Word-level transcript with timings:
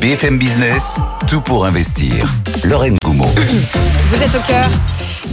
BFM 0.00 0.38
Business, 0.38 1.00
tout 1.26 1.40
pour 1.40 1.66
investir. 1.66 2.32
Lorraine 2.62 2.96
Goumeau. 3.02 3.26
Vous 3.26 4.22
êtes 4.22 4.34
au 4.34 4.46
cœur 4.46 4.70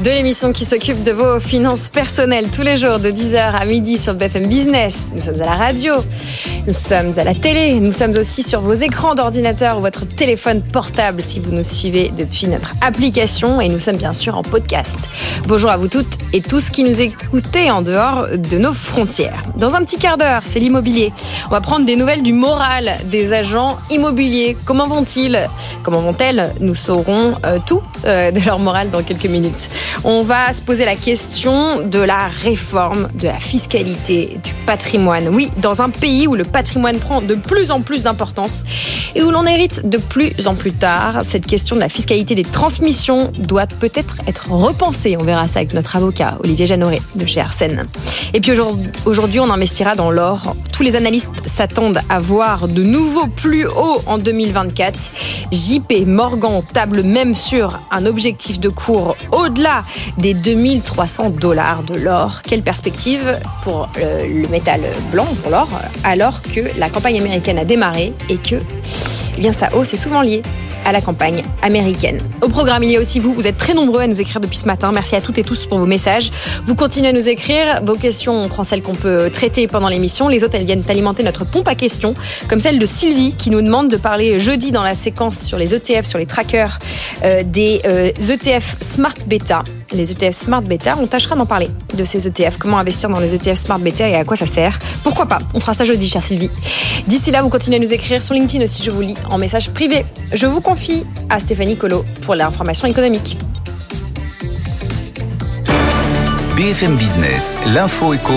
de 0.01 0.09
l'émission 0.09 0.51
qui 0.51 0.65
s'occupe 0.65 1.03
de 1.03 1.11
vos 1.11 1.39
finances 1.39 1.89
personnelles 1.89 2.49
tous 2.51 2.61
les 2.61 2.77
jours 2.77 2.99
de 2.99 3.09
10h 3.09 3.37
à 3.37 3.65
midi 3.65 3.97
sur 3.97 4.13
BFM 4.13 4.47
Business. 4.47 5.09
Nous 5.15 5.21
sommes 5.21 5.41
à 5.41 5.46
la 5.46 5.55
radio, 5.55 5.94
nous 6.65 6.73
sommes 6.73 7.12
à 7.17 7.23
la 7.23 7.35
télé, 7.35 7.79
nous 7.79 7.91
sommes 7.91 8.15
aussi 8.17 8.44
sur 8.44 8.62
vos 8.62 8.73
écrans 8.73 9.15
d'ordinateur 9.15 9.77
ou 9.77 9.81
votre 9.81 10.08
téléphone 10.08 10.62
portable 10.62 11.21
si 11.21 11.40
vous 11.40 11.51
nous 11.51 11.63
suivez 11.63 12.12
depuis 12.15 12.47
notre 12.47 12.73
application 12.81 13.62
et 13.62 13.69
nous 13.69 13.79
sommes 13.79 13.97
bien 13.97 14.13
sûr 14.13 14.37
en 14.37 14.41
podcast. 14.41 15.09
Bonjour 15.47 15.69
à 15.69 15.77
vous 15.77 15.87
toutes 15.87 16.17
et 16.34 16.41
tous 16.41 16.70
qui 16.70 16.84
nous 16.84 17.02
écoutez 17.02 17.70
en 17.70 17.81
dehors 17.81 18.27
de 18.38 18.57
nos 18.57 18.73
frontières. 18.73 19.44
Dans 19.57 19.75
un 19.75 19.84
petit 19.84 19.98
quart 19.98 20.17
d'heure, 20.17 20.41
c'est 20.46 20.60
l'immobilier. 20.60 21.13
On 21.48 21.52
va 21.52 21.62
prendre 21.62 21.85
des 21.85 21.96
nouvelles 21.96 22.23
du 22.23 22.34
moral 22.34 22.98
des 23.05 23.34
agents 23.34 23.77
immobiliers. 23.90 24.57
Comment 24.66 24.88
vont-ils? 24.88 25.49
Comment 25.84 25.99
vont-elles? 25.99 26.54
Nous 26.60 26.76
saurons 26.76 27.35
euh, 27.46 27.60
tout 27.66 27.82
euh, 28.05 28.32
de 28.32 28.40
leur 28.41 28.60
morale 28.60 28.90
dans 28.90 29.04
quelques 29.04 29.26
minutes. 29.26 29.70
On 30.04 30.22
va 30.22 30.54
se 30.54 30.62
poser 30.62 30.86
la 30.86 30.96
question 30.96 31.82
de 31.82 32.00
la 32.00 32.28
réforme 32.28 33.10
de 33.14 33.28
la 33.28 33.40
fiscalité 33.40 34.38
du 34.44 34.54
patrimoine. 34.66 35.30
Oui, 35.30 35.50
dans 35.58 35.82
un 35.82 35.90
pays 35.90 36.28
où 36.28 36.36
le 36.36 36.44
patrimoine 36.44 36.98
prend 37.00 37.22
de 37.22 37.36
plus 37.36 37.72
en 37.72 37.82
plus 37.82 38.04
d'importance 38.04 38.64
et 39.16 39.22
où 39.24 39.32
l'on 39.32 39.46
hérite 39.46 39.88
de 39.88 39.98
plus 39.98 40.48
en 40.48 40.55
plus 40.55 40.72
tard, 40.72 41.22
cette 41.24 41.46
question 41.46 41.76
de 41.76 41.82
la 41.82 41.90
fiscalité 41.90 42.36
des 42.36 42.44
transmissions 42.44 43.32
doit 43.38 43.68
peut-être 43.68 44.18
être 44.27 44.52
repensée. 44.52 45.18
On 45.18 45.24
verra 45.24 45.48
ça 45.48 45.60
avec 45.60 45.74
notre 45.74 45.96
avocat 45.96 46.38
Olivier 46.44 46.66
Jeanneret 46.66 47.02
de 47.16 47.26
chez 47.26 47.41
Arsène. 47.41 47.86
Et 48.34 48.41
puis 48.41 48.52
aujourd'hui, 49.05 49.40
on 49.40 49.50
investira 49.50 49.96
dans 49.96 50.12
l'or. 50.12 50.55
Tous 50.72 50.84
les 50.84 50.96
analystes 50.96 51.32
s'attendent 51.46 52.00
à 52.10 52.20
voir 52.20 52.68
de 52.68 52.84
nouveaux 52.84 53.27
plus 53.27 53.68
hauts 53.68 54.02
en 54.05 54.18
2024. 54.18 55.12
JP 55.52 56.05
Morgan 56.07 56.62
table 56.74 57.04
même 57.04 57.35
sur 57.35 57.79
un 57.91 58.05
objectif 58.05 58.60
de 58.60 58.70
cours 58.70 59.16
au-delà 59.32 59.73
des 60.18 60.34
2300 60.34 61.32
dollars 61.32 61.84
de 61.84 61.98
l'or. 61.98 62.41
Quelle 62.41 62.62
perspective 62.62 63.40
pour 63.63 63.90
le, 63.98 64.47
métal 64.47 64.81
blanc, 65.11 65.27
pour 65.41 65.52
l'or, 65.52 65.69
alors 66.03 66.41
que 66.41 66.61
la 66.77 66.89
campagne 66.89 67.17
américaine 67.19 67.57
a 67.57 67.66
démarré 67.66 68.13
et 68.29 68.38
que 68.38 68.55
eh 69.38 69.41
bien, 69.41 69.51
sa 69.51 69.73
hausse 69.73 69.94
est 69.94 69.97
souvent 69.97 70.21
liée 70.21 70.41
à 70.85 70.91
la 70.91 71.01
campagne 71.01 71.44
américaine. 71.61 72.19
Au 72.41 72.49
programme, 72.49 72.83
il 72.83 72.91
y 72.91 72.97
a 72.97 72.99
aussi 72.99 73.19
vous. 73.19 73.33
Vous 73.33 73.47
êtes 73.47 73.57
très 73.57 73.73
nombreux 73.73 74.01
à 74.01 74.07
nous 74.07 74.19
écrire 74.19 74.41
depuis 74.41 74.57
ce 74.57 74.66
matin. 74.66 74.91
Merci 74.91 75.16
à 75.16 75.21
toutes 75.21 75.38
et 75.38 75.44
tous 75.44 75.66
pour 75.66 75.77
vos 75.77 75.85
messages. 75.85 76.31
Vous 76.66 76.75
continuez 76.75 77.09
à 77.09 77.13
nous 77.13 77.29
écrire. 77.29 77.81
Vos 77.83 77.95
questions, 77.95 78.44
on 78.44 78.49
prend 78.49 78.63
celles 78.63 78.81
qu'on 78.81 78.94
peut 78.94 79.29
traiter 79.31 79.67
pendant 79.67 79.88
l'émission. 79.88 80.27
Les 80.27 80.44
autres, 80.44 80.55
elles 80.55 80.66
viennent 80.66 80.83
alimenter 80.88 81.23
notre 81.23 81.45
pompe 81.45 81.67
à 81.67 81.75
questions, 81.75 82.16
comme 82.49 82.59
celle 82.59 82.79
de 82.79 82.85
Sylvie 82.85 83.33
qui 83.38 83.49
nous 83.49 83.61
demande 83.61 83.89
de 83.89 83.97
parler 83.97 84.39
jeudi 84.39 84.71
dans 84.71 84.83
la 84.83 84.95
séquence 84.95 85.39
sur 85.39 85.57
les 85.57 85.73
ETF, 85.73 86.07
sur 86.07 86.19
les 86.19 86.25
trackers 86.25 86.79
euh, 87.23 87.44
des 87.45 87.81
ETF 87.85 88.47
euh, 88.47 88.59
e 88.59 88.83
Smart 88.83 89.16
Beta 89.25 89.62
les 89.92 90.11
ETF 90.11 90.36
Smart 90.36 90.61
Beta. 90.61 90.95
On 91.00 91.08
tâchera 91.08 91.36
d'en 91.36 91.45
parler 91.45 91.69
de 91.95 92.03
ces 92.03 92.28
ETF, 92.28 92.58
comment 92.58 92.78
investir 92.78 93.09
dans 93.09 93.19
les 93.19 93.33
ETF 93.36 93.58
Smart 93.58 93.80
Beta 93.80 94.08
et 94.08 94.16
à 94.16 94.23
quoi 94.23 94.36
ça 94.36 94.45
sert? 94.45 94.80
Pourquoi 95.03 95.25
pas? 95.25 95.39
On 95.53 95.59
fera 95.59 95.73
ça 95.73 95.83
jeudi, 95.83 96.09
chère 96.09 96.23
Sylvie. 96.23 96.50
D'ici 97.08 97.31
là, 97.31 97.42
vous 97.42 97.50
continuez 97.50 97.78
à 97.78 97.80
nous 97.80 97.94
écrire 97.94 98.22
sur 98.22 98.34
LinkedIn 98.34 98.64
aussi, 98.64 98.84
je 98.84 98.91
vous 98.91 99.02
lis 99.02 99.16
en 99.30 99.38
message 99.38 99.69
privé. 99.72 100.06
Je 100.31 100.45
vous 100.45 100.61
confie 100.61 101.06
à 101.30 101.39
Stéphanie 101.39 101.78
Colo 101.78 102.06
pour 102.22 102.36
l'information 102.36 102.88
économique. 102.88 103.38
BFM 106.56 106.95
Business, 106.97 107.59
l'info 107.66 108.14
éco, 108.14 108.34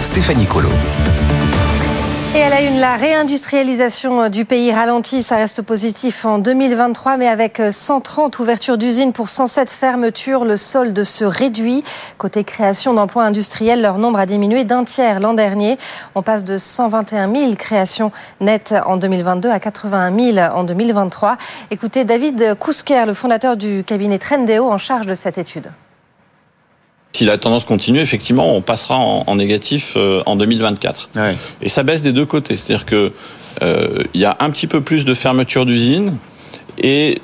Stéphanie 0.00 0.46
Colo. 0.46 0.70
Et 2.32 2.38
elle 2.38 2.52
a 2.52 2.62
une, 2.62 2.78
la 2.78 2.94
réindustrialisation 2.94 4.28
du 4.28 4.44
pays 4.44 4.70
ralentit, 4.70 5.24
ça 5.24 5.34
reste 5.34 5.62
positif 5.62 6.24
en 6.24 6.38
2023, 6.38 7.16
mais 7.16 7.26
avec 7.26 7.60
130 7.70 8.38
ouvertures 8.38 8.78
d'usines 8.78 9.12
pour 9.12 9.28
107 9.28 9.68
fermetures, 9.72 10.44
le 10.44 10.56
solde 10.56 11.02
se 11.02 11.24
réduit. 11.24 11.82
Côté 12.18 12.44
création 12.44 12.94
d'emplois 12.94 13.24
industriels, 13.24 13.82
leur 13.82 13.98
nombre 13.98 14.20
a 14.20 14.26
diminué 14.26 14.62
d'un 14.62 14.84
tiers 14.84 15.18
l'an 15.18 15.34
dernier. 15.34 15.76
On 16.14 16.22
passe 16.22 16.44
de 16.44 16.56
121 16.56 17.34
000 17.34 17.54
créations 17.56 18.12
nettes 18.40 18.76
en 18.86 18.96
2022 18.96 19.50
à 19.50 19.58
81 19.58 20.32
000 20.34 20.38
en 20.54 20.62
2023. 20.62 21.36
Écoutez 21.72 22.04
David 22.04 22.54
Kousker, 22.60 23.06
le 23.06 23.14
fondateur 23.14 23.56
du 23.56 23.82
cabinet 23.84 24.18
Trendéo 24.18 24.70
en 24.70 24.78
charge 24.78 25.08
de 25.08 25.16
cette 25.16 25.36
étude. 25.36 25.72
Si 27.20 27.26
la 27.26 27.36
tendance 27.36 27.66
continue, 27.66 27.98
effectivement, 27.98 28.56
on 28.56 28.62
passera 28.62 28.96
en, 28.96 29.34
négatif 29.34 29.92
euh, 29.98 30.22
en 30.24 30.36
2024. 30.36 31.10
Et 31.60 31.68
ça 31.68 31.82
baisse 31.82 32.00
des 32.00 32.12
deux 32.12 32.24
côtés. 32.24 32.56
C'est-à-dire 32.56 32.86
que 32.86 33.12
euh, 33.62 34.04
il 34.14 34.22
y 34.22 34.24
a 34.24 34.38
un 34.40 34.48
petit 34.48 34.66
peu 34.66 34.80
plus 34.80 35.04
de 35.04 35.12
fermeture 35.12 35.66
d'usines 35.66 36.16
et 36.82 37.18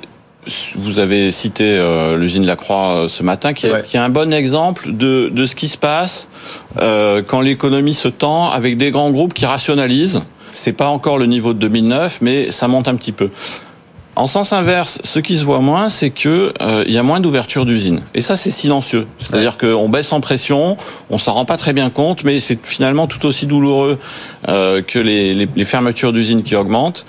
vous 0.75 0.99
avez 0.99 1.31
cité 1.31 1.63
euh, 1.63 2.15
l'usine 2.15 2.45
Lacroix 2.45 3.07
ce 3.09 3.23
matin, 3.23 3.53
qui, 3.55 3.65
est, 3.65 3.95
un 3.95 4.09
bon 4.09 4.31
exemple 4.31 4.93
de, 4.93 5.31
de, 5.33 5.47
ce 5.47 5.55
qui 5.55 5.67
se 5.67 5.79
passe 5.79 6.27
quand 6.75 7.41
l'économie 7.41 7.95
se 7.95 8.07
tend 8.07 8.51
avec 8.51 8.77
des 8.77 8.91
grands 8.91 9.09
groupes 9.09 9.33
qui 9.33 9.47
rationalisent. 9.47 10.21
C'est 10.51 10.73
pas 10.73 10.89
encore 10.89 11.17
le 11.17 11.25
niveau 11.25 11.53
de 11.53 11.59
2009, 11.59 12.19
mais 12.21 12.51
ça 12.51 12.67
monte 12.67 12.87
un 12.87 12.95
petit 12.95 13.13
peu. 13.13 13.31
En 14.17 14.25
sens 14.25 14.51
inverse, 14.51 14.97
ce 15.03 15.19
qui 15.19 15.37
se 15.37 15.45
voit 15.45 15.59
moins, 15.59 15.89
c'est 15.89 16.09
que 16.09 16.51
euh, 16.59 16.83
il 16.87 16.93
y 16.93 16.97
a 16.97 17.03
moins 17.03 17.19
d'ouverture 17.19 17.67
d'usines. 17.67 18.01
Et 18.15 18.21
ça, 18.21 18.35
c'est 18.35 18.49
silencieux. 18.49 19.05
C'est-à-dire 19.19 19.57
qu'on 19.57 19.89
baisse 19.89 20.11
en 20.11 20.21
pression, 20.21 20.75
on 21.11 21.19
s'en 21.19 21.33
rend 21.33 21.45
pas 21.45 21.55
très 21.55 21.71
bien 21.71 21.91
compte, 21.91 22.23
mais 22.23 22.39
c'est 22.39 22.57
finalement 22.65 23.05
tout 23.05 23.27
aussi 23.27 23.45
douloureux 23.45 23.99
euh, 24.49 24.81
que 24.81 24.97
les, 24.97 25.35
les 25.35 25.65
fermetures 25.65 26.13
d'usines 26.13 26.41
qui 26.41 26.55
augmentent. 26.55 27.05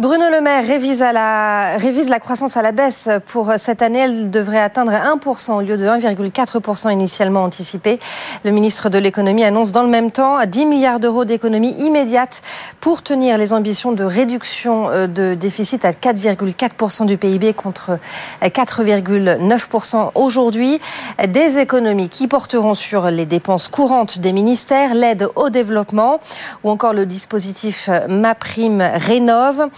Bruno 0.00 0.26
Le 0.30 0.40
Maire 0.40 0.64
révise, 0.64 1.00
la, 1.00 2.20
croissance 2.20 2.56
à 2.56 2.62
la 2.62 2.70
baisse. 2.70 3.08
Pour 3.26 3.52
cette 3.56 3.82
année, 3.82 3.98
elle 3.98 4.30
devrait 4.30 4.60
atteindre 4.60 4.92
1% 4.92 5.52
au 5.54 5.60
lieu 5.60 5.76
de 5.76 5.84
1,4% 5.84 6.92
initialement 6.92 7.42
anticipé. 7.42 7.98
Le 8.44 8.52
ministre 8.52 8.90
de 8.90 8.98
l'économie 8.98 9.42
annonce 9.44 9.72
dans 9.72 9.82
le 9.82 9.88
même 9.88 10.12
temps 10.12 10.38
10 10.46 10.66
milliards 10.66 11.00
d'euros 11.00 11.24
d'économies 11.24 11.74
immédiates 11.80 12.42
pour 12.80 13.02
tenir 13.02 13.38
les 13.38 13.52
ambitions 13.52 13.90
de 13.90 14.04
réduction 14.04 14.88
euh, 14.88 15.06
de 15.08 15.34
déficit 15.34 15.84
à 15.84 15.90
4,4% 15.90 17.06
du 17.06 17.18
PIB 17.18 17.52
contre 17.54 17.98
4,9% 18.42 20.12
aujourd'hui. 20.14 20.80
Des 21.26 21.58
économies 21.58 22.08
qui 22.08 22.28
porteront 22.28 22.74
sur 22.74 23.10
les 23.10 23.26
dépenses 23.26 23.66
courantes 23.66 24.20
des 24.20 24.32
ministères, 24.32 24.94
l'aide 24.94 25.28
au 25.34 25.50
développement 25.50 26.20
ou 26.62 26.70
encore 26.70 26.92
le 26.92 27.04
dispositif 27.04 27.90
MaPrime 28.08 28.88
Rénove. 28.94 29.68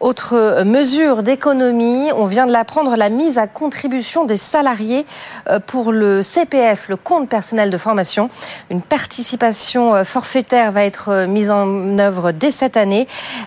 Autre 0.00 0.62
mesure 0.64 1.22
d'économie, 1.22 2.10
on 2.16 2.26
vient 2.26 2.46
de 2.46 2.52
l'apprendre, 2.52 2.96
la 2.96 3.08
mise 3.08 3.38
à 3.38 3.46
contribution 3.46 4.24
des 4.24 4.36
salariés 4.36 5.06
euh, 5.48 5.58
pour 5.58 5.92
le 5.92 6.22
CPF, 6.22 6.88
le 6.88 6.96
compte 6.96 7.28
personnel 7.28 7.70
de 7.70 7.78
formation. 7.78 8.30
Une 8.70 8.82
participation 8.82 9.94
euh, 9.94 10.04
forfaitaire 10.04 10.72
va 10.72 10.84
être 10.84 11.08
euh, 11.10 11.26
mise 11.26 11.50
en 11.50 11.98
œuvre 11.98 12.32
dès 12.32 12.50
cette 12.50 12.76
année, 12.76 13.06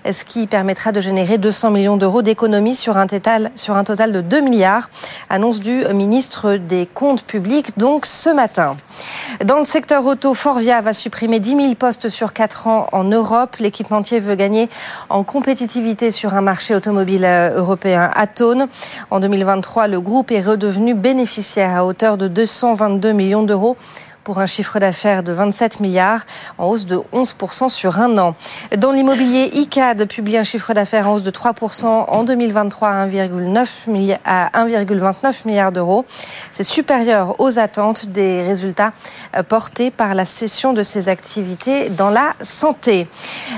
ce 0.10 0.26
qui 0.26 0.48
permettra 0.48 0.92
de 0.92 1.02
générer 1.02 1.38
200 1.38 1.72
millions 1.72 1.98
d'euros 1.98 2.22
d'économies 2.22 2.76
sur 2.76 2.98
un 2.98 3.08
total, 3.08 3.52
sur 3.56 3.78
un 3.78 3.84
total 3.84 4.12
de 4.12 4.22
2 4.22 4.42
milliards. 4.42 4.90
Annonce 5.30 5.60
du 5.60 5.86
ministre 5.94 6.56
des 6.56 6.88
Comptes 6.94 7.24
publics, 7.24 7.78
donc 7.78 8.06
ce 8.06 8.30
matin. 8.30 8.78
Dans 9.46 9.60
le 9.60 9.66
secteur 9.66 10.06
auto, 10.06 10.34
Forvia 10.34 10.82
va 10.82 10.94
supprimer 10.94 11.40
10 11.40 11.56
000 11.56 11.76
postes 11.76 12.10
sur 12.10 12.34
4 12.34 12.68
ans 12.68 12.88
en 12.92 13.04
Europe. 13.04 13.58
L'équipementier 13.60 14.20
veut 14.20 14.36
gagner 14.36 14.70
en 15.10 15.24
compétitivité 15.24 16.09
sur 16.12 16.34
un 16.34 16.42
marché 16.42 16.76
automobile 16.76 17.26
euh, 17.26 17.58
européen 17.58 18.10
atone. 18.16 18.68
En 19.10 19.20
2023, 19.20 19.88
le 19.88 20.02
groupe 20.02 20.32
est 20.32 20.42
redevenu 20.42 20.94
bénéficiaire 20.94 21.76
à 21.76 21.86
hauteur 21.86 22.18
de 22.18 22.28
222 22.28 23.12
millions 23.12 23.44
d'euros 23.44 23.78
pour 24.30 24.38
un 24.38 24.46
chiffre 24.46 24.78
d'affaires 24.78 25.24
de 25.24 25.32
27 25.32 25.80
milliards, 25.80 26.24
en 26.60 26.68
hausse 26.68 26.86
de 26.86 27.02
11% 27.14 27.68
sur 27.68 28.00
un 28.00 28.16
an. 28.20 28.36
Dans 28.78 28.92
l'immobilier, 28.92 29.50
ICAD 29.54 30.08
publie 30.08 30.38
un 30.38 30.44
chiffre 30.44 30.76
d'affaires 30.76 31.10
en 31.10 31.16
hausse 31.16 31.24
de 31.24 31.32
3% 31.32 31.88
en 31.88 32.24
2023 32.24 32.90
à 32.90 33.08
1,29 33.08 35.48
milliards 35.48 35.72
d'euros. 35.72 36.06
C'est 36.52 36.64
supérieur 36.64 37.40
aux 37.40 37.58
attentes 37.58 38.10
des 38.10 38.44
résultats 38.44 38.94
euh, 39.36 39.42
portés 39.42 39.90
par 39.90 40.14
la 40.14 40.26
cession 40.26 40.74
de 40.74 40.84
ses 40.84 41.10
activités 41.10 41.90
dans 41.90 42.12
la 42.12 42.36
santé. 42.44 43.08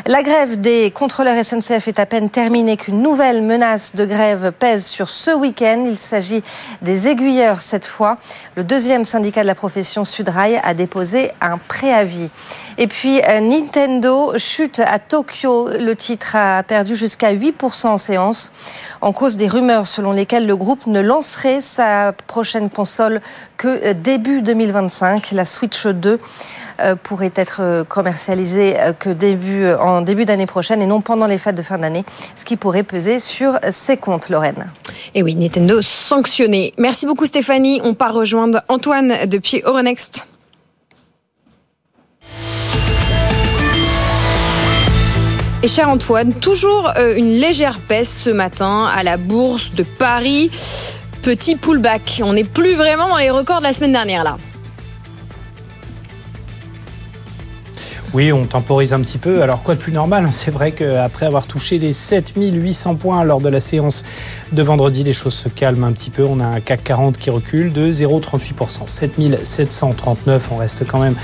La 0.05 0.23
grève 0.23 0.57
des 0.57 0.89
contrôleurs 0.91 1.43
SNCF 1.43 1.89
est 1.89 1.99
à 1.99 2.05
peine 2.05 2.29
terminée 2.29 2.77
qu'une 2.77 3.01
nouvelle 3.01 3.41
menace 3.41 3.93
de 3.93 4.05
grève 4.05 4.53
pèse 4.57 4.85
sur 4.85 5.09
ce 5.09 5.31
week-end. 5.31 5.83
Il 5.85 5.97
s'agit 5.97 6.43
des 6.81 7.09
aiguilleurs 7.09 7.59
cette 7.59 7.85
fois. 7.85 8.15
Le 8.55 8.63
deuxième 8.63 9.03
syndicat 9.03 9.41
de 9.41 9.47
la 9.47 9.55
profession 9.55 10.05
Sudrail 10.05 10.60
a 10.63 10.73
déposé 10.73 11.31
un 11.41 11.57
préavis. 11.57 12.29
Et 12.77 12.87
puis 12.87 13.21
euh, 13.21 13.39
Nintendo 13.41 14.33
chute 14.37 14.79
à 14.79 14.99
Tokyo. 14.99 15.69
Le 15.79 15.95
titre 15.95 16.35
a 16.35 16.63
perdu 16.63 16.95
jusqu'à 16.95 17.33
8% 17.33 17.87
en 17.87 17.97
séance 17.97 18.51
en 19.01 19.13
cause 19.13 19.37
des 19.37 19.47
rumeurs 19.47 19.87
selon 19.87 20.11
lesquelles 20.11 20.47
le 20.47 20.55
groupe 20.55 20.87
ne 20.87 21.01
lancerait 21.01 21.61
sa 21.61 22.13
prochaine 22.27 22.69
console 22.69 23.21
que 23.57 23.67
euh, 23.67 23.93
début 23.93 24.41
2025, 24.41 25.31
la 25.31 25.45
Switch 25.45 25.85
2 25.85 26.19
euh, 26.79 26.95
pourrait 26.95 27.33
être 27.35 27.83
commercialisée 27.87 28.77
que 28.99 29.09
début, 29.09 29.71
en 29.73 30.01
début 30.01 30.25
d'année 30.25 30.47
prochaine 30.47 30.81
et 30.81 30.85
non 30.85 31.01
pendant 31.01 31.27
les 31.27 31.37
fêtes 31.37 31.55
de 31.55 31.61
fin 31.61 31.77
d'année, 31.77 32.05
ce 32.35 32.45
qui 32.45 32.55
pourrait 32.55 32.83
peser 32.83 33.19
sur 33.19 33.59
ses 33.69 33.97
comptes, 33.97 34.29
Lorraine. 34.29 34.71
Et 35.13 35.23
oui, 35.23 35.35
Nintendo 35.35 35.81
sanctionné. 35.81 36.73
Merci 36.77 37.05
beaucoup 37.05 37.25
Stéphanie. 37.25 37.81
On 37.83 37.93
part 37.93 38.13
rejoindre 38.13 38.61
Antoine 38.69 39.25
depuis 39.27 39.61
Euronext. 39.63 40.25
Et 45.63 45.67
cher 45.67 45.89
Antoine, 45.89 46.33
toujours 46.33 46.91
euh, 46.97 47.15
une 47.15 47.33
légère 47.33 47.79
baisse 47.87 48.23
ce 48.23 48.31
matin 48.31 48.89
à 48.91 49.03
la 49.03 49.17
bourse 49.17 49.71
de 49.75 49.83
Paris. 49.83 50.49
Petit 51.21 51.55
pullback. 51.55 52.19
On 52.23 52.33
n'est 52.33 52.43
plus 52.43 52.73
vraiment 52.73 53.07
dans 53.07 53.17
les 53.17 53.29
records 53.29 53.59
de 53.59 53.65
la 53.65 53.73
semaine 53.73 53.91
dernière 53.91 54.23
là. 54.23 54.39
Oui, 58.13 58.33
on 58.33 58.45
temporise 58.45 58.91
un 58.91 59.01
petit 59.01 59.19
peu. 59.19 59.43
Alors 59.43 59.61
quoi 59.61 59.75
de 59.75 59.79
plus 59.79 59.93
normal? 59.93 60.27
C'est 60.31 60.49
vrai 60.49 60.71
qu'après 60.71 61.27
avoir 61.27 61.45
touché 61.45 61.77
les 61.77 61.93
7800 61.93 62.95
points 62.95 63.23
lors 63.23 63.39
de 63.39 63.47
la 63.47 63.59
séance 63.59 64.03
de 64.51 64.63
vendredi, 64.63 65.03
les 65.03 65.13
choses 65.13 65.33
se 65.33 65.49
calment 65.49 65.85
un 65.85 65.91
petit 65.91 66.09
peu. 66.09 66.25
On 66.25 66.39
a 66.39 66.45
un 66.45 66.59
CAC 66.59 66.83
40 66.83 67.17
qui 67.17 67.29
recule 67.29 67.71
de 67.71 67.91
0,38%. 67.91 68.87
7739, 68.87 70.49
on 70.51 70.57
reste 70.57 70.85
quand 70.85 70.99
même 70.99 71.15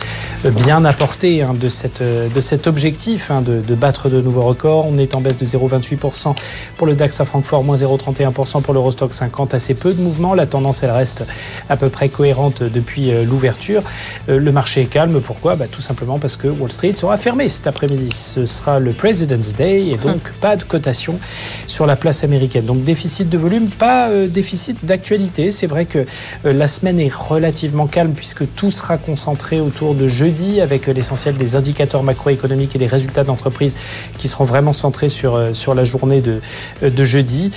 bien 0.51 0.85
à 0.85 0.94
portée 0.94 1.41
hein, 1.41 1.53
de, 1.53 1.68
cette, 1.68 2.01
de 2.01 2.41
cet 2.41 2.68
objectif 2.68 3.31
hein, 3.31 3.41
de, 3.41 3.75
battre 3.75 4.09
de 4.09 4.21
nouveaux 4.21 4.44
records. 4.44 4.85
On 4.88 4.97
est 4.97 5.15
en 5.15 5.21
baisse 5.21 5.38
de 5.38 5.45
0,28% 5.45 6.35
pour 6.77 6.88
le 6.88 6.95
DAX 6.95 7.19
à 7.19 7.25
Francfort, 7.25 7.63
moins 7.63 7.75
0,31% 7.75 8.62
pour 8.62 8.74
l'Eurostock 8.74 9.13
50. 9.13 9.53
Assez 9.53 9.74
peu 9.74 9.94
de 9.94 10.01
mouvement. 10.01 10.33
La 10.33 10.45
tendance, 10.45 10.83
elle 10.83 10.91
reste 10.91 11.24
à 11.69 11.77
peu 11.77 11.89
près 11.89 12.09
cohérente 12.09 12.63
depuis 12.63 13.12
euh, 13.12 13.25
l'ouverture. 13.25 13.83
Euh, 14.29 14.39
le 14.39 14.51
marché 14.51 14.81
est 14.81 14.85
calme. 14.85 15.19
Pourquoi? 15.21 15.56
Bah, 15.56 15.65
Tout 15.69 15.81
simplement 15.81 16.19
parce 16.19 16.38
que 16.38 16.47
Wall 16.47 16.71
Street 16.71 16.95
sera 16.95 17.18
fermé 17.18 17.50
cet 17.50 17.68
après-midi. 17.68 18.12
Ce 18.12 18.45
sera 18.45 18.79
le 18.79 18.94
President's 18.94 19.53
Day 19.53 19.88
et 19.88 19.97
donc 19.97 20.31
pas 20.39 20.56
de 20.56 20.63
cotation 20.63 21.19
sur 21.65 21.85
la 21.85 21.95
place 21.95 22.24
américaine. 22.24 22.65
Donc 22.65 22.83
déficit 22.83 23.17
de 23.25 23.38
volume, 23.38 23.68
pas 23.69 24.10
euh, 24.10 24.28
déficit 24.28 24.86
d'actualité. 24.86 25.52
C'est 25.52 25.68
vrai 25.68 25.86
que 25.86 26.00
euh, 26.46 26.54
la 26.54 26.68
semaine 26.68 27.00
est 27.00 27.14
relativement 27.14 27.88
calme 27.88 28.14
puisque 28.14 28.44
tout 28.56 28.72
sera 28.72 28.98
concentré 28.98 29.60
autour 29.60 29.96
de 29.96 30.08
jeudi 30.08 30.62
avec 30.62 30.88
euh, 30.88 30.94
l'essentiel 30.94 31.36
des 31.36 31.56
indicateurs 31.56 32.04
macroéconomiques 32.04 32.75
et 32.75 32.80
des 32.80 32.88
résultats 32.88 33.24
d'entreprise 33.24 33.75
qui 34.18 34.28
seront 34.28 34.46
vraiment 34.46 34.74
centrés 34.74 35.10
sur, 35.10 35.40
sur 35.54 35.74
la 35.74 35.84
journée 35.84 36.22
de, 36.22 36.42
de 36.81 37.04
jeudi. 37.04 37.52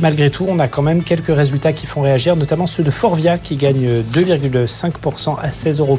malgré 0.00 0.30
tout, 0.30 0.46
on 0.48 0.58
a 0.58 0.68
quand 0.68 0.82
même 0.82 1.02
quelques 1.02 1.34
résultats 1.34 1.72
qui 1.72 1.86
font 1.86 2.00
réagir, 2.00 2.36
notamment 2.36 2.66
ceux 2.66 2.82
de 2.82 2.90
Forvia 2.90 3.38
qui 3.38 3.56
gagne 3.56 4.02
2,5% 4.12 5.36
à 5.40 5.48
16,47 5.50 5.80
euros. 5.80 5.98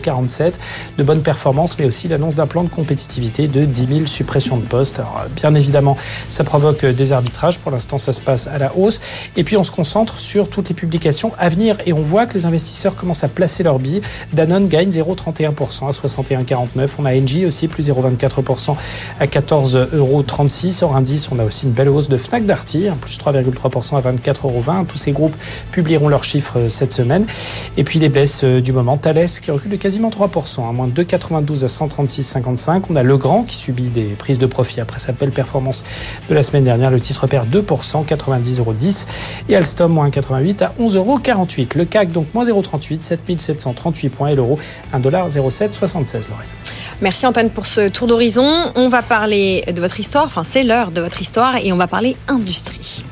De 0.98 1.04
bonnes 1.04 1.22
performances, 1.22 1.78
mais 1.80 1.86
aussi 1.86 2.08
l'annonce 2.08 2.36
d'un 2.36 2.48
plan 2.48 2.64
de 2.64 2.70
compétitivité 2.70 3.48
de 3.48 3.66
10 3.66 3.88
000 3.88 4.06
suppressions 4.06 4.58
de 4.58 4.66
postes. 4.66 5.00
Alors, 5.00 5.26
bien 5.36 5.54
évidemment, 5.56 5.98
ça 6.30 6.44
provoque 6.44 6.86
des 6.86 7.14
arbitrages. 7.14 7.60
Pour 7.60 7.72
l'instant, 7.72 7.98
ça 7.98 8.14
se 8.14 8.22
passe 8.22 8.48
à 8.48 8.58
la 8.58 8.76
hausse. 8.76 8.97
Et 9.36 9.44
puis 9.44 9.58
on 9.58 9.64
se 9.64 9.72
concentre 9.72 10.20
sur 10.20 10.50
toutes 10.50 10.70
les 10.70 10.76
publications 10.76 11.32
à 11.38 11.50
venir 11.50 11.78
et 11.86 11.94
on 11.94 12.02
voit 12.02 12.26
que 12.26 12.34
les 12.34 12.46
investisseurs 12.46 12.96
commencent 12.96 13.24
à 13.24 13.28
placer 13.28 13.64
leurs 13.64 13.80
billes. 13.80 14.02
Danone 14.34 14.68
gagne 14.68 14.90
0,31% 14.90 15.88
à 15.88 15.92
61,49. 15.92 16.90
On 17.00 17.06
a 17.06 17.16
Engie 17.16 17.46
aussi 17.46 17.68
plus 17.68 17.90
0,24% 17.90 18.76
à 19.20 19.26
14,36 19.26 19.96
euros. 19.96 20.24
Hors 20.82 20.96
indice, 20.96 21.30
on 21.32 21.40
a 21.40 21.44
aussi 21.44 21.66
une 21.66 21.72
belle 21.72 21.90
hausse 21.90 22.10
de 22.10 22.18
Fnac 22.18 22.46
Darty, 22.46 22.88
plus 23.02 23.18
3,3% 23.18 23.98
à 23.98 24.02
24,20 24.02 24.38
euros. 24.44 24.86
Tous 24.88 24.98
ces 24.98 25.12
groupes 25.12 25.36
publieront 25.72 26.10
leurs 26.10 26.24
chiffres 26.24 26.60
euh, 26.60 26.70
cette 26.70 26.92
semaine. 26.92 27.26
Et 27.78 27.84
puis 27.84 28.00
les 28.00 28.10
baisses 28.10 28.42
euh, 28.44 28.62
du 28.62 28.72
moment, 28.72 28.98
Thales 28.98 29.28
qui 29.42 29.52
recule 29.52 29.72
de 29.72 29.76
quasiment 29.76 30.10
3%, 30.10 30.68
à 30.68 30.72
moins 30.72 30.88
de 30.88 31.04
2,92 31.04 31.64
à 31.64 31.68
136,55. 31.68 32.84
On 32.90 32.96
a 32.96 33.04
Legrand 33.04 33.44
qui 33.44 33.56
subit 33.56 33.88
des 33.88 34.06
prises 34.06 34.40
de 34.40 34.46
profit 34.46 34.82
après 34.82 35.00
sa 35.00 35.12
belle 35.12 35.32
performance 35.32 35.84
de 36.30 36.34
la 36.34 36.44
semaine 36.44 36.64
dernière. 36.64 36.92
Le 36.92 37.00
titre 37.00 37.28
perd 37.28 37.48
2%, 37.50 38.06
90,10 38.06 38.87
et 39.50 39.56
Alstom 39.56 39.92
moins 39.92 40.10
88 40.10 40.62
à 40.62 40.74
11,48 40.80 40.96
euros. 40.98 41.20
Le 41.76 41.86
CAC 41.86 42.10
donc 42.10 42.34
moins 42.34 42.46
0,38, 42.46 43.02
7738 43.02 44.10
points 44.10 44.30
et 44.30 44.36
l'euro 44.36 44.60
1,0776 44.94 46.30
Lorraine. 46.30 46.48
Merci 47.02 47.28
Antoine 47.28 47.50
pour 47.50 47.66
ce 47.66 47.90
tour 47.90 48.08
d'horizon. 48.08 48.72
On 48.76 48.88
va 48.90 49.02
parler 49.02 49.64
de 49.72 49.80
votre 49.80 50.00
histoire, 50.00 50.26
enfin 50.26 50.44
c'est 50.44 50.64
l'heure 50.64 50.92
de 50.92 51.02
votre 51.02 51.22
histoire 51.22 51.58
et 51.58 51.72
on 51.72 51.78
va 51.78 51.88
parler 51.88 52.18
industrie. 52.28 53.04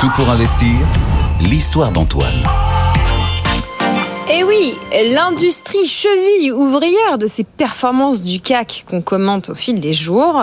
Tout 0.00 0.10
pour 0.14 0.28
investir, 0.28 0.74
l'histoire 1.40 1.92
d'Antoine. 1.92 2.42
Et 4.28 4.40
eh 4.40 4.44
oui, 4.44 4.74
l'industrie 5.14 5.86
cheville 5.86 6.52
ouvrière 6.52 7.16
de 7.16 7.28
ces 7.28 7.44
performances 7.44 8.22
du 8.22 8.40
CAC 8.40 8.84
qu'on 8.90 9.00
commente 9.00 9.50
au 9.50 9.54
fil 9.54 9.78
des 9.78 9.92
jours. 9.92 10.42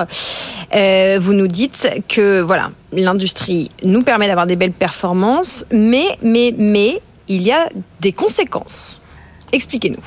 Euh, 0.76 1.18
vous 1.22 1.34
nous 1.34 1.48
dites 1.48 1.88
que 2.08 2.42
voilà, 2.42 2.72
l'industrie 2.92 3.70
nous 3.84 4.02
permet 4.02 4.28
d'avoir 4.28 4.48
des 4.48 4.56
belles 4.56 4.72
performances, 4.72 5.66
mais, 5.72 6.18
mais, 6.22 6.54
mais, 6.58 7.02
il 7.28 7.42
y 7.42 7.52
a 7.52 7.70
des 8.02 8.12
conséquences. 8.12 9.02
Expliquez-nous. 9.52 10.04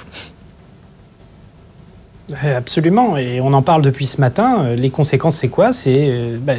Absolument, 2.45 3.17
et 3.17 3.41
on 3.41 3.53
en 3.53 3.63
parle 3.63 3.83
depuis 3.83 4.05
ce 4.05 4.21
matin. 4.21 4.65
Euh, 4.65 4.75
les 4.75 4.91
conséquences, 4.91 5.37
c'est 5.37 5.49
quoi? 5.49 5.73
C'est 5.73 6.09
euh, 6.09 6.39
bah, 6.41 6.55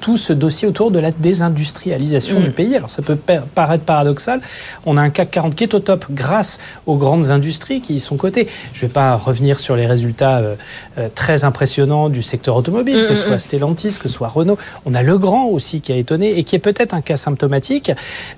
tout 0.00 0.16
ce 0.16 0.32
dossier 0.32 0.68
autour 0.68 0.92
de 0.92 1.00
la 1.00 1.10
désindustrialisation 1.10 2.38
mm. 2.38 2.42
du 2.44 2.50
pays. 2.52 2.76
Alors 2.76 2.88
ça 2.88 3.02
peut 3.02 3.16
paraître 3.16 3.82
paradoxal. 3.82 4.40
On 4.86 4.96
a 4.96 5.02
un 5.02 5.10
CAC 5.10 5.32
40 5.32 5.54
qui 5.56 5.64
est 5.64 5.74
au 5.74 5.80
top 5.80 6.06
grâce 6.12 6.60
aux 6.86 6.94
grandes 6.94 7.32
industries 7.32 7.80
qui 7.80 7.94
y 7.94 7.98
sont 7.98 8.16
cotées. 8.16 8.46
Je 8.72 8.78
ne 8.84 8.88
vais 8.88 8.92
pas 8.92 9.16
revenir 9.16 9.58
sur 9.58 9.74
les 9.74 9.86
résultats 9.86 10.38
euh, 10.38 10.54
très 11.16 11.42
impressionnants 11.42 12.10
du 12.10 12.22
secteur 12.22 12.54
automobile, 12.54 13.06
que 13.08 13.16
ce 13.16 13.22
mm, 13.22 13.26
soit 13.26 13.36
mm, 13.36 13.40
Stellantis, 13.40 13.98
que 14.00 14.08
ce 14.08 14.14
soit 14.14 14.28
Renault. 14.28 14.58
On 14.86 14.94
a 14.94 15.02
Legrand 15.02 15.46
aussi 15.46 15.80
qui 15.80 15.90
a 15.90 15.96
étonné 15.96 16.38
et 16.38 16.44
qui 16.44 16.54
est 16.54 16.60
peut-être 16.60 16.94
un 16.94 17.00
cas 17.00 17.16
symptomatique. 17.16 17.90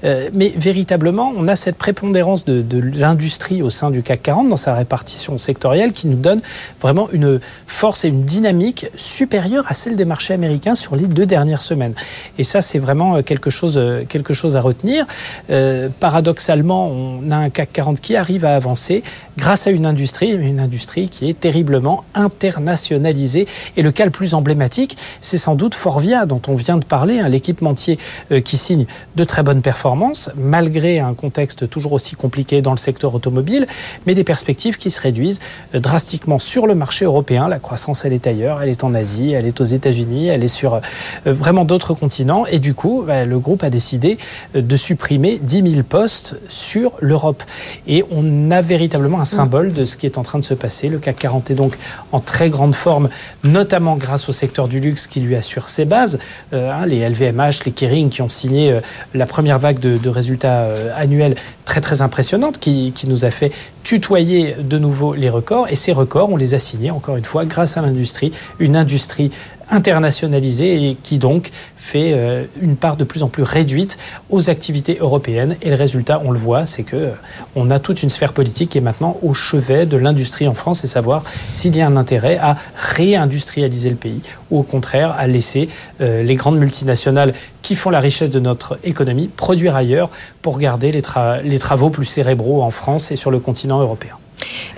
mais 0.02 0.54
véritablement, 0.56 1.32
on 1.36 1.46
a 1.46 1.56
cette 1.56 1.76
prépondérance 1.76 2.46
de, 2.46 2.62
de 2.62 2.78
l'industrie 2.78 3.60
au 3.60 3.68
sein 3.68 3.90
du 3.90 4.02
CAC 4.02 4.22
40 4.22 4.48
dans 4.48 4.56
sa 4.56 4.74
répartition 4.74 5.36
sectorielle 5.36 5.92
qui 5.92 6.06
nous 6.06 6.16
donne 6.16 6.40
vraiment 6.80 7.08
une 7.10 7.40
force 7.66 8.04
et 8.04 8.08
une 8.08 8.24
dynamique 8.24 8.86
supérieure 8.94 9.64
à 9.68 9.74
celle 9.74 9.96
des 9.96 10.04
marchés 10.04 10.34
américains 10.34 10.74
sur 10.74 10.96
les 10.96 11.06
deux 11.06 11.26
dernières 11.26 11.62
semaines. 11.62 11.94
Et 12.38 12.44
ça, 12.44 12.62
c'est 12.62 12.78
vraiment 12.78 13.16
euh, 13.16 13.22
quelque 13.22 13.50
chose, 13.50 13.74
euh, 13.76 14.04
quelque 14.08 14.34
chose 14.34 14.56
à 14.56 14.60
retenir. 14.60 15.06
Euh, 15.50 15.88
paradoxalement, 16.00 16.88
on 16.88 17.30
a 17.30 17.36
un 17.36 17.50
CAC 17.50 17.72
40 17.72 18.00
qui 18.00 18.16
arrive 18.16 18.44
à 18.44 18.56
avancer 18.56 19.02
grâce 19.38 19.66
à 19.66 19.70
une 19.70 19.86
industrie, 19.86 20.30
une 20.30 20.60
industrie 20.60 21.08
qui 21.08 21.28
est 21.30 21.38
terriblement 21.38 22.04
internationalisée. 22.14 23.46
Et 23.76 23.82
le 23.82 23.92
cas 23.92 24.04
le 24.04 24.10
plus 24.10 24.34
emblématique, 24.34 24.96
c'est 25.20 25.38
sans 25.38 25.54
doute 25.54 25.74
Forvia, 25.74 26.26
dont 26.26 26.42
on 26.48 26.54
vient 26.54 26.76
de 26.76 26.84
parler, 26.84 27.20
hein, 27.20 27.28
l'équipementier 27.28 27.98
qui 28.44 28.56
signe 28.56 28.86
de 29.16 29.24
très 29.24 29.42
bonnes 29.42 29.62
performances, 29.62 30.30
malgré 30.36 30.98
un 30.98 31.14
contexte 31.14 31.70
toujours 31.70 31.92
aussi 31.92 32.16
compliqué 32.16 32.60
dans 32.60 32.72
le 32.72 32.76
secteur 32.76 33.14
automobile, 33.14 33.66
mais 34.06 34.14
des 34.14 34.24
perspectives 34.24 34.76
qui 34.76 34.90
se 34.90 35.00
réduisent 35.00 35.40
drastiquement 35.72 36.38
sur 36.38 36.59
le 36.66 36.74
marché 36.74 37.04
européen. 37.04 37.48
La 37.48 37.58
croissance, 37.58 38.04
elle 38.04 38.12
est 38.12 38.26
ailleurs, 38.26 38.62
elle 38.62 38.68
est 38.68 38.84
en 38.84 38.94
Asie, 38.94 39.32
elle 39.32 39.46
est 39.46 39.60
aux 39.60 39.64
États-Unis, 39.64 40.28
elle 40.28 40.44
est 40.44 40.48
sur 40.48 40.74
euh, 40.74 40.80
vraiment 41.26 41.64
d'autres 41.64 41.94
continents. 41.94 42.46
Et 42.46 42.58
du 42.58 42.74
coup, 42.74 43.04
bah, 43.06 43.24
le 43.24 43.38
groupe 43.38 43.62
a 43.62 43.70
décidé 43.70 44.18
euh, 44.56 44.62
de 44.62 44.76
supprimer 44.76 45.38
10 45.42 45.72
000 45.72 45.82
postes 45.82 46.36
sur 46.48 46.92
l'Europe. 47.00 47.42
Et 47.86 48.04
on 48.10 48.50
a 48.50 48.60
véritablement 48.60 49.20
un 49.20 49.24
symbole 49.24 49.72
de 49.72 49.84
ce 49.84 49.96
qui 49.96 50.06
est 50.06 50.18
en 50.18 50.22
train 50.22 50.38
de 50.38 50.44
se 50.44 50.54
passer. 50.54 50.88
Le 50.88 50.98
CAC 50.98 51.18
40 51.18 51.50
est 51.50 51.54
donc 51.54 51.76
en 52.12 52.20
très 52.20 52.50
grande 52.50 52.74
forme, 52.74 53.08
notamment 53.44 53.96
grâce 53.96 54.28
au 54.28 54.32
secteur 54.32 54.68
du 54.68 54.80
luxe 54.80 55.06
qui 55.06 55.20
lui 55.20 55.36
assure 55.36 55.68
ses 55.68 55.84
bases. 55.84 56.18
Euh, 56.52 56.72
hein, 56.72 56.86
les 56.86 57.08
LVMH, 57.08 57.64
les 57.66 57.72
Kering 57.72 58.10
qui 58.10 58.22
ont 58.22 58.28
signé 58.28 58.78
la 59.14 59.26
première 59.26 59.58
vague 59.58 59.78
de, 59.78 60.08
résultats 60.10 60.66
annuels 60.96 61.36
très 61.64 61.80
très 61.80 62.02
impressionnante 62.02 62.58
qui, 62.58 62.92
qui 62.92 63.06
nous 63.06 63.24
a 63.24 63.30
fait 63.30 63.52
tutoyer 63.82 64.56
de 64.58 64.78
nouveau 64.78 65.14
les 65.14 65.30
records. 65.30 65.68
Et 65.70 65.76
ces 65.76 65.92
records, 65.92 66.30
on 66.30 66.36
les 66.36 66.49
a 66.54 66.58
signés, 66.58 66.90
encore 66.90 67.16
une 67.16 67.24
fois, 67.24 67.44
grâce 67.44 67.76
à 67.76 67.82
l'industrie, 67.82 68.32
une 68.58 68.76
industrie 68.76 69.30
internationalisée 69.70 70.90
et 70.90 70.96
qui 71.02 71.18
donc 71.18 71.50
fait 71.76 72.12
euh, 72.12 72.44
une 72.60 72.76
part 72.76 72.96
de 72.96 73.04
plus 73.04 73.22
en 73.22 73.28
plus 73.28 73.42
réduite 73.42 73.98
aux 74.28 74.50
activités 74.50 74.98
européennes. 75.00 75.56
Et 75.62 75.70
le 75.70 75.76
résultat, 75.76 76.20
on 76.24 76.30
le 76.30 76.38
voit, 76.38 76.66
c'est 76.66 76.82
que 76.82 76.96
euh, 76.96 77.10
on 77.56 77.70
a 77.70 77.78
toute 77.78 78.02
une 78.02 78.10
sphère 78.10 78.32
politique 78.32 78.70
qui 78.70 78.78
est 78.78 78.82
maintenant 78.82 79.16
au 79.22 79.32
chevet 79.32 79.86
de 79.86 79.96
l'industrie 79.96 80.46
en 80.46 80.54
France 80.54 80.84
et 80.84 80.86
savoir 80.86 81.22
s'il 81.50 81.76
y 81.76 81.80
a 81.80 81.86
un 81.86 81.96
intérêt 81.96 82.38
à 82.38 82.56
réindustrialiser 82.76 83.90
le 83.90 83.96
pays 83.96 84.20
ou 84.50 84.58
au 84.58 84.62
contraire 84.62 85.14
à 85.18 85.26
laisser 85.26 85.68
euh, 86.00 86.22
les 86.22 86.34
grandes 86.34 86.58
multinationales 86.58 87.32
qui 87.62 87.76
font 87.76 87.90
la 87.90 88.00
richesse 88.00 88.30
de 88.30 88.40
notre 88.40 88.78
économie, 88.84 89.28
produire 89.28 89.76
ailleurs 89.76 90.10
pour 90.42 90.58
garder 90.58 90.92
les, 90.92 91.02
les 91.44 91.58
travaux 91.58 91.90
plus 91.90 92.04
cérébraux 92.04 92.62
en 92.62 92.70
France 92.70 93.10
et 93.10 93.16
sur 93.16 93.30
le 93.30 93.38
continent 93.38 93.80
européen. 93.80 94.16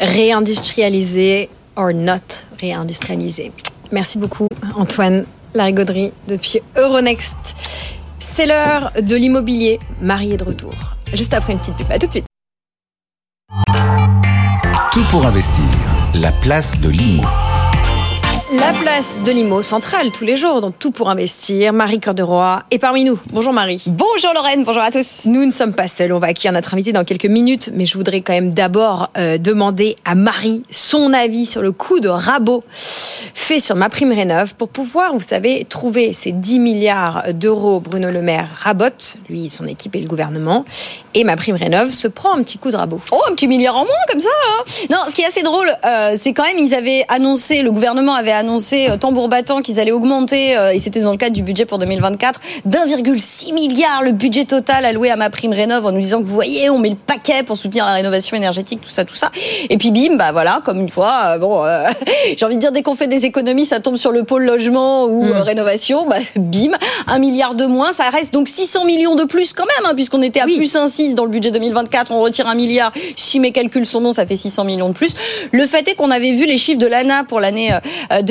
Réindustrialiser 0.00 1.48
or 1.76 1.92
not 1.92 2.46
réindustrialiser. 2.60 3.52
Merci 3.90 4.18
beaucoup 4.18 4.48
Antoine 4.74 5.24
Larigauderie 5.54 6.12
depuis 6.28 6.60
Euronext. 6.76 7.56
C'est 8.18 8.46
l'heure 8.46 8.92
de 9.00 9.16
l'immobilier. 9.16 9.80
Marie 10.00 10.32
est 10.32 10.36
de 10.36 10.44
retour. 10.44 10.74
Juste 11.12 11.34
après 11.34 11.52
une 11.52 11.58
petite 11.58 11.76
pub. 11.76 11.90
À 11.90 11.98
tout 11.98 12.06
de 12.06 12.12
suite. 12.12 12.26
Tout 14.92 15.04
pour 15.10 15.26
investir. 15.26 15.64
La 16.14 16.32
place 16.32 16.80
de 16.80 16.88
l'IMO. 16.88 17.24
La 18.52 18.74
place 18.74 19.18
de 19.24 19.32
l'IMO 19.32 19.62
centrale 19.62 20.12
tous 20.12 20.26
les 20.26 20.36
jours 20.36 20.60
dans 20.60 20.72
Tout 20.72 20.90
pour 20.90 21.08
investir. 21.08 21.72
Marie 21.72 22.00
Cœur 22.00 22.12
de 22.12 22.22
Roi 22.22 22.64
est 22.70 22.78
parmi 22.78 23.02
nous. 23.02 23.18
Bonjour 23.32 23.54
Marie. 23.54 23.82
Bonjour 23.86 24.34
Lorraine, 24.34 24.64
bonjour 24.64 24.82
à 24.82 24.90
tous. 24.90 25.22
Nous 25.24 25.46
ne 25.46 25.50
sommes 25.50 25.72
pas 25.72 25.88
seuls, 25.88 26.12
on 26.12 26.18
va 26.18 26.26
accueillir 26.26 26.52
notre 26.52 26.74
invité 26.74 26.92
dans 26.92 27.04
quelques 27.04 27.24
minutes, 27.24 27.70
mais 27.72 27.86
je 27.86 27.96
voudrais 27.96 28.20
quand 28.20 28.34
même 28.34 28.52
d'abord 28.52 29.08
euh, 29.16 29.38
demander 29.38 29.96
à 30.04 30.14
Marie 30.14 30.62
son 30.70 31.14
avis 31.14 31.46
sur 31.46 31.62
le 31.62 31.72
coup 31.72 32.00
de 32.00 32.10
rabot 32.10 32.62
fait 33.34 33.58
sur 33.58 33.74
ma 33.74 33.88
prime 33.88 34.12
rénov 34.12 34.54
pour 34.54 34.68
pouvoir, 34.68 35.14
vous 35.14 35.20
savez, 35.20 35.66
trouver 35.68 36.12
ces 36.12 36.32
10 36.32 36.58
milliards 36.58 37.24
d'euros. 37.32 37.80
Bruno 37.80 38.10
Le 38.10 38.22
Maire 38.22 38.48
rabote, 38.60 39.16
lui, 39.30 39.48
son 39.48 39.66
équipe 39.66 39.96
et 39.96 40.00
le 40.00 40.08
gouvernement, 40.08 40.64
et 41.14 41.24
ma 41.24 41.36
prime 41.36 41.56
rénov 41.56 41.90
se 41.90 42.06
prend 42.06 42.34
un 42.34 42.42
petit 42.42 42.58
coup 42.58 42.70
de 42.70 42.76
rabot. 42.76 43.00
Oh, 43.10 43.20
un 43.30 43.34
petit 43.34 43.48
milliard 43.48 43.76
en 43.76 43.84
moins 43.84 43.94
comme 44.10 44.20
ça. 44.20 44.28
Hein. 44.28 44.64
non, 44.90 44.98
ce 45.08 45.14
qui 45.14 45.22
est 45.22 45.26
assez 45.26 45.42
drôle, 45.42 45.70
euh, 45.84 46.14
c'est 46.16 46.32
quand 46.32 46.44
même 46.44 46.58
ils 46.58 46.74
avaient 46.74 47.04
annoncé, 47.08 47.62
le 47.62 47.72
gouvernement 47.72 48.14
avait 48.14 48.30
annoncé 48.30 48.41
euh, 48.48 48.96
tambour 48.96 49.28
battant 49.28 49.60
qu'ils 49.60 49.80
allaient 49.80 49.92
augmenter, 49.92 50.56
euh, 50.56 50.72
et 50.72 50.78
c'était 50.78 51.00
dans 51.00 51.12
le 51.12 51.16
cadre 51.16 51.34
du 51.34 51.42
budget 51.42 51.64
pour 51.64 51.78
2024, 51.78 52.40
d'1,6 52.64 53.54
milliard 53.54 54.02
le 54.02 54.12
budget 54.12 54.44
total 54.44 54.84
alloué 54.84 55.10
à 55.10 55.16
ma 55.16 55.30
prime 55.30 55.52
rénov 55.52 55.86
en 55.86 55.92
nous 55.92 56.00
disant 56.00 56.20
que 56.20 56.26
vous 56.26 56.34
voyez, 56.34 56.70
on 56.70 56.78
met 56.78 56.90
le 56.90 56.96
paquet 56.96 57.42
pour 57.42 57.56
soutenir 57.56 57.86
la 57.86 57.94
rénovation 57.94 58.36
énergétique, 58.36 58.80
tout 58.80 58.90
ça, 58.90 59.04
tout 59.04 59.14
ça. 59.14 59.30
Et 59.70 59.78
puis 59.78 59.90
bim, 59.90 60.16
bah 60.16 60.32
voilà, 60.32 60.60
comme 60.64 60.80
une 60.80 60.88
fois, 60.88 61.38
bon, 61.38 61.64
j'ai 62.36 62.44
envie 62.44 62.56
de 62.56 62.60
dire 62.60 62.72
dès 62.72 62.82
qu'on 62.82 62.94
fait 62.94 63.06
des 63.06 63.24
économies, 63.24 63.64
ça 63.64 63.80
tombe 63.80 63.96
sur 63.96 64.12
le 64.12 64.24
pôle 64.24 64.44
logement 64.44 65.04
ou 65.04 65.24
hmm. 65.24 65.32
rénovation, 65.38 66.06
bah 66.06 66.16
bim, 66.36 66.72
un 67.06 67.18
milliard 67.18 67.54
de 67.54 67.66
moins, 67.66 67.92
ça 67.92 68.08
reste 68.08 68.32
donc 68.32 68.48
600 68.48 68.84
millions 68.84 69.14
de 69.14 69.24
plus 69.24 69.52
quand 69.52 69.66
même, 69.66 69.90
hein, 69.90 69.94
puisqu'on 69.94 70.22
était 70.22 70.40
à 70.40 70.44
plus 70.44 70.74
1,6 70.74 71.14
dans 71.14 71.24
le 71.24 71.30
budget 71.30 71.50
2024, 71.50 72.12
on 72.12 72.20
retire 72.20 72.46
un 72.46 72.54
milliard. 72.54 72.92
Si 73.16 73.40
mes 73.40 73.52
calculs 73.52 73.86
sont 73.86 74.00
bons, 74.00 74.12
ça 74.12 74.26
fait 74.26 74.36
600 74.36 74.64
millions 74.64 74.88
de 74.88 74.94
plus. 74.94 75.14
Le 75.52 75.66
fait 75.66 75.86
est 75.88 75.94
qu'on 75.94 76.10
avait 76.10 76.32
vu 76.32 76.46
les 76.46 76.58
chiffres 76.58 76.78
de 76.78 76.86
l'ANA 76.86 77.24
pour 77.24 77.40
l'année 77.40 77.70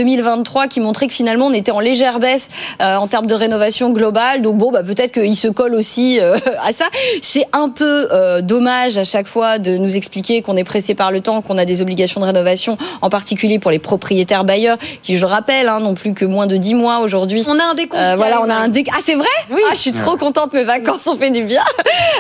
2023 0.02 0.64
euh, 0.64 0.68
qui 0.68 0.80
montraient 0.80 1.08
que 1.08 1.14
finalement 1.14 1.48
on 1.48 1.54
était 1.54 1.72
en 1.72 1.80
légère 1.80 2.20
baisse 2.20 2.50
euh, 2.82 2.96
en 2.96 3.08
termes 3.08 3.28
de 3.28 3.34
rénovation 3.34 3.92
globale. 3.92 4.42
Donc 4.42 4.58
bon, 4.58 4.72
bah, 4.72 4.84
peut-être 4.84 5.12
qu'il 5.12 5.36
se 5.36 5.48
colle 5.48 5.76
aussi 5.76 6.20
euh, 6.20 6.38
à 6.64 6.74
ça. 6.74 6.86
C'est 7.22 7.46
un 7.54 7.70
peu 7.70 8.10
dommage 8.42 8.98
à 8.98 9.04
chaque 9.04 9.28
fois 9.28 9.58
de 9.58 9.78
nous 9.78 9.96
expliquer 9.96 10.42
qu'on 10.42 10.58
est 10.58 10.64
pressé 10.64 10.96
par 10.96 11.12
le 11.12 11.22
temps, 11.22 11.42
qu'on 11.42 11.58
a 11.58 11.66
des 11.66 11.82
obligations 11.82 12.22
de 12.22 12.26
rénovation, 12.26 12.78
en 13.02 13.10
particulier 13.10 13.60
pour 13.60 13.72
les 13.72 13.80
propriétaires 13.80 14.44
bailleurs, 14.44 14.78
qui, 15.04 15.18
je 15.18 15.22
le 15.22 15.28
rappelle, 15.28 15.68
hein, 15.68 15.80
n'ont 15.80 15.94
plus 15.94 16.14
que 16.14 16.26
moins 16.26 16.48
de 16.48 16.58
10 16.58 16.76
mois 16.76 17.00
aujourd'hui. 17.00 17.44
On 17.48 17.60
a 17.60 17.64
un 17.64 17.74
décompte. 17.74 18.02
voilà, 18.18 18.42
on 18.42 18.50
a 18.50 18.56
un 18.56 18.68
décompte. 18.68 18.98
Ah, 18.98 19.02
c'est 19.04 19.16
vrai? 19.16 19.28
Oui. 19.50 19.62
Ah, 19.70 19.74
je 19.74 19.80
suis 19.80 19.94
trop 19.94 20.18
contente, 20.18 20.54
mes 20.54 20.64
vacances 20.64 21.08
ont 21.08 21.18
fait 21.18 21.30
du 21.32 21.44
bien. 21.44 21.64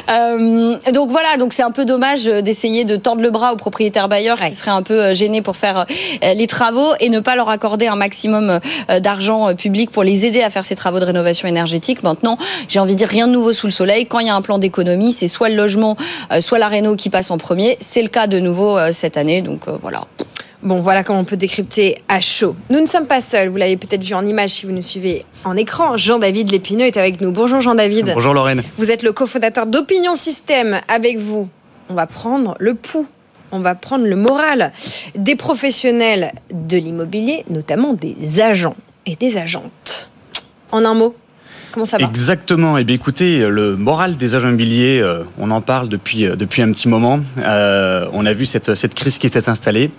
Euh, 0.09 0.77
donc 0.93 1.09
voilà, 1.09 1.37
donc 1.37 1.53
c'est 1.53 1.63
un 1.63 1.71
peu 1.71 1.85
dommage 1.85 2.25
d'essayer 2.25 2.83
de 2.83 2.95
tordre 2.95 3.21
le 3.21 3.29
bras 3.29 3.53
aux 3.53 3.55
propriétaires 3.55 4.09
bailleurs 4.09 4.39
qui 4.39 4.55
seraient 4.55 4.71
un 4.71 4.81
peu 4.81 5.01
euh, 5.01 5.13
gênés 5.13 5.41
pour 5.41 5.55
faire 5.55 5.85
euh, 6.23 6.33
les 6.33 6.47
travaux 6.47 6.93
et 6.99 7.09
ne 7.09 7.19
pas 7.19 7.35
leur 7.35 7.49
accorder 7.49 7.70
un 7.87 7.95
maximum 7.95 8.59
d'argent 8.99 9.53
public 9.55 9.91
pour 9.91 10.03
les 10.03 10.25
aider 10.25 10.41
à 10.41 10.49
faire 10.49 10.65
ces 10.65 10.75
travaux 10.75 10.99
de 10.99 11.05
rénovation 11.05 11.47
énergétique. 11.47 12.03
Maintenant, 12.03 12.37
j'ai 12.67 12.79
envie 12.79 12.93
de 12.93 12.97
dire 12.99 13.07
rien 13.07 13.27
de 13.27 13.33
nouveau 13.33 13.53
sous 13.53 13.67
le 13.67 13.71
soleil. 13.71 14.05
Quand 14.05 14.19
il 14.19 14.27
y 14.27 14.29
a 14.29 14.35
un 14.35 14.41
plan 14.41 14.57
d'économie, 14.57 15.11
c'est 15.11 15.27
soit 15.27 15.49
le 15.49 15.55
logement, 15.55 15.97
soit 16.39 16.59
la 16.59 16.67
réno 16.67 16.95
qui 16.95 17.09
passe 17.09 17.31
en 17.31 17.37
premier. 17.37 17.77
C'est 17.79 18.01
le 18.01 18.09
cas 18.09 18.27
de 18.27 18.39
nouveau 18.39 18.77
cette 18.91 19.17
année, 19.17 19.41
donc 19.41 19.67
voilà. 19.67 20.01
Bon, 20.63 20.79
voilà 20.79 21.03
comment 21.03 21.21
on 21.21 21.25
peut 21.25 21.37
décrypter 21.37 22.03
à 22.07 22.21
chaud. 22.21 22.55
Nous 22.69 22.79
ne 22.79 22.85
sommes 22.85 23.07
pas 23.07 23.19
seuls, 23.19 23.49
vous 23.49 23.57
l'avez 23.57 23.77
peut-être 23.77 24.03
vu 24.03 24.13
en 24.13 24.23
image 24.23 24.51
si 24.51 24.67
vous 24.67 24.71
nous 24.71 24.83
suivez 24.83 25.25
en 25.43 25.57
écran. 25.57 25.97
Jean-David 25.97 26.51
Lépineux 26.51 26.85
est 26.85 26.97
avec 26.97 27.19
nous. 27.19 27.31
Bonjour 27.31 27.61
Jean-David. 27.61 28.11
Bonjour 28.13 28.35
Lorraine. 28.35 28.61
Vous 28.77 28.91
êtes 28.91 29.01
le 29.01 29.11
cofondateur 29.11 29.65
d'Opinion 29.65 30.15
Système. 30.15 30.79
Avec 30.87 31.17
vous, 31.17 31.49
on 31.89 31.95
va 31.95 32.05
prendre 32.05 32.53
le 32.59 32.75
pouls, 32.75 33.07
on 33.51 33.59
va 33.59 33.75
prendre 33.75 34.05
le 34.05 34.15
moral 34.15 34.71
des 35.15 35.35
professionnels 35.35 36.33
de 36.51 36.77
l'immobilier, 36.77 37.43
notamment 37.49 37.93
des 37.93 38.41
agents 38.41 38.75
et 39.05 39.15
des 39.15 39.37
agentes. 39.37 40.09
En 40.71 40.85
un 40.85 40.93
mot, 40.93 41.15
Comment 41.71 41.85
ça 41.85 41.97
va 41.97 42.05
Exactement. 42.05 42.77
Et 42.77 42.81
eh 42.81 42.83
bien, 42.83 42.95
écoutez, 42.95 43.47
le 43.47 43.75
moral 43.77 44.17
des 44.17 44.35
agents 44.35 44.49
immobiliers, 44.49 44.99
euh, 45.01 45.23
on 45.37 45.51
en 45.51 45.61
parle 45.61 45.87
depuis 45.87 46.25
euh, 46.25 46.35
depuis 46.35 46.61
un 46.61 46.71
petit 46.71 46.87
moment. 46.87 47.19
Euh, 47.39 48.07
on 48.13 48.25
a 48.25 48.33
vu 48.33 48.45
cette 48.45 48.75
cette 48.75 48.93
crise 48.93 49.17
qui 49.17 49.29
s'est 49.29 49.49
installée. 49.49 49.91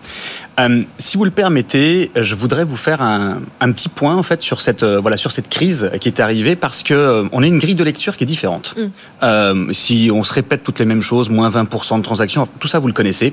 si 0.98 1.16
vous 1.16 1.24
le 1.24 1.30
permettez, 1.30 2.10
je 2.14 2.34
voudrais 2.34 2.64
vous 2.64 2.76
faire 2.76 3.00
un, 3.02 3.40
un 3.60 3.72
petit 3.72 3.88
point 3.88 4.14
en 4.14 4.22
fait 4.22 4.42
sur 4.42 4.60
cette 4.60 4.84
voilà 4.84 5.16
sur 5.16 5.32
cette 5.32 5.48
crise 5.48 5.90
qui 6.00 6.08
est 6.08 6.20
arrivée 6.20 6.56
parce 6.56 6.82
que 6.82 7.26
on 7.32 7.42
a 7.42 7.46
une 7.46 7.58
grille 7.58 7.74
de 7.74 7.84
lecture 7.84 8.16
qui 8.16 8.24
est 8.24 8.26
différente. 8.26 8.74
Mm. 8.76 9.72
si 9.72 10.10
on 10.12 10.22
se 10.22 10.32
répète 10.32 10.62
toutes 10.62 10.78
les 10.78 10.84
mêmes 10.84 11.02
choses, 11.02 11.30
moins 11.30 11.48
20% 11.48 11.98
de 11.98 12.02
transactions, 12.02 12.46
tout 12.60 12.68
ça 12.68 12.78
vous 12.78 12.86
le 12.86 12.92
connaissez, 12.92 13.32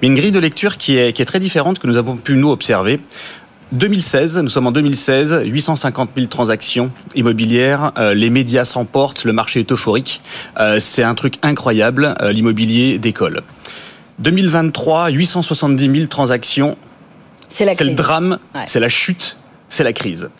mais 0.00 0.08
une 0.08 0.14
grille 0.14 0.32
de 0.32 0.38
lecture 0.38 0.76
qui 0.76 0.96
est 0.96 1.12
qui 1.12 1.22
est 1.22 1.30
très 1.32 1.40
différente 1.40 1.78
que 1.80 1.86
nous 1.86 1.96
avons 1.96 2.16
pu 2.16 2.34
nous 2.34 2.50
observer. 2.50 3.00
2016, 3.72 4.38
nous 4.38 4.48
sommes 4.48 4.66
en 4.66 4.72
2016, 4.72 5.42
850 5.44 6.10
000 6.16 6.26
transactions 6.26 6.90
immobilières, 7.14 7.92
euh, 7.98 8.14
les 8.14 8.28
médias 8.28 8.64
s'emportent, 8.64 9.24
le 9.24 9.32
marché 9.32 9.60
est 9.60 9.70
euphorique, 9.70 10.22
euh, 10.58 10.80
c'est 10.80 11.04
un 11.04 11.14
truc 11.14 11.34
incroyable, 11.42 12.16
euh, 12.20 12.32
l'immobilier 12.32 12.98
décolle. 12.98 13.42
2023, 14.18 15.10
870 15.10 15.94
000 15.94 16.06
transactions, 16.08 16.76
c'est 17.48 17.64
le 17.80 17.94
drame, 17.94 18.38
c'est 18.66 18.80
la 18.80 18.88
chute, 18.88 19.36
c'est 19.68 19.84
la 19.84 19.92
crise. 19.92 20.30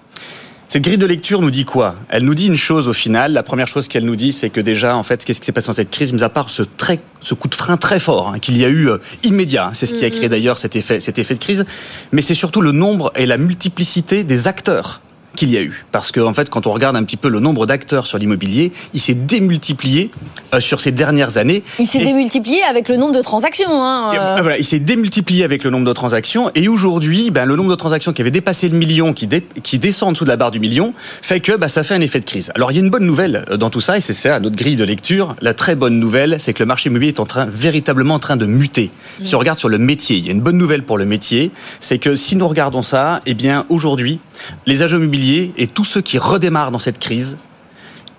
Cette 0.73 0.85
grille 0.85 0.99
de 0.99 1.07
lecture 1.07 1.43
nous 1.43 1.51
dit 1.51 1.65
quoi? 1.65 1.97
Elle 2.11 2.23
nous 2.23 2.37
dit 2.37 2.47
une 2.47 2.55
chose 2.55 2.87
au 2.87 2.93
final. 2.93 3.33
La 3.33 3.43
première 3.43 3.67
chose 3.67 3.89
qu'elle 3.89 4.05
nous 4.05 4.15
dit, 4.15 4.31
c'est 4.31 4.51
que 4.51 4.61
déjà, 4.61 4.97
en 4.97 5.03
fait, 5.03 5.25
qu'est-ce 5.25 5.41
qui 5.41 5.47
s'est 5.47 5.51
passé 5.51 5.67
dans 5.67 5.73
cette 5.73 5.91
crise, 5.91 6.13
mis 6.13 6.23
à 6.23 6.29
part 6.29 6.49
ce, 6.49 6.63
très, 6.63 7.01
ce 7.21 7.35
coup 7.35 7.49
de 7.49 7.57
frein 7.57 7.77
très 7.77 7.99
fort 7.99 8.29
hein, 8.29 8.39
qu'il 8.39 8.57
y 8.57 8.65
a 8.65 8.69
eu 8.69 8.89
euh, 8.89 8.99
immédiat. 9.25 9.67
Hein, 9.67 9.71
c'est 9.73 9.87
ce 9.87 9.95
qui 9.95 10.05
a 10.05 10.09
mm-hmm. 10.09 10.13
créé 10.13 10.29
d'ailleurs 10.29 10.59
cet 10.59 10.77
effet, 10.77 11.01
cet 11.01 11.19
effet 11.19 11.35
de 11.35 11.41
crise. 11.41 11.67
Mais 12.13 12.23
c'est 12.23 12.37
surtout 12.37 12.61
le 12.61 12.71
nombre 12.71 13.11
et 13.17 13.27
la 13.27 13.37
multiplicité 13.37 14.23
des 14.23 14.47
acteurs 14.47 15.01
qu'il 15.41 15.51
y 15.51 15.57
a 15.57 15.63
eu. 15.63 15.87
Parce 15.91 16.13
qu'en 16.13 16.27
en 16.27 16.35
fait, 16.35 16.51
quand 16.51 16.67
on 16.67 16.73
regarde 16.73 16.97
un 16.97 17.03
petit 17.03 17.17
peu 17.17 17.31
le 17.31 17.41
nombre 17.41 17.65
d'acteurs 17.65 18.07
sur 18.07 18.19
l'immobilier, 18.19 18.73
il 18.93 19.01
s'est 19.01 19.15
démultiplié 19.15 20.11
euh, 20.53 20.61
sur 20.61 20.83
ces 20.83 20.93
dernières 20.93 21.39
années. 21.39 21.63
Il 21.79 21.87
s'est 21.87 22.05
démultiplié 22.05 22.63
avec 22.63 22.91
le 22.91 22.99
nombre 22.99 23.15
de 23.15 23.23
transactions. 23.23 23.73
Hein, 23.73 24.13
euh. 24.15 24.43
voilà, 24.43 24.59
il 24.59 24.67
s'est 24.67 24.81
démultiplié 24.81 25.43
avec 25.43 25.65
le 25.65 25.71
nombre 25.71 25.87
de 25.87 25.93
transactions. 25.95 26.51
Et 26.55 26.69
aujourd'hui, 26.69 27.31
ben, 27.31 27.47
le 27.47 27.57
nombre 27.57 27.71
de 27.71 27.75
transactions 27.75 28.13
qui 28.13 28.21
avait 28.21 28.31
dépassé 28.31 28.69
le 28.69 28.77
million, 28.77 29.15
qui, 29.15 29.27
qui 29.63 29.79
descend 29.79 30.11
en 30.11 30.13
dessous 30.13 30.25
de 30.25 30.29
la 30.29 30.37
barre 30.37 30.51
du 30.51 30.61
million, 30.61 30.93
fait 31.23 31.41
que 31.41 31.57
ben, 31.57 31.69
ça 31.69 31.85
fait 31.85 31.95
un 31.95 32.03
effet 32.03 32.21
de 32.21 32.27
crise. 32.27 32.53
Alors 32.55 32.71
il 32.71 32.75
y 32.75 32.79
a 32.79 32.83
une 32.83 32.91
bonne 32.91 33.07
nouvelle 33.07 33.47
euh, 33.49 33.57
dans 33.57 33.71
tout 33.71 33.81
ça, 33.81 33.97
et 33.97 34.03
c'est 34.03 34.13
ça 34.13 34.41
notre 34.41 34.57
grille 34.57 34.77
de 34.77 34.85
lecture. 34.85 35.37
La 35.41 35.55
très 35.55 35.75
bonne 35.75 35.99
nouvelle, 35.99 36.37
c'est 36.39 36.53
que 36.53 36.63
le 36.63 36.67
marché 36.67 36.91
immobilier 36.91 37.13
est 37.13 37.21
en 37.21 37.25
train, 37.25 37.47
véritablement 37.47 38.17
en 38.17 38.19
train 38.19 38.37
de 38.37 38.45
muter. 38.45 38.91
Si 39.23 39.35
on 39.35 39.39
regarde 39.39 39.59
sur 39.59 39.71
le 39.71 39.79
métier, 39.79 40.19
il 40.19 40.27
y 40.27 40.29
a 40.29 40.33
une 40.33 40.43
bonne 40.43 40.59
nouvelle 40.59 40.83
pour 40.83 40.99
le 40.99 41.07
métier, 41.07 41.51
c'est 41.81 41.99
que 41.99 42.15
si 42.15 42.37
nous 42.37 42.47
regardons 42.47 42.83
ça, 42.83 43.23
eh 43.25 43.33
bien 43.33 43.65
aujourd'hui, 43.71 44.21
les 44.67 44.83
agents 44.83 44.99
immobiliers 44.99 45.30
et 45.31 45.67
tous 45.67 45.85
ceux 45.85 46.01
qui 46.01 46.19
redémarrent 46.19 46.71
dans 46.71 46.79
cette 46.79 46.99
crise, 46.99 47.37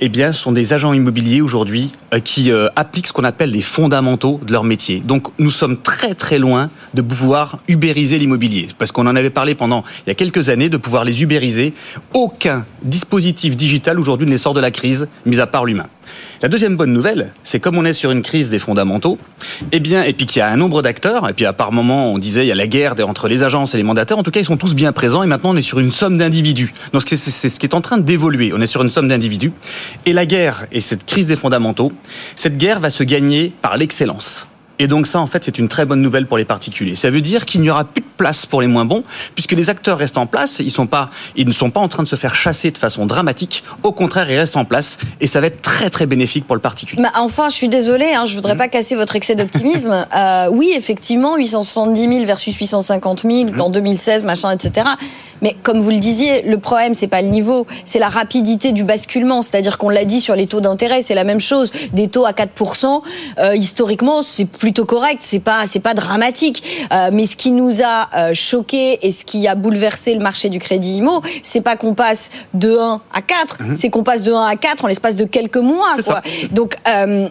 eh 0.03 0.09
bien, 0.09 0.31
sont 0.31 0.51
des 0.51 0.73
agents 0.73 0.93
immobiliers 0.93 1.41
aujourd'hui 1.41 1.93
euh, 2.13 2.19
qui 2.19 2.51
euh, 2.51 2.69
appliquent 2.75 3.07
ce 3.07 3.13
qu'on 3.13 3.23
appelle 3.23 3.51
les 3.51 3.61
fondamentaux 3.61 4.39
de 4.45 4.51
leur 4.51 4.63
métier. 4.63 4.99
Donc, 4.99 5.27
nous 5.37 5.51
sommes 5.51 5.77
très 5.77 6.15
très 6.15 6.39
loin 6.39 6.71
de 6.95 7.03
pouvoir 7.03 7.59
ubériser 7.67 8.17
l'immobilier, 8.17 8.67
parce 8.79 8.91
qu'on 8.91 9.05
en 9.05 9.15
avait 9.15 9.29
parlé 9.29 9.53
pendant 9.53 9.83
il 10.05 10.09
y 10.09 10.11
a 10.11 10.15
quelques 10.15 10.49
années 10.49 10.69
de 10.69 10.77
pouvoir 10.77 11.05
les 11.05 11.21
ubériser. 11.21 11.75
Aucun 12.15 12.65
dispositif 12.81 13.55
digital 13.55 13.99
aujourd'hui 13.99 14.25
ne 14.25 14.31
les 14.31 14.39
sort 14.39 14.55
de 14.55 14.59
la 14.59 14.71
crise, 14.71 15.07
mis 15.27 15.39
à 15.39 15.45
part 15.45 15.65
l'humain. 15.65 15.85
La 16.41 16.47
deuxième 16.47 16.75
bonne 16.75 16.91
nouvelle, 16.91 17.33
c'est 17.43 17.59
comme 17.59 17.77
on 17.77 17.85
est 17.85 17.93
sur 17.93 18.09
une 18.09 18.23
crise 18.23 18.49
des 18.49 18.57
fondamentaux, 18.57 19.17
eh 19.71 19.79
bien, 19.79 20.03
et 20.03 20.13
puis 20.13 20.25
qu'il 20.25 20.39
y 20.39 20.41
a 20.41 20.49
un 20.49 20.57
nombre 20.57 20.81
d'acteurs, 20.81 21.29
et 21.29 21.33
puis 21.33 21.45
à 21.45 21.53
par 21.53 21.71
moment 21.71 22.11
on 22.11 22.17
disait 22.17 22.43
il 22.43 22.47
y 22.47 22.51
a 22.51 22.55
la 22.55 22.67
guerre 22.67 22.95
entre 23.07 23.27
les 23.27 23.43
agences 23.43 23.75
et 23.75 23.77
les 23.77 23.83
mandataires, 23.83 24.17
en 24.17 24.23
tout 24.23 24.31
cas 24.31 24.39
ils 24.39 24.45
sont 24.45 24.57
tous 24.57 24.73
bien 24.73 24.91
présents, 24.91 25.21
et 25.21 25.27
maintenant 25.27 25.51
on 25.51 25.57
est 25.57 25.61
sur 25.61 25.79
une 25.79 25.91
somme 25.91 26.17
d'individus. 26.17 26.73
Donc 26.93 27.03
c'est 27.05 27.15
ce 27.17 27.59
qui 27.59 27.65
est 27.65 27.75
en 27.75 27.81
train 27.81 27.99
d'évoluer, 27.99 28.51
on 28.55 28.61
est 28.61 28.67
sur 28.67 28.81
une 28.81 28.89
somme 28.89 29.07
d'individus. 29.07 29.53
Et 30.05 30.13
la 30.13 30.25
guerre 30.25 30.65
et 30.71 30.81
cette 30.81 31.05
crise 31.05 31.27
des 31.27 31.35
fondamentaux, 31.35 31.91
cette 32.35 32.57
guerre 32.57 32.79
va 32.79 32.89
se 32.89 33.03
gagner 33.03 33.53
par 33.61 33.77
l'excellence. 33.77 34.47
Et 34.81 34.87
donc 34.87 35.05
ça, 35.05 35.19
en 35.19 35.27
fait, 35.27 35.43
c'est 35.43 35.59
une 35.59 35.67
très 35.67 35.85
bonne 35.85 36.01
nouvelle 36.01 36.25
pour 36.25 36.39
les 36.39 36.45
particuliers. 36.45 36.95
Ça 36.95 37.11
veut 37.11 37.21
dire 37.21 37.45
qu'il 37.45 37.61
n'y 37.61 37.69
aura 37.69 37.83
plus 37.83 38.01
de 38.01 38.07
place 38.17 38.47
pour 38.47 38.61
les 38.61 38.67
moins 38.67 38.83
bons, 38.83 39.03
puisque 39.35 39.51
les 39.51 39.69
acteurs 39.69 39.99
restent 39.99 40.17
en 40.17 40.25
place. 40.25 40.57
Ils, 40.57 40.71
sont 40.71 40.87
pas, 40.87 41.11
ils 41.35 41.47
ne 41.47 41.51
sont 41.51 41.69
pas 41.69 41.79
en 41.79 41.87
train 41.87 42.01
de 42.01 42.07
se 42.07 42.15
faire 42.15 42.33
chasser 42.33 42.71
de 42.71 42.79
façon 42.79 43.05
dramatique. 43.05 43.63
Au 43.83 43.91
contraire, 43.91 44.31
ils 44.31 44.37
restent 44.39 44.57
en 44.57 44.65
place. 44.65 44.97
Et 45.19 45.27
ça 45.27 45.39
va 45.39 45.47
être 45.47 45.61
très, 45.61 45.91
très 45.91 46.07
bénéfique 46.07 46.47
pour 46.47 46.55
le 46.55 46.63
particulier. 46.63 46.99
Mais 46.99 47.09
enfin, 47.15 47.49
je 47.49 47.53
suis 47.53 47.69
désolée, 47.69 48.11
hein, 48.15 48.25
je 48.25 48.33
voudrais 48.33 48.55
mmh. 48.55 48.57
pas 48.57 48.67
casser 48.69 48.95
votre 48.95 49.15
excès 49.15 49.35
d'optimisme. 49.35 50.07
euh, 50.15 50.47
oui, 50.51 50.73
effectivement, 50.75 51.37
870 51.37 52.15
000 52.15 52.25
versus 52.25 52.55
850 52.55 53.21
000 53.21 53.51
mmh. 53.51 53.61
en 53.61 53.69
2016, 53.69 54.23
machin, 54.23 54.49
etc. 54.49 54.87
Mais 55.41 55.55
comme 55.61 55.79
vous 55.79 55.89
le 55.89 55.99
disiez, 55.99 56.43
le 56.43 56.57
problème, 56.57 56.93
c'est 56.93 57.07
pas 57.07 57.21
le 57.21 57.29
niveau, 57.29 57.65
c'est 57.85 57.99
la 57.99 58.09
rapidité 58.09 58.71
du 58.71 58.83
basculement. 58.83 59.41
C'est-à-dire 59.41 59.77
qu'on 59.77 59.89
l'a 59.89 60.05
dit 60.05 60.21
sur 60.21 60.35
les 60.35 60.47
taux 60.47 60.61
d'intérêt, 60.61 61.01
c'est 61.01 61.15
la 61.15 61.23
même 61.23 61.39
chose. 61.39 61.71
Des 61.93 62.07
taux 62.07 62.25
à 62.25 62.31
4%, 62.31 63.01
euh, 63.39 63.55
historiquement, 63.55 64.21
c'est 64.21 64.45
plutôt 64.71 64.85
correct, 64.85 65.19
c'est 65.19 65.39
pas, 65.39 65.67
c'est 65.67 65.81
pas 65.81 65.93
dramatique. 65.93 66.87
Euh, 66.93 67.09
mais 67.11 67.25
ce 67.25 67.35
qui 67.35 67.51
nous 67.51 67.81
a 67.83 68.07
euh, 68.15 68.33
choqué 68.33 69.05
et 69.05 69.11
ce 69.11 69.25
qui 69.25 69.45
a 69.45 69.55
bouleversé 69.55 70.13
le 70.13 70.21
marché 70.21 70.47
du 70.47 70.59
crédit 70.59 70.95
IMO, 70.97 71.21
c'est 71.43 71.59
pas 71.59 71.75
qu'on 71.75 71.93
passe 71.93 72.31
de 72.53 72.77
1 72.77 73.01
à 73.13 73.21
4, 73.21 73.57
mhm. 73.61 73.75
c'est 73.75 73.89
qu'on 73.89 74.03
passe 74.03 74.23
de 74.23 74.31
1 74.31 74.45
à 74.45 74.55
4 74.55 74.85
en 74.85 74.87
l'espace 74.87 75.17
de 75.17 75.25
quelques 75.25 75.57
mois. 75.57 75.97
Quoi. 76.05 76.21
Donc, 76.51 76.75
euh, 76.87 77.27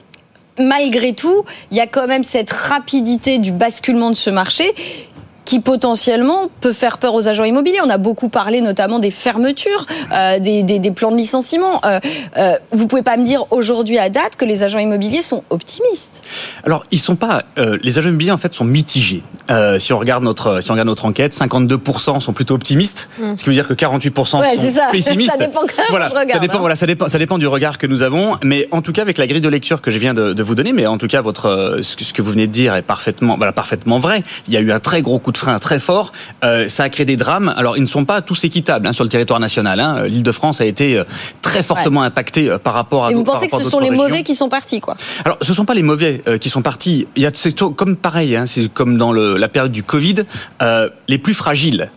malgré 0.58 1.14
tout, 1.14 1.44
il 1.70 1.78
y 1.78 1.80
a 1.80 1.86
quand 1.86 2.06
même 2.06 2.24
cette 2.24 2.50
rapidité 2.50 3.38
du 3.38 3.52
basculement 3.52 4.10
de 4.10 4.16
ce 4.16 4.28
marché 4.28 4.74
qui 5.44 5.60
potentiellement 5.60 6.48
peut 6.60 6.72
faire 6.72 6.98
peur 6.98 7.14
aux 7.14 7.28
agents 7.28 7.44
immobiliers. 7.44 7.80
On 7.84 7.90
a 7.90 7.98
beaucoup 7.98 8.28
parlé 8.28 8.60
notamment 8.60 8.98
des 8.98 9.10
fermetures, 9.10 9.86
euh, 10.12 10.38
des, 10.38 10.62
des, 10.62 10.78
des, 10.78 10.90
plans 10.90 11.10
de 11.10 11.16
licenciement. 11.16 11.80
Euh, 11.84 11.98
euh, 12.36 12.56
vous 12.70 12.86
pouvez 12.86 13.02
pas 13.02 13.16
me 13.16 13.24
dire 13.24 13.46
aujourd'hui 13.50 13.98
à 13.98 14.10
date 14.10 14.36
que 14.36 14.44
les 14.44 14.62
agents 14.62 14.78
immobiliers 14.78 15.22
sont 15.22 15.44
optimistes 15.50 16.22
Alors 16.64 16.84
ils 16.90 17.00
sont 17.00 17.16
pas. 17.16 17.42
Euh, 17.58 17.78
les 17.82 17.98
agents 17.98 18.08
immobiliers 18.08 18.32
en 18.32 18.38
fait 18.38 18.54
sont 18.54 18.64
mitigés. 18.64 19.22
Euh, 19.50 19.78
si 19.78 19.92
on 19.92 19.98
regarde 19.98 20.22
notre 20.22 20.62
si 20.62 20.70
on 20.70 20.74
regarde 20.74 20.88
notre 20.88 21.04
enquête, 21.04 21.34
52% 21.34 22.20
sont 22.20 22.32
plutôt 22.32 22.54
optimistes, 22.54 23.08
hmm. 23.18 23.36
ce 23.36 23.42
qui 23.42 23.50
veut 23.50 23.54
dire 23.54 23.66
que 23.66 23.74
48% 23.74 24.26
sont 24.26 24.40
pessimistes. 24.92 25.32
ça 25.32 25.38
dépend 25.38 25.60
quand 25.60 25.82
voilà, 25.90 26.10
ça 26.10 26.38
dépend. 26.38 26.56
Hein. 26.56 26.60
Voilà, 26.60 26.76
ça 26.76 26.86
dépend. 26.86 27.08
Ça 27.08 27.18
dépend 27.18 27.38
du 27.38 27.46
regard 27.46 27.78
que 27.78 27.86
nous 27.86 28.02
avons. 28.02 28.36
Mais 28.44 28.68
en 28.70 28.82
tout 28.82 28.92
cas, 28.92 29.02
avec 29.02 29.18
la 29.18 29.26
grille 29.26 29.40
de 29.40 29.48
lecture 29.48 29.82
que 29.82 29.90
je 29.90 29.98
viens 29.98 30.14
de, 30.14 30.32
de 30.32 30.42
vous 30.42 30.54
donner, 30.54 30.72
mais 30.72 30.86
en 30.86 30.98
tout 30.98 31.08
cas 31.08 31.22
votre 31.22 31.78
ce 31.82 31.96
que, 31.96 32.04
ce 32.04 32.12
que 32.12 32.22
vous 32.22 32.30
venez 32.30 32.46
de 32.46 32.52
dire 32.52 32.74
est 32.74 32.82
parfaitement 32.82 33.36
voilà 33.36 33.52
parfaitement 33.52 33.98
vrai. 33.98 34.22
Il 34.46 34.54
y 34.54 34.56
a 34.56 34.60
eu 34.60 34.70
un 34.72 34.80
très 34.80 35.02
gros 35.02 35.18
coup 35.18 35.29
de 35.32 35.38
frein 35.38 35.58
très 35.58 35.78
fort. 35.78 36.12
Euh, 36.44 36.68
ça 36.68 36.84
a 36.84 36.88
créé 36.88 37.06
des 37.06 37.16
drames. 37.16 37.52
Alors, 37.56 37.76
ils 37.76 37.82
ne 37.82 37.86
sont 37.86 38.04
pas 38.04 38.22
tous 38.22 38.44
équitables 38.44 38.86
hein, 38.86 38.92
sur 38.92 39.04
le 39.04 39.10
territoire 39.10 39.40
national. 39.40 39.80
Hein. 39.80 40.06
L'Île-de-France 40.06 40.60
a 40.60 40.64
été 40.64 40.98
euh, 40.98 41.04
très 41.42 41.62
fortement 41.62 42.00
ouais. 42.00 42.06
impactée 42.06 42.50
euh, 42.50 42.58
par 42.58 42.74
rapport 42.74 43.06
à. 43.06 43.10
Et 43.10 43.14
vous 43.14 43.24
pensez 43.24 43.48
que 43.48 43.56
ce 43.56 43.68
sont 43.68 43.80
les 43.80 43.90
mauvais 43.90 44.22
qui 44.22 44.34
sont 44.34 44.48
partis, 44.48 44.80
quoi? 44.80 44.96
Alors, 45.24 45.38
ce 45.42 45.50
ne 45.50 45.56
sont 45.56 45.64
pas 45.64 45.74
les 45.74 45.82
mauvais 45.82 46.22
euh, 46.26 46.38
qui 46.38 46.50
sont 46.50 46.62
partis. 46.62 47.06
Il 47.16 47.22
y 47.22 47.26
a 47.26 47.30
c'est 47.32 47.58
comme 47.58 47.96
pareil. 47.96 48.36
Hein, 48.36 48.46
c'est 48.46 48.72
comme 48.72 48.98
dans 48.98 49.12
le, 49.12 49.36
la 49.36 49.48
période 49.48 49.72
du 49.72 49.82
Covid. 49.82 50.24
Euh, 50.62 50.88
les 51.08 51.18
plus 51.18 51.34
fragiles 51.34 51.90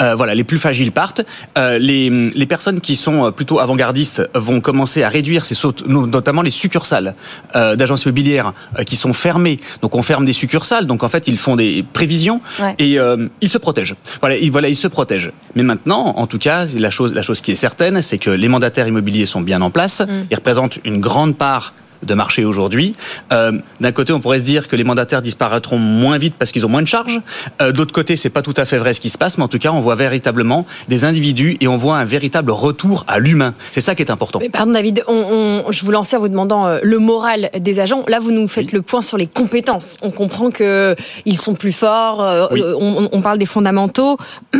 euh, 0.00 0.14
voilà, 0.14 0.34
les 0.34 0.44
plus 0.44 0.58
fragiles 0.58 0.92
partent. 0.92 1.22
Euh, 1.58 1.78
les, 1.78 2.10
les, 2.10 2.46
personnes 2.46 2.80
qui 2.80 2.96
sont 2.96 3.26
euh, 3.26 3.30
plutôt 3.30 3.60
avant-gardistes 3.60 4.28
vont 4.34 4.60
commencer 4.60 5.02
à 5.02 5.08
réduire 5.08 5.44
ces 5.44 5.54
sautes, 5.54 5.86
notamment 5.86 6.42
les 6.42 6.50
succursales 6.50 7.14
euh, 7.56 7.76
d'agences 7.76 8.04
immobilières 8.04 8.52
euh, 8.78 8.84
qui 8.84 8.96
sont 8.96 9.12
fermées. 9.12 9.58
Donc 9.82 9.94
on 9.94 10.02
ferme 10.02 10.24
des 10.24 10.32
succursales. 10.32 10.86
Donc 10.86 11.02
en 11.02 11.08
fait 11.08 11.28
ils 11.28 11.38
font 11.38 11.56
des 11.56 11.84
prévisions 11.92 12.40
ouais. 12.60 12.74
et 12.78 12.98
euh, 12.98 13.28
ils 13.40 13.48
se 13.48 13.58
protègent. 13.58 13.96
Voilà, 14.20 14.36
ils, 14.36 14.50
voilà, 14.50 14.68
ils 14.68 14.76
se 14.76 14.88
protègent. 14.88 15.32
Mais 15.54 15.62
maintenant, 15.62 16.14
en 16.16 16.26
tout 16.26 16.38
cas, 16.38 16.66
la 16.76 16.90
chose, 16.90 17.12
la 17.12 17.22
chose 17.22 17.40
qui 17.40 17.52
est 17.52 17.56
certaine, 17.56 18.02
c'est 18.02 18.18
que 18.18 18.30
les 18.30 18.48
mandataires 18.48 18.88
immobiliers 18.88 19.26
sont 19.26 19.40
bien 19.40 19.60
en 19.62 19.70
place. 19.70 20.00
Mmh. 20.00 20.26
Ils 20.30 20.36
représentent 20.36 20.78
une 20.84 21.00
grande 21.00 21.36
part 21.36 21.74
de 22.02 22.14
marché 22.14 22.44
aujourd'hui. 22.44 22.94
Euh, 23.32 23.52
D'un 23.80 23.92
côté, 23.92 24.12
on 24.12 24.20
pourrait 24.20 24.38
se 24.38 24.44
dire 24.44 24.68
que 24.68 24.76
les 24.76 24.84
mandataires 24.84 25.22
disparaîtront 25.22 25.78
moins 25.78 26.18
vite 26.18 26.34
parce 26.38 26.52
qu'ils 26.52 26.66
ont 26.66 26.68
moins 26.68 26.82
de 26.82 26.88
charges. 26.88 27.20
Euh, 27.60 27.72
D'autre 27.72 27.92
côté, 27.92 28.16
c'est 28.16 28.30
pas 28.30 28.42
tout 28.42 28.54
à 28.56 28.64
fait 28.64 28.78
vrai 28.78 28.94
ce 28.94 29.00
qui 29.00 29.10
se 29.10 29.18
passe, 29.18 29.38
mais 29.38 29.44
en 29.44 29.48
tout 29.48 29.58
cas, 29.58 29.70
on 29.70 29.80
voit 29.80 29.94
véritablement 29.94 30.66
des 30.88 31.04
individus 31.04 31.56
et 31.60 31.68
on 31.68 31.76
voit 31.76 31.96
un 31.96 32.04
véritable 32.04 32.50
retour 32.50 33.04
à 33.08 33.18
l'humain. 33.18 33.54
C'est 33.72 33.80
ça 33.80 33.94
qui 33.94 34.02
est 34.02 34.10
important. 34.10 34.38
Mais 34.40 34.48
pardon, 34.48 34.72
David, 34.72 35.04
on, 35.08 35.62
on, 35.66 35.72
je 35.72 35.84
vous 35.84 35.90
lançais 35.90 36.16
en 36.16 36.20
vous 36.20 36.28
demandant 36.28 36.66
euh, 36.66 36.78
le 36.82 36.98
moral 36.98 37.50
des 37.58 37.80
agents. 37.80 38.04
Là, 38.08 38.18
vous 38.18 38.32
nous 38.32 38.48
faites 38.48 38.66
oui. 38.66 38.72
le 38.74 38.82
point 38.82 39.02
sur 39.02 39.18
les 39.18 39.26
compétences. 39.26 39.96
On 40.02 40.10
comprend 40.10 40.50
que 40.50 40.94
ils 41.24 41.38
sont 41.38 41.54
plus 41.54 41.72
forts. 41.72 42.22
Euh, 42.22 42.46
oui. 42.50 42.62
on, 42.62 43.08
on, 43.12 43.20
parle 43.22 43.38
des 43.38 43.46
fondamentaux. 43.46 44.16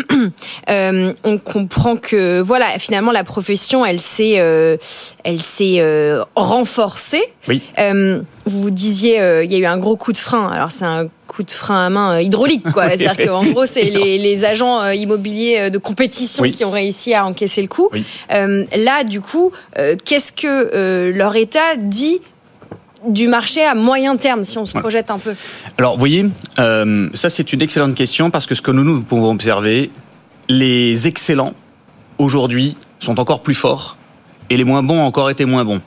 Euh, 0.68 1.14
on 1.24 1.38
comprend 1.38 1.96
que 1.96 2.40
voilà, 2.40 2.78
finalement, 2.78 3.10
la 3.10 3.24
profession, 3.24 3.84
elle 3.86 4.00
s'est, 4.00 4.34
elle 5.24 5.40
s'est 5.40 5.82
renforcée. 6.36 7.29
Oui. 7.48 7.62
Euh, 7.78 8.20
vous 8.46 8.70
disiez, 8.70 9.20
euh, 9.20 9.44
il 9.44 9.52
y 9.52 9.54
a 9.54 9.58
eu 9.58 9.66
un 9.66 9.78
gros 9.78 9.96
coup 9.96 10.12
de 10.12 10.18
frein. 10.18 10.48
Alors 10.48 10.70
c'est 10.70 10.84
un 10.84 11.08
coup 11.26 11.42
de 11.42 11.50
frein 11.50 11.86
à 11.86 11.90
main 11.90 12.14
euh, 12.14 12.22
hydraulique, 12.22 12.64
quoi. 12.72 12.88
C'est-à-dire 12.88 13.26
qu'en 13.26 13.44
gros, 13.44 13.66
c'est 13.66 13.84
les, 13.90 14.18
les, 14.18 14.44
agents 14.44 14.90
immobiliers 14.90 15.70
de 15.70 15.78
compétition 15.78 16.42
oui. 16.42 16.50
qui 16.50 16.64
ont 16.64 16.70
réussi 16.70 17.14
à 17.14 17.24
encaisser 17.24 17.62
le 17.62 17.68
coup. 17.68 17.90
Euh, 18.32 18.64
là, 18.76 19.04
du 19.04 19.20
coup, 19.20 19.52
qu'est-ce 20.04 20.32
que 20.32 21.10
leur 21.14 21.36
État 21.36 21.76
dit 21.76 22.20
du 23.06 23.28
marché 23.28 23.64
à 23.64 23.74
moyen 23.74 24.16
terme, 24.16 24.44
si 24.44 24.58
on 24.58 24.66
se 24.66 24.76
projette 24.76 25.10
un 25.10 25.18
peu? 25.18 25.34
Alors, 25.78 25.94
vous 25.94 26.00
voyez, 26.00 26.26
ça 26.56 27.30
c'est 27.30 27.52
une 27.52 27.62
excellente 27.62 27.94
question 27.94 28.30
parce 28.30 28.46
que 28.46 28.54
ce 28.54 28.62
que 28.62 28.70
nous, 28.70 28.84
nous 28.84 29.00
pouvons 29.02 29.30
observer, 29.30 29.90
les 30.48 31.06
excellents 31.06 31.54
aujourd'hui 32.18 32.76
sont 32.98 33.18
encore 33.18 33.42
plus 33.42 33.54
forts 33.54 33.96
et 34.50 34.56
les 34.56 34.64
moins 34.64 34.82
bons 34.82 34.98
ont 34.98 35.06
encore 35.06 35.30
été 35.30 35.44
moins 35.44 35.64
bons. 35.64 35.80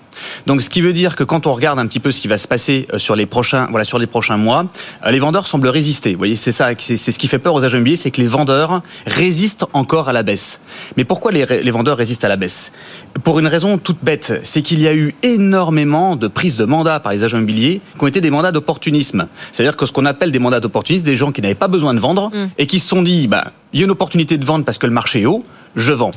Donc, 0.48 0.62
ce 0.62 0.70
qui 0.70 0.82
veut 0.82 0.94
dire 0.94 1.16
que 1.16 1.24
quand 1.24 1.48
on 1.48 1.54
regarde 1.54 1.80
un 1.80 1.88
petit 1.88 2.00
peu 2.00 2.12
ce 2.12 2.22
qui 2.22 2.28
va 2.28 2.38
se 2.38 2.48
passer 2.48 2.88
euh, 2.94 2.98
sur 2.98 3.16
les 3.16 3.26
prochains, 3.26 3.68
voilà, 3.70 3.86
sur 3.86 4.00
les 4.00 4.08
prochains 4.08 4.38
mois, 4.38 4.66
euh, 5.06 5.12
les 5.12 5.20
vendeurs 5.20 5.48
semblent 5.48 5.68
résister. 5.68 6.12
Vous 6.12 6.18
voyez, 6.18 6.36
c'est 6.36 6.52
ça, 6.52 6.70
c'est 6.78 6.98
ce 6.98 7.20
qui 7.20 7.28
fait 7.28 7.40
peur 7.40 7.54
aux 7.54 7.64
agents 7.64 7.78
immobiliers, 7.78 7.96
c'est 7.96 8.12
que 8.12 8.22
les 8.22 8.28
vendeurs 8.28 8.82
résistent 9.06 9.66
encore 9.74 10.10
à 10.10 10.14
la 10.14 10.24
baisse. 10.24 10.62
Mais 10.98 11.06
pourquoi 11.06 11.32
les, 11.32 11.46
les 11.46 11.72
vendeurs 11.72 11.98
résistent 11.98 12.26
à 12.26 12.30
la 12.30 12.38
baisse? 12.38 12.72
Pour 13.24 13.40
une 13.40 13.48
raison 13.48 13.78
toute 13.78 14.04
bête, 14.04 14.42
c'est 14.44 14.62
qu'il 14.62 14.82
y 14.82 14.88
a 14.88 14.94
eu 14.94 15.16
énormément 15.24 16.16
de 16.16 16.28
prises 16.28 16.56
de 16.56 16.66
mandats 16.66 17.00
par 17.00 17.12
les 17.12 17.24
agents 17.24 17.38
immobiliers 17.38 17.82
qui 17.98 18.04
ont 18.04 18.08
été 18.08 18.22
des 18.22 18.30
mandats 18.30 18.52
d'opportunisme. 18.52 19.28
C'est-à-dire 19.52 19.78
que 19.78 19.86
ce 19.86 19.92
qu'on 19.92 20.06
appelle 20.06 20.32
des 20.32 20.40
mandats 20.40 20.60
d'opportunisme, 20.60 21.06
des 21.06 21.16
gens 21.16 21.32
qui 21.32 21.42
n'avaient 21.42 21.56
pas 21.56 21.68
besoin 21.68 21.94
de 21.94 22.00
vendre 22.00 22.30
mm. 22.30 22.50
et 22.58 22.68
qui 22.68 22.80
se 22.80 22.88
sont 22.88 23.04
dit, 23.04 23.28
bah, 23.28 23.52
il 23.74 23.80
y 23.80 23.84
a 23.84 23.86
une 23.86 23.92
opportunité 23.92 24.38
de 24.38 24.46
vendre 24.46 24.66
parce 24.66 24.78
que 24.78 24.86
le 24.86 24.94
marché 24.94 25.22
est 25.22 25.26
haut, 25.26 25.42
je 25.76 25.92
vends. 25.92 26.12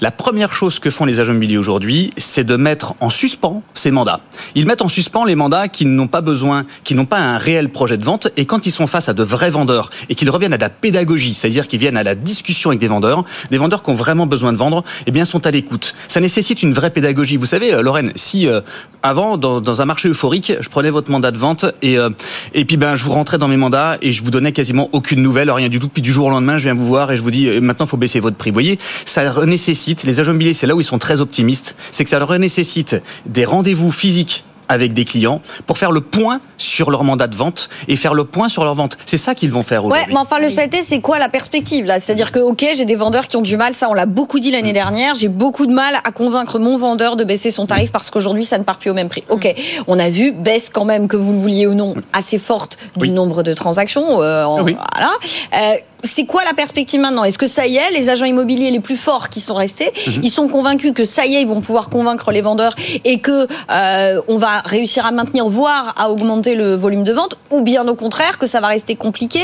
La 0.00 0.10
première 0.10 0.52
chose 0.52 0.78
que 0.78 0.88
font 0.90 1.04
les 1.04 1.20
agents 1.20 1.32
immobiliers 1.32 1.58
aujourd'hui, 1.58 2.10
c'est 2.16 2.44
de 2.44 2.56
mettre 2.56 2.94
en 3.00 3.10
suspens 3.10 3.41
ces 3.74 3.90
mandats. 3.90 4.20
Ils 4.54 4.66
mettent 4.66 4.82
en 4.82 4.88
suspens 4.88 5.24
les 5.24 5.34
mandats 5.34 5.68
qui 5.68 5.84
n'ont 5.86 6.06
pas 6.06 6.20
besoin, 6.20 6.64
qui 6.84 6.94
n'ont 6.94 7.06
pas 7.06 7.18
un 7.18 7.38
réel 7.38 7.70
projet 7.70 7.98
de 7.98 8.04
vente, 8.04 8.28
et 8.36 8.46
quand 8.46 8.66
ils 8.66 8.70
sont 8.70 8.86
face 8.86 9.08
à 9.08 9.14
de 9.14 9.22
vrais 9.22 9.50
vendeurs 9.50 9.90
et 10.08 10.14
qu'ils 10.14 10.30
reviennent 10.30 10.52
à 10.52 10.58
la 10.58 10.70
pédagogie, 10.70 11.34
c'est-à-dire 11.34 11.68
qu'ils 11.68 11.80
viennent 11.80 11.96
à 11.96 12.02
la 12.02 12.14
discussion 12.14 12.70
avec 12.70 12.80
des 12.80 12.88
vendeurs, 12.88 13.22
des 13.50 13.58
vendeurs 13.58 13.82
qui 13.82 13.90
ont 13.90 13.94
vraiment 13.94 14.26
besoin 14.26 14.52
de 14.52 14.58
vendre, 14.58 14.84
eh 15.06 15.10
bien 15.10 15.24
sont 15.24 15.46
à 15.46 15.50
l'écoute. 15.50 15.94
Ça 16.08 16.20
nécessite 16.20 16.62
une 16.62 16.72
vraie 16.72 16.90
pédagogie. 16.90 17.36
Vous 17.36 17.46
savez, 17.46 17.72
euh, 17.72 17.82
Lorraine, 17.82 18.12
si 18.14 18.46
euh, 18.46 18.60
avant 19.02 19.36
dans, 19.36 19.60
dans, 19.60 19.82
un 19.82 19.84
marché 19.84 20.08
euphorique, 20.08 20.52
je 20.60 20.68
prenais 20.68 20.90
votre 20.90 21.10
mandat 21.10 21.30
de 21.30 21.38
vente 21.38 21.64
et 21.82 21.98
euh, 21.98 22.10
et 22.54 22.64
puis 22.64 22.76
ben 22.76 22.96
je 22.96 23.04
vous 23.04 23.12
rentrais 23.12 23.38
dans 23.38 23.48
mes 23.48 23.56
mandats 23.56 23.98
et 24.02 24.12
je 24.12 24.22
vous 24.22 24.30
donnais 24.30 24.52
quasiment 24.52 24.88
aucune 24.92 25.22
nouvelle, 25.22 25.50
rien 25.50 25.68
du 25.68 25.78
tout. 25.78 25.88
Puis 25.88 26.02
du 26.02 26.12
jour 26.12 26.26
au 26.26 26.30
lendemain, 26.30 26.58
je 26.58 26.64
viens 26.64 26.74
vous 26.74 26.86
voir 26.86 27.10
et 27.10 27.16
je 27.16 27.22
vous 27.22 27.30
dis 27.30 27.48
maintenant 27.60 27.86
il 27.86 27.88
faut 27.88 27.96
baisser 27.96 28.20
votre 28.20 28.36
prix. 28.36 28.50
Vous 28.50 28.54
voyez, 28.54 28.78
ça 29.04 29.44
nécessite 29.44 30.04
les 30.04 30.20
agents 30.20 30.30
immobiliers, 30.30 30.54
c'est 30.54 30.66
là 30.66 30.74
où 30.74 30.80
ils 30.80 30.84
sont 30.84 30.98
très 30.98 31.20
optimistes, 31.20 31.74
c'est 31.90 32.04
que 32.04 32.10
ça 32.10 32.18
leur 32.18 32.38
nécessite 32.38 32.96
des 33.32 33.44
rendez-vous 33.44 33.90
physiques 33.90 34.44
avec 34.68 34.94
des 34.94 35.04
clients 35.04 35.40
pour 35.66 35.76
faire 35.76 35.92
le 35.92 36.00
point 36.00 36.40
sur 36.56 36.90
leur 36.90 37.04
mandat 37.04 37.26
de 37.26 37.36
vente 37.36 37.68
et 37.88 37.96
faire 37.96 38.14
le 38.14 38.24
point 38.24 38.48
sur 38.48 38.64
leur 38.64 38.74
vente. 38.74 38.96
C'est 39.04 39.18
ça 39.18 39.34
qu'ils 39.34 39.50
vont 39.50 39.62
faire 39.62 39.84
aujourd'hui. 39.84 40.06
Ouais, 40.06 40.12
mais 40.14 40.18
enfin 40.18 40.38
le 40.38 40.48
fait 40.50 40.72
est, 40.74 40.82
c'est 40.82 41.00
quoi 41.00 41.18
la 41.18 41.28
perspective 41.28 41.84
là? 41.84 42.00
C'est-à-dire 42.00 42.32
que 42.32 42.38
ok, 42.38 42.64
j'ai 42.74 42.84
des 42.84 42.94
vendeurs 42.94 43.28
qui 43.28 43.36
ont 43.36 43.42
du 43.42 43.56
mal, 43.56 43.74
ça 43.74 43.90
on 43.90 43.94
l'a 43.94 44.06
beaucoup 44.06 44.40
dit 44.40 44.50
l'année 44.50 44.72
dernière. 44.72 45.14
J'ai 45.14 45.28
beaucoup 45.28 45.66
de 45.66 45.72
mal 45.72 45.96
à 46.04 46.10
convaincre 46.10 46.58
mon 46.58 46.78
vendeur 46.78 47.16
de 47.16 47.24
baisser 47.24 47.50
son 47.50 47.66
tarif 47.66 47.92
parce 47.92 48.10
qu'aujourd'hui 48.10 48.44
ça 48.44 48.56
ne 48.56 48.64
part 48.64 48.78
plus 48.78 48.90
au 48.90 48.94
même 48.94 49.08
prix. 49.08 49.24
Ok, 49.28 49.52
on 49.88 49.98
a 49.98 50.08
vu 50.08 50.32
baisse 50.32 50.70
quand 50.70 50.84
même 50.84 51.06
que 51.06 51.16
vous 51.16 51.32
le 51.32 51.38
vouliez 51.38 51.66
ou 51.66 51.74
non 51.74 51.94
assez 52.12 52.38
forte 52.38 52.78
du 52.96 53.08
oui. 53.08 53.10
nombre 53.10 53.42
de 53.42 53.52
transactions. 53.52 54.22
Euh, 54.22 54.44
en, 54.44 54.62
oui. 54.62 54.76
Voilà. 54.94 55.10
Euh, 55.54 55.76
c'est 56.02 56.26
quoi 56.26 56.42
la 56.44 56.54
perspective 56.54 57.00
maintenant? 57.00 57.24
Est-ce 57.24 57.38
que 57.38 57.46
ça 57.46 57.66
y 57.66 57.76
est, 57.76 57.90
les 57.92 58.08
agents 58.08 58.26
immobiliers 58.26 58.70
les 58.70 58.80
plus 58.80 58.96
forts 58.96 59.28
qui 59.28 59.40
sont 59.40 59.54
restés, 59.54 59.90
mm 59.94 60.10
-hmm. 60.10 60.20
ils 60.22 60.30
sont 60.30 60.48
convaincus 60.48 60.92
que 60.98 61.04
ça 61.04 61.26
y 61.26 61.34
est, 61.36 61.42
ils 61.42 61.48
vont 61.54 61.60
pouvoir 61.68 61.88
convaincre 61.96 62.32
les 62.36 62.42
vendeurs 62.48 62.74
et 63.04 63.16
que 63.26 63.38
euh, 63.70 64.20
on 64.34 64.38
va 64.38 64.54
réussir 64.74 65.02
à 65.06 65.12
maintenir, 65.18 65.44
voire 65.48 65.86
à 66.02 66.04
augmenter 66.12 66.54
le 66.62 66.68
volume 66.84 67.04
de 67.04 67.12
vente, 67.12 67.34
ou 67.54 67.60
bien 67.70 67.82
au 67.92 67.96
contraire 68.04 68.34
que 68.40 68.46
ça 68.52 68.60
va 68.64 68.68
rester 68.76 68.94
compliqué? 69.06 69.40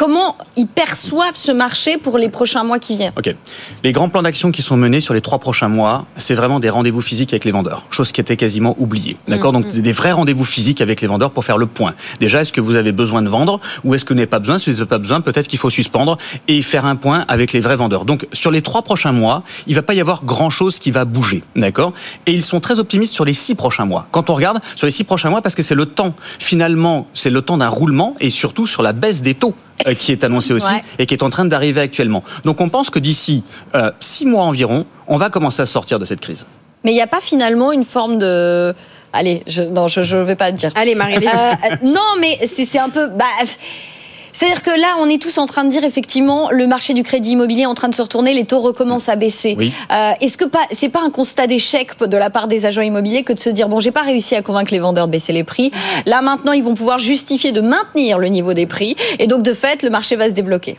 Comment 0.00 0.30
ils 0.56 0.70
perçoivent 0.82 1.38
ce 1.48 1.52
marché 1.52 1.90
pour 2.04 2.14
les 2.22 2.30
prochains 2.38 2.64
mois 2.68 2.78
qui 2.84 2.92
viennent? 2.98 3.18
Ok. 3.20 3.28
Les 3.84 3.92
grands 3.96 4.10
plans 4.12 4.24
d'action 4.26 4.48
qui 4.56 4.62
sont 4.68 4.78
menés 4.84 5.02
sur 5.06 5.14
les 5.14 5.20
trois 5.28 5.40
prochains 5.46 5.72
mois, 5.78 6.06
c'est 6.24 6.36
vraiment 6.40 6.60
des 6.64 6.70
rendez-vous 6.70 7.04
physiques 7.10 7.32
avec 7.34 7.44
les 7.48 7.52
vendeurs, 7.58 7.80
chose 7.96 8.10
qui 8.12 8.20
était 8.24 8.38
quasiment 8.44 8.72
oubliée. 8.84 9.16
D'accord? 9.32 9.52
Mm 9.52 9.56
-hmm. 9.56 9.74
Donc 9.74 9.82
des 9.88 9.94
vrais 10.00 10.14
rendez-vous 10.20 10.48
physiques 10.54 10.80
avec 10.86 10.98
les 11.02 11.08
vendeurs 11.12 11.32
pour 11.34 11.44
faire 11.48 11.58
le 11.64 11.68
point. 11.78 11.92
Déjà, 12.24 12.36
est-ce 12.42 12.52
que 12.56 12.62
vous 12.68 12.76
avez 12.82 12.92
besoin 13.02 13.20
de 13.26 13.30
vendre 13.36 13.54
ou 13.84 13.88
est-ce 13.94 14.04
que 14.06 14.12
vous 14.12 14.20
n'avez 14.20 14.34
pas 14.36 14.42
besoin? 14.44 14.56
Si 14.60 14.64
vous 14.70 14.78
n'avez 14.78 14.92
pas 14.96 15.02
besoin, 15.06 15.18
peut-être 15.28 15.48
qu'il 15.50 15.60
faut 15.64 15.74
suspendre 15.80 15.97
et 16.46 16.62
faire 16.62 16.86
un 16.86 16.96
point 16.96 17.24
avec 17.28 17.52
les 17.52 17.60
vrais 17.60 17.76
vendeurs. 17.76 18.04
Donc 18.04 18.26
sur 18.32 18.50
les 18.50 18.62
trois 18.62 18.82
prochains 18.82 19.12
mois, 19.12 19.42
il 19.66 19.74
va 19.74 19.82
pas 19.82 19.94
y 19.94 20.00
avoir 20.00 20.24
grand 20.24 20.50
chose 20.50 20.78
qui 20.78 20.90
va 20.90 21.04
bouger, 21.04 21.42
d'accord? 21.56 21.92
Et 22.26 22.32
ils 22.32 22.42
sont 22.42 22.60
très 22.60 22.78
optimistes 22.78 23.14
sur 23.14 23.24
les 23.24 23.34
six 23.34 23.54
prochains 23.54 23.84
mois. 23.84 24.06
Quand 24.10 24.30
on 24.30 24.34
regarde 24.34 24.58
sur 24.76 24.86
les 24.86 24.92
six 24.92 25.04
prochains 25.04 25.30
mois, 25.30 25.42
parce 25.42 25.54
que 25.54 25.62
c'est 25.62 25.74
le 25.74 25.86
temps 25.86 26.14
finalement, 26.38 27.06
c'est 27.14 27.30
le 27.30 27.42
temps 27.42 27.58
d'un 27.58 27.68
roulement 27.68 28.14
et 28.20 28.30
surtout 28.30 28.66
sur 28.66 28.82
la 28.82 28.92
baisse 28.92 29.22
des 29.22 29.34
taux 29.34 29.54
euh, 29.86 29.94
qui 29.94 30.12
est 30.12 30.24
annoncée 30.24 30.52
aussi 30.52 30.72
et 30.98 31.06
qui 31.06 31.14
est 31.14 31.22
en 31.22 31.30
train 31.30 31.44
d'arriver 31.44 31.80
actuellement. 31.80 32.22
Donc 32.44 32.60
on 32.60 32.68
pense 32.68 32.90
que 32.90 32.98
d'ici 32.98 33.42
euh, 33.74 33.90
six 34.00 34.26
mois 34.26 34.44
environ, 34.44 34.86
on 35.06 35.16
va 35.16 35.30
commencer 35.30 35.62
à 35.62 35.66
sortir 35.66 35.98
de 35.98 36.04
cette 36.04 36.20
crise. 36.20 36.46
Mais 36.84 36.92
il 36.92 36.94
n'y 36.94 37.02
a 37.02 37.08
pas 37.08 37.20
finalement 37.20 37.72
une 37.72 37.84
forme 37.84 38.18
de 38.18 38.74
Allez, 39.12 39.42
je, 39.46 39.62
non, 39.62 39.88
je 39.88 40.00
ne 40.00 40.22
vais 40.22 40.36
pas 40.36 40.52
te 40.52 40.56
dire. 40.56 40.70
Allez, 40.74 40.94
Marie. 40.94 41.16
Euh, 41.16 41.52
non, 41.82 42.16
mais 42.20 42.38
c'est 42.46 42.78
un 42.78 42.90
peu. 42.90 43.08
Bah, 43.08 43.24
c'est-à-dire 44.38 44.62
que 44.62 44.70
là, 44.70 44.94
on 45.00 45.08
est 45.08 45.20
tous 45.20 45.38
en 45.38 45.46
train 45.46 45.64
de 45.64 45.68
dire 45.68 45.82
effectivement, 45.82 46.50
le 46.52 46.68
marché 46.68 46.94
du 46.94 47.02
crédit 47.02 47.32
immobilier 47.32 47.62
est 47.62 47.66
en 47.66 47.74
train 47.74 47.88
de 47.88 47.94
se 47.96 48.02
retourner, 48.02 48.34
les 48.34 48.44
taux 48.44 48.60
recommencent 48.60 49.08
à 49.08 49.16
baisser. 49.16 49.56
Euh, 49.92 50.12
Est-ce 50.20 50.38
que 50.38 50.44
pas, 50.44 50.62
c'est 50.70 50.90
pas 50.90 51.02
un 51.02 51.10
constat 51.10 51.48
d'échec 51.48 51.98
de 51.98 52.16
la 52.16 52.30
part 52.30 52.46
des 52.46 52.64
agents 52.64 52.82
immobiliers 52.82 53.24
que 53.24 53.32
de 53.32 53.38
se 53.40 53.50
dire 53.50 53.68
bon, 53.68 53.80
j'ai 53.80 53.90
pas 53.90 54.02
réussi 54.02 54.36
à 54.36 54.42
convaincre 54.42 54.72
les 54.72 54.78
vendeurs 54.78 55.08
de 55.08 55.12
baisser 55.12 55.32
les 55.32 55.42
prix. 55.42 55.72
Là 56.06 56.22
maintenant, 56.22 56.52
ils 56.52 56.62
vont 56.62 56.76
pouvoir 56.76 57.00
justifier 57.00 57.50
de 57.50 57.60
maintenir 57.60 58.18
le 58.18 58.28
niveau 58.28 58.54
des 58.54 58.66
prix, 58.66 58.94
et 59.18 59.26
donc 59.26 59.42
de 59.42 59.54
fait, 59.54 59.82
le 59.82 59.90
marché 59.90 60.14
va 60.14 60.26
se 60.26 60.34
débloquer. 60.34 60.78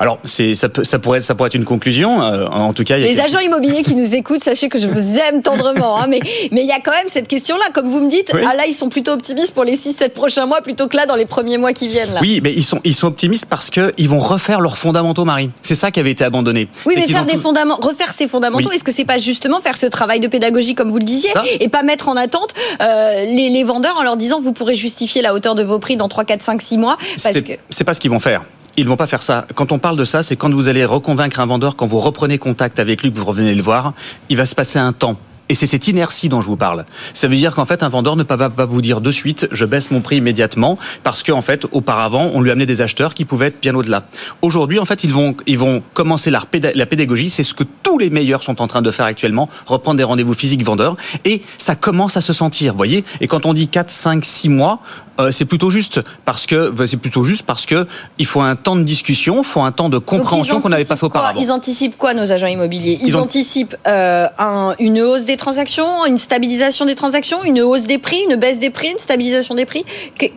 Alors, 0.00 0.18
c'est, 0.24 0.54
ça, 0.54 0.68
ça, 0.82 0.98
pourrait, 0.98 1.20
ça 1.20 1.34
pourrait 1.34 1.48
être 1.48 1.54
une 1.54 1.64
conclusion. 1.64 2.22
Euh, 2.22 2.46
en 2.46 2.72
tout 2.72 2.84
cas, 2.84 2.98
il 2.98 3.02
y 3.02 3.08
a 3.08 3.10
les 3.10 3.20
agents 3.20 3.40
immobiliers 3.40 3.82
qui 3.82 3.96
nous 3.96 4.14
écoutent, 4.14 4.42
sachez 4.42 4.68
que 4.68 4.78
je 4.78 4.86
vous 4.86 5.18
aime 5.18 5.42
tendrement. 5.42 5.98
Hein, 5.98 6.06
mais 6.08 6.20
mais 6.52 6.62
il 6.62 6.66
y 6.68 6.72
a 6.72 6.80
quand 6.80 6.92
même 6.92 7.08
cette 7.08 7.26
question-là, 7.26 7.66
comme 7.72 7.88
vous 7.88 8.00
me 8.00 8.08
dites. 8.08 8.32
Ah 8.34 8.54
là, 8.54 8.66
ils 8.66 8.72
sont 8.72 8.88
plutôt 8.88 9.12
optimistes 9.12 9.52
pour 9.52 9.64
les 9.64 9.76
6-7 9.76 10.10
prochains 10.10 10.46
mois 10.46 10.60
plutôt 10.60 10.86
que 10.88 10.96
là 10.96 11.06
dans 11.06 11.16
les 11.16 11.26
premiers 11.26 11.58
mois 11.58 11.72
qui 11.72 11.88
viennent. 11.88 12.12
Là. 12.12 12.20
Oui, 12.22 12.40
mais 12.42 12.52
ils 12.52 12.64
sont 12.64 12.80
ils 12.84 12.94
sont 12.94 13.08
optimistes 13.08 13.46
parce 13.46 13.70
que 13.70 13.92
ils 13.98 14.08
vont 14.08 14.20
refaire 14.20 14.60
leurs 14.60 14.78
fondamentaux, 14.78 15.24
Marie. 15.24 15.50
C'est 15.62 15.74
ça 15.74 15.90
qui 15.90 15.98
avait 16.00 16.12
été 16.12 16.24
abandonné. 16.24 16.68
Oui, 16.86 16.94
mais 16.96 17.08
faire 17.08 17.26
des 17.26 17.36
fondamentaux, 17.36 17.88
refaire 17.88 18.12
ces 18.12 18.28
fondamentaux, 18.28 18.70
est-ce 18.70 18.84
que 18.84 18.92
c'est 18.92 19.04
pas 19.04 19.18
justement 19.18 19.60
faire 19.60 19.76
ce 19.76 19.86
travail 19.86 20.20
de 20.20 20.28
pédagogie 20.28 20.74
comme 20.74 20.90
vous 20.90 20.98
le 20.98 21.04
disiez 21.04 21.30
et 21.60 21.68
pas 21.68 21.82
mettre 21.82 22.08
en 22.08 22.16
attente 22.16 22.54
euh, 22.80 23.24
les, 23.24 23.50
les 23.50 23.64
vendeurs 23.64 23.96
en 23.98 24.02
leur 24.02 24.16
disant 24.16 24.40
vous 24.40 24.52
pourrez 24.52 24.74
justifier 24.74 25.22
la 25.22 25.34
hauteur 25.34 25.54
de 25.54 25.62
vos 25.62 25.78
prix 25.78 25.96
dans 25.96 26.08
3, 26.08 26.24
4, 26.24 26.42
5, 26.42 26.62
6 26.62 26.78
mois 26.78 26.96
parce 27.22 27.40
que 27.40 27.52
c'est 27.70 27.84
pas 27.84 27.94
ce 27.94 28.00
qu'ils 28.00 28.10
vont 28.10 28.20
faire 28.20 28.42
ils 28.78 28.86
vont 28.86 28.96
pas 28.96 29.08
faire 29.08 29.22
ça. 29.22 29.46
Quand 29.54 29.72
on 29.72 29.78
parle 29.78 29.96
de 29.96 30.04
ça, 30.04 30.22
c'est 30.22 30.36
quand 30.36 30.50
vous 30.50 30.68
allez 30.68 30.84
reconvaincre 30.84 31.40
un 31.40 31.46
vendeur, 31.46 31.74
quand 31.74 31.86
vous 31.86 31.98
reprenez 31.98 32.38
contact 32.38 32.78
avec 32.78 33.02
lui, 33.02 33.12
que 33.12 33.18
vous 33.18 33.24
revenez 33.24 33.54
le 33.54 33.62
voir, 33.62 33.92
il 34.28 34.36
va 34.36 34.46
se 34.46 34.54
passer 34.54 34.78
un 34.78 34.92
temps. 34.92 35.16
Et 35.48 35.54
c'est 35.54 35.66
cette 35.66 35.88
inertie 35.88 36.28
dont 36.28 36.40
je 36.40 36.46
vous 36.46 36.56
parle. 36.56 36.84
Ça 37.14 37.28
veut 37.28 37.36
dire 37.36 37.54
qu'en 37.54 37.64
fait, 37.64 37.82
un 37.82 37.88
vendeur 37.88 38.16
ne 38.16 38.22
peut 38.22 38.36
pas 38.36 38.66
vous 38.66 38.82
dire 38.82 39.00
de 39.00 39.10
suite, 39.10 39.48
je 39.50 39.64
baisse 39.64 39.90
mon 39.90 40.00
prix 40.00 40.16
immédiatement, 40.16 40.76
parce 41.02 41.22
qu'en 41.22 41.40
fait, 41.40 41.66
auparavant, 41.72 42.30
on 42.34 42.40
lui 42.40 42.50
amenait 42.50 42.66
des 42.66 42.82
acheteurs 42.82 43.14
qui 43.14 43.24
pouvaient 43.24 43.46
être 43.46 43.60
bien 43.60 43.74
au-delà. 43.74 44.04
Aujourd'hui, 44.42 44.78
en 44.78 44.84
fait, 44.84 45.04
ils 45.04 45.12
vont, 45.12 45.34
ils 45.46 45.58
vont 45.58 45.82
commencer 45.94 46.30
la, 46.30 46.42
la 46.74 46.86
pédagogie. 46.86 47.30
C'est 47.30 47.44
ce 47.44 47.54
que 47.54 47.64
tous 47.82 47.98
les 47.98 48.10
meilleurs 48.10 48.42
sont 48.42 48.60
en 48.60 48.66
train 48.66 48.82
de 48.82 48.90
faire 48.90 49.06
actuellement, 49.06 49.48
reprendre 49.66 49.96
des 49.96 50.04
rendez-vous 50.04 50.34
physiques 50.34 50.64
vendeurs. 50.64 50.96
Et 51.24 51.42
ça 51.56 51.74
commence 51.74 52.16
à 52.16 52.20
se 52.20 52.32
sentir, 52.32 52.74
voyez. 52.74 53.04
Et 53.20 53.26
quand 53.26 53.46
on 53.46 53.54
dit 53.54 53.68
4, 53.68 53.90
5, 53.90 54.24
6 54.24 54.48
mois, 54.48 54.80
euh, 55.20 55.32
c'est 55.32 55.44
plutôt 55.44 55.70
juste 55.70 56.00
parce 56.24 56.46
que 56.46 56.72
c'est 56.86 56.96
plutôt 56.96 57.24
juste 57.24 57.42
parce 57.42 57.66
que 57.66 57.84
il 58.18 58.26
faut 58.26 58.40
un 58.40 58.54
temps 58.54 58.76
de 58.76 58.82
discussion, 58.82 59.38
il 59.38 59.44
faut 59.44 59.62
un 59.62 59.72
temps 59.72 59.88
de 59.88 59.98
compréhension 59.98 60.60
qu'on 60.60 60.68
n'avait 60.68 60.84
pas 60.84 60.94
fait 60.94 61.06
auparavant. 61.06 61.40
Ils 61.40 61.50
anticipent 61.50 61.96
quoi 61.96 62.14
nos 62.14 62.30
agents 62.30 62.46
immobiliers? 62.46 62.98
Ils, 63.02 63.16
anticipent 63.16 63.76
euh, 63.88 64.28
un, 64.38 64.76
une 64.78 65.00
hausse 65.00 65.24
des 65.24 65.36
transactions, 65.38 66.04
une 66.04 66.18
stabilisation 66.18 66.84
des 66.84 66.94
transactions, 66.94 67.42
une 67.44 67.60
hausse 67.60 67.86
des 67.86 67.98
prix, 67.98 68.18
une 68.28 68.36
baisse 68.36 68.58
des 68.58 68.70
prix, 68.70 68.88
une 68.88 68.98
stabilisation 68.98 69.54
des 69.54 69.64
prix. 69.64 69.84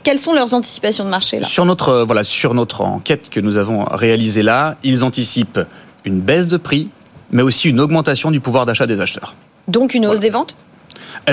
quelles 0.03 0.19
sont 0.19 0.33
leurs 0.33 0.53
anticipations 0.53 1.03
de 1.03 1.09
marché 1.09 1.39
là? 1.39 1.47
Sur 1.47 1.65
notre 1.65 1.89
euh, 1.89 2.05
voilà 2.05 2.23
sur 2.23 2.53
notre 2.53 2.81
enquête 2.81 3.29
que 3.29 3.39
nous 3.39 3.57
avons 3.57 3.83
réalisée 3.85 4.43
là, 4.43 4.77
ils 4.83 5.03
anticipent 5.03 5.59
une 6.05 6.21
baisse 6.21 6.47
de 6.47 6.57
prix, 6.57 6.89
mais 7.31 7.41
aussi 7.41 7.69
une 7.69 7.79
augmentation 7.79 8.31
du 8.31 8.39
pouvoir 8.39 8.65
d'achat 8.65 8.87
des 8.87 9.01
acheteurs. 9.01 9.35
Donc 9.67 9.93
une 9.93 10.05
hausse 10.05 10.19
des 10.19 10.29
ventes? 10.29 10.55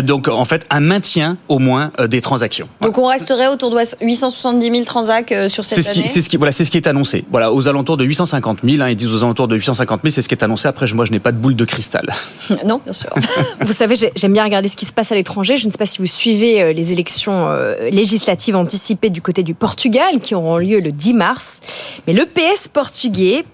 Donc 0.02 0.28
en 0.28 0.44
fait 0.44 0.66
un 0.70 0.80
maintien 0.80 1.36
au 1.48 1.58
moins 1.58 1.90
euh, 2.00 2.06
des 2.06 2.20
transactions. 2.20 2.68
Donc 2.80 2.98
on 2.98 3.06
resterait 3.06 3.48
autour 3.48 3.70
de 3.70 3.78
870 4.00 4.70
000 4.70 4.84
transactions 4.84 5.36
euh, 5.36 5.48
sur 5.48 5.64
cette 5.64 5.88
année. 5.88 6.06
C'est 6.06 6.20
ce 6.20 6.28
qui 6.28 6.36
voilà 6.36 6.52
c'est 6.52 6.64
ce 6.64 6.70
qui 6.70 6.76
est 6.76 6.86
annoncé. 6.86 7.24
Voilà 7.30 7.52
aux 7.52 7.68
alentours 7.68 7.96
de 7.96 8.04
850 8.04 8.60
000. 8.64 8.82
Hein, 8.82 8.90
ils 8.90 8.96
disent 8.96 9.14
aux 9.14 9.24
alentours 9.24 9.48
de 9.48 9.56
850 9.56 10.02
000, 10.02 10.12
c'est 10.12 10.22
ce 10.22 10.28
qui 10.28 10.34
est 10.34 10.44
annoncé. 10.44 10.68
Après 10.68 10.86
moi 10.94 11.04
je 11.04 11.12
n'ai 11.12 11.20
pas 11.20 11.32
de 11.32 11.38
boule 11.38 11.56
de 11.56 11.64
cristal. 11.64 12.12
non 12.66 12.80
bien 12.84 12.92
sûr. 12.92 13.10
vous 13.60 13.72
savez 13.72 13.94
j'aime 14.14 14.32
bien 14.32 14.44
regarder 14.44 14.68
ce 14.68 14.76
qui 14.76 14.86
se 14.86 14.92
passe 14.92 15.12
à 15.12 15.14
l'étranger. 15.14 15.56
Je 15.56 15.66
ne 15.66 15.72
sais 15.72 15.78
pas 15.78 15.86
si 15.86 15.98
vous 15.98 16.06
suivez 16.06 16.72
les 16.72 16.92
élections 16.92 17.48
législatives 17.90 18.56
anticipées 18.56 19.10
du 19.10 19.22
côté 19.22 19.42
du 19.42 19.54
Portugal 19.54 20.20
qui 20.22 20.34
auront 20.34 20.58
lieu 20.58 20.80
le 20.80 20.92
10 20.92 21.14
mars. 21.14 21.60
Mais 22.06 22.12
le 22.12 22.24
PS 22.24 22.68
portugais 22.68 23.44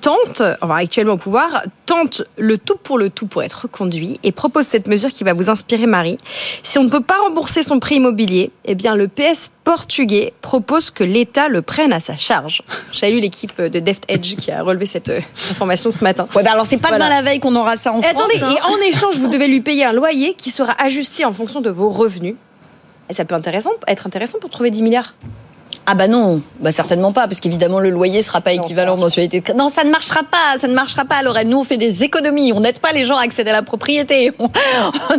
tente, 0.00 0.42
enfin 0.60 0.76
actuellement 0.76 1.14
au 1.14 1.18
pouvoir, 1.18 1.62
tente 1.86 2.22
le 2.36 2.58
tout 2.58 2.76
pour 2.82 2.98
le 2.98 3.10
tout 3.10 3.26
pour 3.26 3.42
être 3.42 3.62
reconduit 3.62 4.18
et 4.22 4.32
propose 4.32 4.66
cette 4.66 4.86
mesure 4.86 5.10
qui 5.10 5.24
va 5.24 5.32
vous 5.32 5.50
inspirer 5.50 5.86
Marie. 5.86 6.18
Si 6.62 6.78
on 6.78 6.84
ne 6.84 6.88
peut 6.88 7.02
pas 7.02 7.18
rembourser 7.22 7.62
son 7.62 7.78
prix 7.78 7.96
immobilier, 7.96 8.50
eh 8.64 8.74
bien 8.74 8.94
le 8.94 9.08
PS 9.08 9.50
portugais 9.64 10.32
propose 10.40 10.90
que 10.90 11.04
l'État 11.04 11.48
le 11.48 11.62
prenne 11.62 11.92
à 11.92 12.00
sa 12.00 12.16
charge. 12.16 12.62
J'ai 12.92 13.10
lu 13.10 13.20
l'équipe 13.20 13.60
de 13.60 13.78
Deft 13.78 14.04
Edge 14.08 14.36
qui 14.36 14.50
a 14.50 14.62
relevé 14.62 14.86
cette 14.86 15.10
euh, 15.10 15.20
information 15.50 15.90
ce 15.90 16.02
matin. 16.02 16.26
Ouais, 16.34 16.42
bah 16.42 16.50
alors 16.52 16.66
c'est 16.66 16.78
pas 16.78 16.90
demain 16.90 17.08
la 17.08 17.22
veille 17.22 17.40
qu'on 17.40 17.54
aura 17.54 17.76
ça 17.76 17.92
en 17.92 18.00
et 18.00 18.02
France. 18.02 18.14
Attendez, 18.16 18.42
hein. 18.42 18.56
et 18.56 18.62
en 18.62 18.76
échange, 18.88 19.16
vous 19.18 19.28
devez 19.28 19.48
lui 19.48 19.60
payer 19.60 19.84
un 19.84 19.92
loyer 19.92 20.34
qui 20.34 20.50
sera 20.50 20.74
ajusté 20.82 21.24
en 21.24 21.32
fonction 21.32 21.60
de 21.60 21.70
vos 21.70 21.90
revenus. 21.90 22.34
Et 23.08 23.12
ça 23.12 23.24
peut 23.24 23.34
intéressant, 23.34 23.72
être 23.88 24.06
intéressant 24.06 24.38
pour 24.38 24.50
trouver 24.50 24.70
10 24.70 24.82
milliards. 24.82 25.14
Ah 25.92 25.96
bah 25.96 26.06
non, 26.06 26.40
bah 26.60 26.70
certainement 26.70 27.10
pas, 27.10 27.26
parce 27.26 27.40
qu'évidemment 27.40 27.80
le 27.80 27.90
loyer 27.90 28.22
sera 28.22 28.40
pas 28.40 28.52
équivalent 28.52 28.94
aux 28.94 29.00
mensualités. 29.00 29.42
Non, 29.56 29.68
ça 29.68 29.82
ne 29.82 29.90
marchera 29.90 30.20
pas, 30.22 30.56
ça 30.56 30.68
ne 30.68 30.72
marchera 30.72 31.04
pas, 31.04 31.20
Lorraine. 31.20 31.48
Nous 31.48 31.58
on 31.58 31.64
fait 31.64 31.78
des 31.78 32.04
économies, 32.04 32.52
on 32.52 32.60
n'aide 32.60 32.78
pas 32.78 32.92
les 32.92 33.04
gens 33.04 33.16
à 33.16 33.22
accéder 33.22 33.50
à 33.50 33.54
la 33.54 33.62
propriété. 33.62 34.30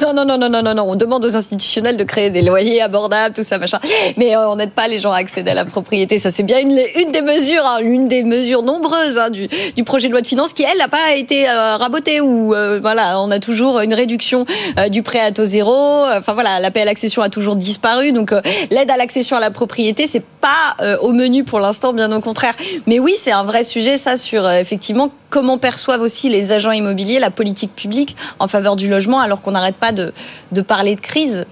Non, 0.01 0.13
non, 0.13 0.25
non, 0.25 0.37
non, 0.37 0.49
non, 0.49 0.63
non, 0.63 0.73
non, 0.73 0.83
on 0.87 0.95
demande 0.95 1.25
aux 1.25 1.35
institutionnels 1.35 1.97
de 1.97 2.03
créer 2.03 2.29
des 2.29 2.41
loyers 2.41 2.81
abordables, 2.81 3.35
tout 3.35 3.43
ça, 3.43 3.57
machin. 3.57 3.79
Mais 4.17 4.35
euh, 4.35 4.49
on 4.49 4.55
n'aide 4.55 4.71
pas 4.71 4.87
les 4.87 4.97
gens 4.97 5.11
à 5.11 5.17
accéder 5.17 5.51
à 5.51 5.53
la 5.53 5.65
propriété. 5.65 6.17
Ça 6.19 6.31
c'est 6.31 6.43
bien 6.43 6.59
une, 6.59 6.79
une 6.95 7.11
des 7.11 7.21
mesures, 7.21 7.65
hein, 7.65 7.79
une 7.81 8.07
des 8.07 8.23
mesures 8.23 8.63
nombreuses 8.63 9.17
hein, 9.17 9.29
du, 9.29 9.47
du, 9.75 9.83
projet 9.83 10.07
de 10.07 10.13
loi 10.13 10.21
de 10.21 10.27
finances 10.27 10.53
qui 10.53 10.63
elle 10.63 10.77
n'a 10.77 10.87
pas 10.87 11.15
été 11.15 11.49
euh, 11.49 11.75
rabotée 11.77 12.21
ou 12.21 12.53
euh, 12.53 12.79
voilà, 12.81 13.19
on 13.19 13.29
a 13.29 13.39
toujours 13.39 13.81
une 13.81 13.93
réduction 13.93 14.45
du 14.89 15.03
prêt 15.03 15.19
à 15.19 15.31
taux 15.31 15.45
zéro. 15.45 16.05
Enfin 16.17 16.33
voilà, 16.33 16.59
l'appel 16.59 16.83
à 16.83 16.85
l'accession 16.85 17.21
a 17.21 17.29
toujours 17.29 17.57
disparu, 17.57 18.13
donc 18.13 18.33
l'aide 18.71 18.89
à 18.89 18.97
l'accession 18.97 19.35
à 19.35 19.41
la 19.41 19.51
propriété 19.51 20.07
c'est 20.07 20.23
pas 20.23 20.60
euh, 20.81 20.97
au 20.99 21.11
menu 21.11 21.43
pour 21.43 21.59
l'instant, 21.59 21.93
bien 21.93 22.11
au 22.11 22.21
contraire. 22.21 22.53
Mais 22.87 22.99
oui, 22.99 23.15
c'est 23.17 23.31
un 23.31 23.43
vrai 23.43 23.63
sujet, 23.63 23.97
ça, 23.97 24.17
sur 24.17 24.45
euh, 24.45 24.59
effectivement 24.59 25.11
comment 25.29 25.57
perçoivent 25.57 26.01
aussi 26.01 26.29
les 26.29 26.51
agents 26.51 26.71
immobiliers 26.71 27.19
la 27.19 27.31
politique 27.31 27.75
publique 27.75 28.15
en 28.39 28.47
faveur 28.47 28.75
du 28.75 28.89
logement, 28.89 29.19
alors 29.19 29.41
qu'on 29.41 29.51
n'arrête 29.51 29.75
pas 29.75 29.91
de, 29.91 30.13
de 30.51 30.61
parler 30.61 30.95
de 30.95 31.01
crise. 31.01 31.45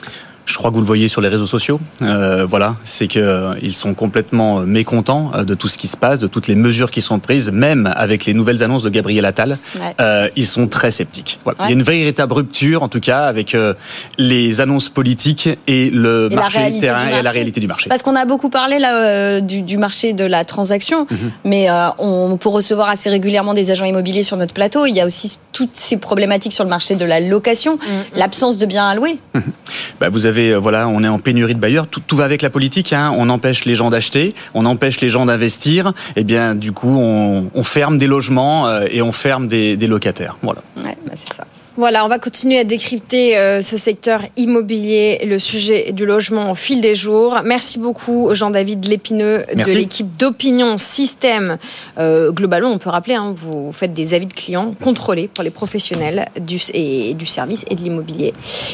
Je 0.50 0.58
crois 0.58 0.72
que 0.72 0.76
vous 0.76 0.82
le 0.82 0.88
voyez 0.88 1.08
sur 1.08 1.22
les 1.22 1.28
réseaux 1.28 1.46
sociaux. 1.46 1.80
Euh, 2.02 2.46
voilà, 2.50 2.76
c'est 2.84 3.08
que 3.08 3.20
euh, 3.20 3.54
ils 3.62 3.74
sont 3.74 3.94
complètement 3.94 4.62
mécontents 4.62 5.30
euh, 5.36 5.44
de 5.44 5.54
tout 5.54 5.68
ce 5.68 5.78
qui 5.78 5.88
se 5.88 5.96
passe, 5.96 6.20
de 6.20 6.26
toutes 6.26 6.48
les 6.48 6.56
mesures 6.56 6.90
qui 6.90 7.02
sont 7.02 7.20
prises, 7.20 7.52
même 7.52 7.92
avec 7.96 8.26
les 8.26 8.34
nouvelles 8.34 8.64
annonces 8.64 8.82
de 8.82 8.90
Gabriel 8.90 9.26
Attal. 9.26 9.60
Ouais. 9.76 9.96
Euh, 10.02 10.28
ils 10.36 10.48
sont 10.48 10.66
très 10.66 10.90
sceptiques. 10.90 11.40
Voilà. 11.44 11.60
Ouais. 11.60 11.66
Il 11.68 11.70
y 11.70 11.74
a 11.74 11.78
une 11.78 11.84
véritable 11.84 12.34
rupture, 12.34 12.82
en 12.82 12.90
tout 12.90 13.00
cas, 13.00 13.26
avec 13.26 13.54
euh, 13.54 13.76
les 14.18 14.60
annonces 14.60 14.90
politiques 14.90 15.50
et 15.68 15.92
le 15.92 16.30
et 16.32 16.36
marché 16.36 16.72
du 16.72 16.80
terrain 16.80 17.08
et 17.10 17.22
la 17.22 17.32
réalité 17.32 17.60
du 17.60 17.68
marché. 17.68 17.88
Parce 17.88 18.02
qu'on 18.02 18.16
a 18.16 18.26
beaucoup 18.26 18.50
parlé 18.50 18.80
là 18.80 18.96
euh, 18.96 19.42
du, 19.42 19.62
du, 19.62 19.78
marché 19.78 20.14
de 20.14 20.26
la 20.26 20.46
transaction, 20.46 21.00
mm 21.04 21.16
-hmm. 21.16 21.30
mais 21.52 21.64
on 22.00 22.38
peut 22.42 22.54
recevoir 22.60 22.88
assez 22.96 23.10
régulièrement 23.18 23.54
des 23.60 23.68
agents 23.74 23.90
immobiliers 23.94 24.26
sur 24.30 24.38
notre 24.42 24.56
plateau. 24.60 24.82
Il 24.88 24.96
y 24.96 25.02
a 25.02 25.06
aussi 25.06 25.38
toutes 25.58 25.78
ces 25.88 25.98
problématiques 25.98 26.54
sur 26.54 26.64
le 26.64 26.70
marché 26.78 26.96
de 26.96 27.06
la 27.14 27.20
location, 27.20 27.74
mm 27.76 27.80
-hmm. 27.80 28.20
l'absence 28.22 28.56
de 28.62 28.66
biens 28.72 28.88
à 28.92 28.96
louer. 29.00 29.16
Mm 29.34 29.40
-hmm. 29.40 29.52
bah, 30.00 30.10
vous 30.16 30.26
avez 30.32 30.39
voilà, 30.60 30.88
on 30.88 31.04
est 31.04 31.08
en 31.08 31.20
pénurie 31.20 31.56
de 31.56 31.60
bailleurs. 31.60 31.88
Tout, 31.88 32.16
va 32.16 32.26
avec 32.26 32.42
la 32.42 32.50
politique. 32.50 32.94
Hein. 32.94 33.14
On 33.18 33.30
empêche 33.30 33.66
les 33.66 33.76
gens 33.76 33.90
d'acheter, 33.90 34.34
on 34.54 34.66
empêche 34.66 35.00
les 35.02 35.10
gens 35.10 35.26
d'investir. 35.26 35.94
Et 36.16 36.24
bien, 36.24 36.56
du 36.56 36.72
coup, 36.72 36.98
on, 36.98 37.64
ferme 37.64 37.98
des 37.98 38.08
logements 38.08 38.68
euh, 38.68 38.86
et 38.90 39.02
on 39.02 39.12
ferme 39.12 39.48
des, 39.48 39.76
locataires. 39.88 40.38
Voilà. 40.42 40.62
Bah. 40.76 40.90
Voilà, 41.80 42.04
on 42.04 42.10
va 42.10 42.20
continuer 42.20 42.60
à 42.60 42.66
décrypter 42.66 43.38
euh, 43.38 43.62
ce 43.62 43.78
secteur 43.78 44.24
immobilier, 44.36 45.22
le 45.24 45.40
sujet 45.40 45.94
du 45.94 46.06
logement 46.06 46.52
au 46.52 46.54
fil 46.54 46.82
des 46.82 46.94
jours. 46.94 47.38
Merci 47.46 47.80
beaucoup, 47.80 48.28
Jean-David 48.34 48.84
Lépineux, 48.84 49.46
de 49.56 49.72
l'équipe 49.72 50.18
d'Opinion 50.18 50.78
Système. 50.78 51.58
Euh, 51.98 52.34
globalement, 52.34 52.70
on 52.70 52.80
peut 52.80 52.90
rappeler, 52.90 53.14
hein, 53.16 53.34
vous 53.34 53.72
faites 53.72 53.94
des 53.94 54.14
avis 54.14 54.26
de 54.26 54.34
clients 54.34 54.76
contrôlés 54.84 55.30
pour 55.34 55.42
les 55.42 55.52
professionnels 55.52 56.28
du, 56.42 56.60
et, 56.74 57.14
du 57.14 57.26
service 57.26 57.64
et 57.70 57.76
de 57.76 57.82
l'immobilier. 57.82 58.34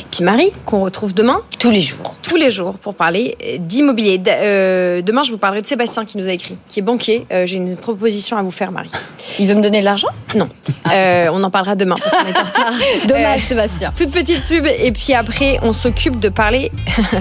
Puis 0.09 0.23
Marie, 0.23 0.51
qu'on 0.65 0.79
retrouve 0.79 1.13
demain. 1.13 1.41
Tous 1.59 1.69
les 1.69 1.81
jours. 1.81 2.15
Tous 2.23 2.37
les 2.37 2.49
jours 2.49 2.73
pour 2.73 2.95
parler 2.95 3.37
d'immobilier. 3.59 4.19
Euh, 4.27 5.03
demain, 5.03 5.21
je 5.21 5.29
vous 5.29 5.37
parlerai 5.37 5.61
de 5.61 5.67
Sébastien 5.67 6.05
qui 6.05 6.17
nous 6.17 6.27
a 6.27 6.31
écrit, 6.31 6.57
qui 6.69 6.79
est 6.79 6.83
banquier. 6.83 7.27
Euh, 7.31 7.45
J'ai 7.45 7.57
une 7.57 7.77
proposition 7.77 8.35
à 8.35 8.41
vous 8.41 8.49
faire, 8.49 8.71
Marie. 8.71 8.89
Il 9.37 9.47
veut 9.47 9.53
me 9.53 9.61
donner 9.61 9.81
de 9.81 9.85
l'argent? 9.85 10.09
Non. 10.33 10.49
on 10.87 11.43
en 11.43 11.51
parlera 11.51 11.75
demain 11.75 11.93
parce 12.01 12.15
qu'on 12.15 12.27
est 12.27 12.39
en 12.39 12.43
retard. 12.43 12.73
Dommage, 13.07 13.41
euh, 13.41 13.43
Sébastien. 13.43 13.93
Toute 13.95 14.11
petite 14.11 14.45
pub 14.47 14.65
et 14.65 14.91
puis 14.91 15.13
après, 15.13 15.59
on 15.61 15.73
s'occupe 15.73 16.19
de 16.19 16.29
parler 16.29 16.71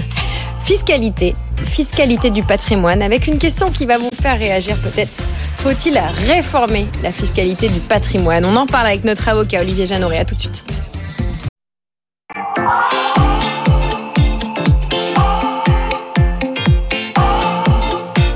fiscalité 0.61 1.35
fiscalité 1.63 2.29
du 2.29 2.43
patrimoine 2.43 3.01
avec 3.01 3.27
une 3.27 3.37
question 3.37 3.69
qui 3.69 3.85
va 3.85 3.97
vous 3.97 4.09
faire 4.21 4.37
réagir 4.37 4.77
peut-être. 4.77 5.11
Faut-il 5.55 5.99
réformer 6.27 6.87
la 7.01 7.11
fiscalité 7.11 7.67
du 7.67 7.79
patrimoine? 7.79 8.45
On 8.45 8.55
en 8.55 8.65
parle 8.65 8.87
avec 8.87 9.03
notre 9.03 9.27
avocat 9.29 9.61
Olivier 9.61 9.85
Jeanneret. 9.85 10.19
À 10.19 10.25
tout 10.25 10.35
de 10.35 10.41
suite. 10.41 10.63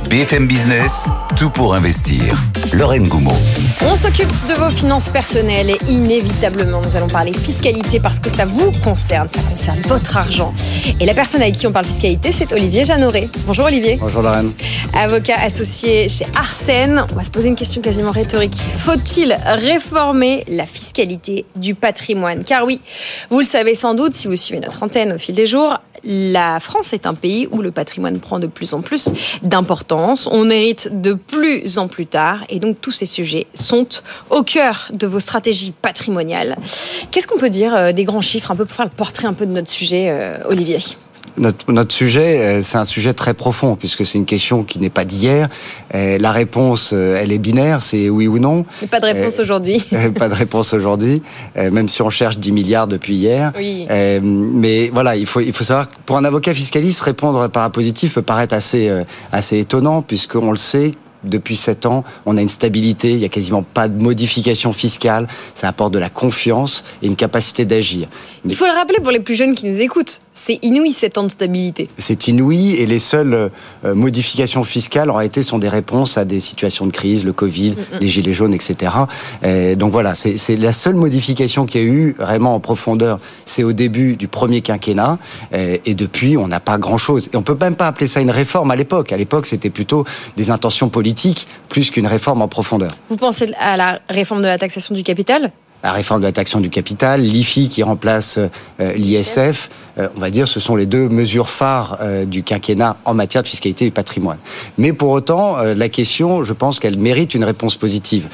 BFM 0.10 0.48
Business, 0.48 1.08
tout 1.40 1.50
pour 1.50 1.74
investir. 1.74 2.36
Lorraine 2.74 3.08
Goumeau. 3.08 3.32
On 3.86 3.96
s'occupe 3.96 4.30
de 4.50 4.56
vos 4.56 4.70
finances 4.70 5.08
personnelles 5.08 5.70
et 5.70 5.78
inévitablement 5.88 6.82
nous 6.82 6.98
allons 6.98 7.08
parler 7.08 7.32
fiscalité 7.32 8.02
parce 8.02 8.20
que 8.20 8.30
ça 8.30 8.46
vous 8.46 8.74
concerne, 8.84 9.30
ça 9.30 9.40
concerne 9.50 9.80
votre 9.88 10.18
argent. 10.18 10.54
Et 11.00 11.06
la 11.06 11.14
personne 11.14 11.42
avec 11.42 11.56
qui 11.56 11.66
on 11.66 11.72
parle 11.72 11.86
fiscalité, 11.86 12.34
c'est 12.34 12.52
Olivier 12.52 12.84
Jeanneret. 12.84 13.30
Bonjour 13.48 13.68
Olivier. 13.68 13.96
Bonjour 13.96 14.22
Lorraine. 14.22 14.52
Avocat 14.94 15.36
associé 15.42 16.10
chez 16.10 16.26
Arsène. 16.36 17.06
On 17.10 17.16
va 17.16 17.24
se 17.24 17.32
poser 17.32 17.48
une 17.48 17.56
question 17.56 17.82
quasiment 17.82 18.12
rhétorique. 18.12 18.58
Faut-il 18.76 19.38
réformer 19.46 20.44
la 20.50 20.66
fiscalité 20.66 21.46
du 21.56 21.74
patrimoine? 21.74 22.44
Car 22.44 22.66
oui, 22.66 22.82
vous 23.30 23.40
le 23.40 23.46
savez 23.46 23.76
sans 23.76 23.94
doute 23.94 24.14
si 24.14 24.28
vous 24.28 24.36
suivez 24.36 24.60
notre 24.60 24.84
antenne 24.84 25.14
au 25.14 25.18
fil 25.18 25.36
des 25.36 25.48
jours, 25.48 25.74
la 26.04 26.60
France 26.60 26.94
est 26.94 27.06
un 27.06 27.14
pays 27.14 27.48
où 27.52 27.62
le 27.62 27.72
patrimoine 27.72 28.20
prend 28.20 28.40
de 28.40 28.48
plus 28.48 28.74
en 28.74 28.82
plus 28.82 29.10
d'importance. 29.44 30.30
On 30.32 30.50
hérite 30.50 31.02
de 31.02 31.14
plus 31.30 31.78
en 31.78 31.88
plus 31.88 32.06
tard 32.06 32.44
et 32.50 32.60
donc 32.60 32.82
tous 32.82 32.92
ces 32.92 33.06
sujets 33.06 33.48
sont 33.54 33.88
au 34.30 34.44
cœur 34.44 34.90
de 34.94 35.08
vos 35.08 35.20
stratégies 35.20 35.72
patrimoniales. 35.72 36.58
Qu'est-ce 37.12 37.28
qu'on 37.28 37.38
peut 37.38 37.50
dire 37.50 37.74
euh, 37.76 37.92
des 37.92 38.04
grands 38.04 38.22
chiffres 38.22 38.52
un 38.52 38.56
peu 38.56 38.66
pour 38.66 38.76
faire 38.76 38.86
le 38.86 38.92
portrait 38.92 39.28
un 39.28 39.34
peu 39.34 39.46
de 39.46 39.52
notre 39.52 39.70
sujet, 39.70 40.08
euh, 40.10 40.38
Olivier? 40.48 40.80
Notre, 41.38 41.72
notre, 41.72 41.94
sujet, 41.94 42.40
euh, 42.40 42.62
c'est 42.62 42.78
un 42.78 42.84
sujet 42.84 43.14
très 43.14 43.34
profond, 43.34 43.76
puisque 43.76 44.06
c'est 44.06 44.18
une 44.18 44.26
question 44.26 44.64
qui 44.64 44.80
n'est 44.80 44.90
pas 44.90 45.06
d'hier. 45.06 45.48
La 45.94 46.32
réponse, 46.32 46.92
elle 46.92 47.32
est 47.32 47.38
binaire, 47.38 47.82
c'est 47.82 48.10
oui 48.10 48.28
ou 48.28 48.40
non. 48.40 48.66
Mais 48.82 48.88
pas 48.88 49.00
de 49.00 49.06
réponse 49.06 49.40
aujourd'hui. 49.40 49.80
pas 50.20 50.28
de 50.28 50.34
réponse 50.34 50.74
aujourd'hui, 50.74 51.22
même 51.56 51.88
si 51.88 52.02
on 52.02 52.10
cherche 52.10 52.38
10 52.38 52.52
milliards 52.52 52.88
depuis 52.88 53.16
hier. 53.16 53.54
Oui. 53.56 53.88
Mais 54.22 54.90
voilà, 54.94 55.16
il 55.16 55.26
faut, 55.26 55.40
il 55.40 55.54
faut 55.54 55.64
savoir 55.64 55.88
que 55.88 55.96
pour 56.06 56.18
un 56.18 56.26
avocat 56.26 56.54
fiscaliste, 56.54 57.02
répondre 57.02 57.48
par 57.48 57.64
un 57.64 57.70
positif 57.70 58.16
peut 58.16 58.22
paraître 58.22 58.54
assez, 58.54 58.92
assez 59.32 59.60
étonnant, 59.60 60.02
puisqu'on 60.02 60.52
le 60.52 60.58
sait, 60.58 60.92
depuis 61.24 61.56
sept 61.56 61.86
ans, 61.86 62.04
on 62.26 62.38
a 62.38 62.42
une 62.42 62.48
stabilité, 62.48 63.12
il 63.12 63.18
n'y 63.18 63.26
a 63.26 63.30
quasiment 63.30 63.64
pas 63.64 63.88
de 63.88 64.02
modification 64.02 64.74
fiscale, 64.74 65.28
ça 65.54 65.68
apporte 65.68 65.94
de 65.94 66.00
la 66.00 66.10
confiance 66.10 66.84
et 67.02 67.08
une 67.08 67.16
capacité 67.16 67.66
d'agir. 67.66 68.08
Il 68.46 68.56
faut 68.56 68.66
le 68.66 68.72
rappeler 68.72 69.00
pour 69.00 69.12
les 69.12 69.20
plus 69.20 69.36
jeunes 69.36 69.56
qui 69.56 69.66
nous 69.66 69.82
écoutent, 69.82 70.20
c'est 70.34 70.60
inouï 70.64 70.94
sept 70.94 71.18
ans 71.18 71.24
de 71.24 71.32
stabilité. 71.32 71.90
C'est 71.98 72.28
inouï 72.28 72.76
et 72.76 72.86
les 72.86 73.00
seules 73.00 73.34
euh, 73.34 73.96
modifications 73.96 74.64
fiscales 74.64 75.10
en 75.10 75.16
réalité 75.16 75.44
sont 75.44 75.60
des 75.60 75.68
réponses 75.68 76.18
à 76.18 76.26
des 76.26 76.40
situations 76.40 76.88
de 76.88 76.92
crise, 76.92 77.26
le 77.26 77.34
Covid, 77.34 77.76
les 78.00 78.08
gilets 78.08 78.34
jaunes, 78.34 78.54
etc. 78.54 78.92
donc 79.76 79.92
voilà, 79.92 80.16
c'est 80.16 80.56
la 80.56 80.72
seule 80.72 80.96
modification 80.96 81.66
qu'il 81.66 81.82
y 81.82 81.84
a 81.84 81.88
eu 81.88 82.16
vraiment 82.18 82.56
en 82.56 82.60
profondeur, 82.60 83.20
c'est 83.46 83.64
au 83.64 83.74
début 83.74 84.16
du 84.16 84.28
premier 84.28 84.62
quinquennat 84.62 85.18
et 85.52 85.94
depuis 85.94 86.38
on 86.38 86.48
n'a 86.48 86.60
pas 86.60 86.78
grand-chose. 86.78 87.30
Et 87.34 87.38
on 87.38 87.42
peut 87.42 87.58
même 87.60 87.76
pas 87.76 87.88
appeler 87.88 88.08
ça 88.08 88.22
une 88.22 88.32
réforme 88.32 88.72
à 88.72 88.76
l'époque. 88.76 89.12
À 89.12 89.18
l'époque 89.18 89.46
c'était 89.46 89.70
plutôt 89.70 90.06
des 90.38 90.52
intentions 90.52 90.90
politiques 90.90 91.09
plus 91.68 91.92
qu'une 91.92 92.08
réforme 92.08 92.42
en 92.42 92.48
profondeur. 92.48 92.92
Vous 93.10 93.18
pensez 93.18 93.54
à 93.60 93.78
la 93.78 94.00
réforme 94.10 94.42
de 94.42 94.48
la 94.48 94.58
taxation 94.58 94.96
du 94.96 95.04
capital? 95.04 95.52
La 95.84 95.94
réforme 95.94 96.22
de 96.22 96.26
la 96.26 96.34
taxation 96.34 96.60
du 96.60 96.70
capital, 96.70 97.22
l'IFI 97.22 97.70
qui 97.70 97.84
remplace 97.84 98.38
euh, 98.38 98.94
l'ISF, 98.94 99.70
on 100.16 100.20
va 100.20 100.30
dire, 100.30 100.48
ce 100.48 100.60
sont 100.60 100.76
les 100.76 100.86
deux 100.86 101.10
mesures 101.10 101.50
phares 101.50 101.98
euh, 102.02 102.26
du 102.26 102.44
quinquennat 102.44 102.98
en 103.06 103.14
matière 103.14 103.44
de 103.44 103.48
fiscalité 103.48 103.86
du 103.86 103.92
patrimoine. 103.92 104.38
Mais 104.78 104.94
pour 104.94 105.10
autant, 105.10 105.58
la 105.58 105.90
question, 105.90 106.44
je 106.44 106.54
pense 106.54 106.80
qu'elle 106.80 106.98
mérite 106.98 107.34
une 107.34 107.44
réponse 107.44 107.76
positive. 107.76 108.28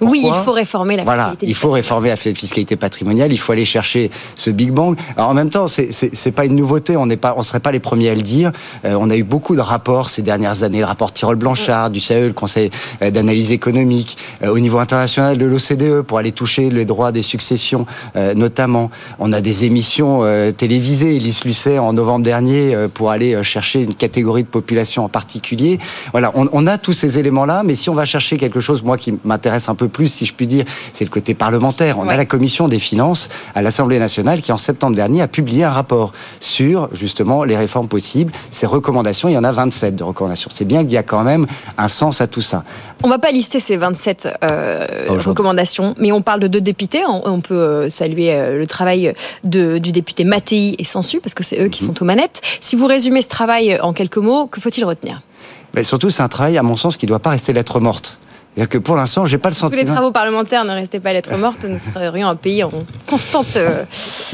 oui, 0.00 0.22
il 0.24 0.34
faut 0.44 0.52
réformer 0.52 0.96
la 0.96 1.04
voilà, 1.04 1.22
fiscalité. 1.22 1.46
il 1.46 1.54
faut 1.54 1.70
réformer 1.70 2.08
la 2.08 2.16
fiscalité 2.16 2.76
patrimoniale. 2.76 3.32
Il 3.32 3.38
faut 3.38 3.52
aller 3.52 3.64
chercher 3.64 4.10
ce 4.34 4.50
Big 4.50 4.70
Bang. 4.70 4.96
Alors, 5.16 5.30
en 5.30 5.34
même 5.34 5.50
temps, 5.50 5.66
c'est 5.68 6.32
pas 6.32 6.44
une 6.44 6.56
nouveauté. 6.56 6.96
On 6.96 7.06
n'est 7.06 7.16
pas, 7.16 7.34
on 7.36 7.42
serait 7.42 7.60
pas 7.60 7.72
les 7.72 7.80
premiers 7.80 8.08
à 8.08 8.14
le 8.14 8.22
dire. 8.22 8.52
on 8.84 9.10
a 9.10 9.16
eu 9.16 9.22
beaucoup 9.22 9.56
de 9.56 9.60
rapports 9.60 10.10
ces 10.10 10.22
dernières 10.22 10.62
années, 10.62 10.80
le 10.80 10.86
rapport 10.86 11.12
Tirol-Blanchard, 11.12 11.90
du 11.90 12.00
CAE, 12.00 12.26
le 12.26 12.32
Conseil 12.32 12.70
d'analyse 13.00 13.52
économique, 13.52 14.16
au 14.44 14.58
niveau 14.58 14.78
international 14.78 15.38
de 15.38 15.46
l'OCDE 15.46 16.02
pour 16.02 16.18
aller 16.18 16.32
toucher 16.32 16.70
les 16.70 16.84
droits 16.84 17.12
des 17.12 17.22
successions, 17.22 17.86
euh, 18.16 18.34
notamment. 18.34 18.90
On 19.18 19.32
a 19.32 19.40
des 19.40 19.64
émissions 19.64 20.20
euh, 20.22 20.52
télévisées. 20.82 21.16
Elise 21.16 21.44
Lucet, 21.44 21.78
en 21.78 21.92
novembre 21.92 22.24
dernier, 22.24 22.74
euh, 22.74 22.88
pour 22.88 23.10
aller 23.10 23.42
chercher 23.44 23.82
une 23.82 23.94
catégorie 23.94 24.42
de 24.42 24.48
population 24.48 25.04
en 25.04 25.08
particulier. 25.08 25.78
Voilà, 26.10 26.32
on, 26.34 26.66
a 26.66 26.76
tous 26.78 26.92
ces 26.92 27.18
éléments-là, 27.20 27.62
mais 27.64 27.76
si 27.76 27.88
on 27.88 27.94
va 27.94 28.04
chercher 28.04 28.36
quelque 28.36 28.58
chose, 28.60 28.82
moi, 28.82 28.98
qui 28.98 29.16
m'intéresse 29.24 29.68
un 29.68 29.76
peu 29.76 29.88
plus, 29.88 30.08
si 30.08 30.26
je 30.26 30.34
puis 30.34 30.46
dire, 30.46 30.64
c'est 30.92 31.04
le 31.04 31.10
côté 31.10 31.34
parlementaire. 31.34 31.98
On 31.98 32.08
a 32.08 32.16
la 32.16 32.24
commission 32.24 32.66
des 32.66 32.80
finances 32.80 33.28
à 33.54 33.62
l'Assemblée 33.62 34.00
nationale 34.00 34.42
qui, 34.42 34.50
en 34.50 34.58
septembre 34.58 34.96
dernier, 34.96 35.22
a 35.22 35.28
publié 35.28 35.62
un 35.62 35.70
rapport 35.70 36.12
sur, 36.40 36.88
justement, 36.92 37.44
les 37.44 37.56
réformes 37.56 37.88
possibles. 37.88 38.32
Ces 38.50 38.66
recommandations, 38.66 39.28
il 39.28 39.32
y 39.34 39.38
en 39.38 39.44
a 39.44 39.52
27 39.52 39.94
de 39.94 40.02
recommandations. 40.02 40.50
C'est 40.52 40.64
bien 40.64 40.82
qu'il 40.82 40.92
y 40.92 40.96
a 40.96 41.04
quand 41.04 41.22
même 41.22 41.46
un 41.78 41.88
sens 41.88 42.20
à 42.20 42.26
tout 42.26 42.42
ça. 42.42 42.64
On 43.04 43.08
va 43.08 43.18
pas 43.18 43.30
lister 43.30 43.60
ces 43.60 43.76
27 43.76 44.28
recommandations, 45.08 45.94
mais 45.98 46.12
on 46.12 46.22
parle 46.22 46.40
de 46.40 46.48
deux 46.48 46.60
députés. 46.60 47.02
On 47.06 47.40
peut 47.40 47.54
euh, 47.54 47.88
saluer 47.88 48.32
euh, 48.32 48.58
le 48.58 48.66
travail 48.66 49.12
de, 49.44 49.78
du 49.78 49.92
député 49.92 50.24
Mattei 50.24 50.71
et 50.78 50.84
Sansu, 50.84 51.20
parce 51.20 51.34
que 51.34 51.42
c'est 51.42 51.60
eux 51.60 51.68
qui 51.68 51.82
mhm. 51.82 51.88
sont 51.88 52.02
aux 52.02 52.06
manettes. 52.06 52.40
Si 52.60 52.76
vous 52.76 52.86
résumez 52.86 53.22
ce 53.22 53.28
travail 53.28 53.78
en 53.80 53.92
quelques 53.92 54.18
mots, 54.18 54.46
que 54.46 54.60
faut-il 54.60 54.84
retenir? 54.84 55.22
Mais 55.74 55.84
Surtout, 55.84 56.10
c'est 56.10 56.22
un 56.22 56.28
travail, 56.28 56.58
à 56.58 56.62
mon 56.62 56.76
sens, 56.76 56.96
qui 56.96 57.06
ne 57.06 57.08
doit 57.08 57.18
pas 57.18 57.30
rester 57.30 57.52
lettre 57.52 57.80
morte. 57.80 58.18
C'est-à-dire 58.54 58.68
que 58.68 58.78
pour 58.78 58.96
l'instant, 58.96 59.24
j'ai 59.24 59.38
pas 59.38 59.48
le 59.48 59.54
sentiment. 59.54 59.80
Que 59.80 59.86
les 59.86 59.90
travaux 59.90 60.10
parlementaires 60.10 60.66
ne 60.66 60.72
restaient 60.72 61.00
pas 61.00 61.14
lettre 61.14 61.34
morte, 61.38 61.64
nous 61.64 61.78
serions 61.78 62.28
un 62.28 62.36
pays 62.36 62.62
en 62.62 62.70
constante. 63.06 63.56
Euh, 63.56 63.84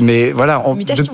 Mais 0.01 0.33
voilà, 0.33 0.65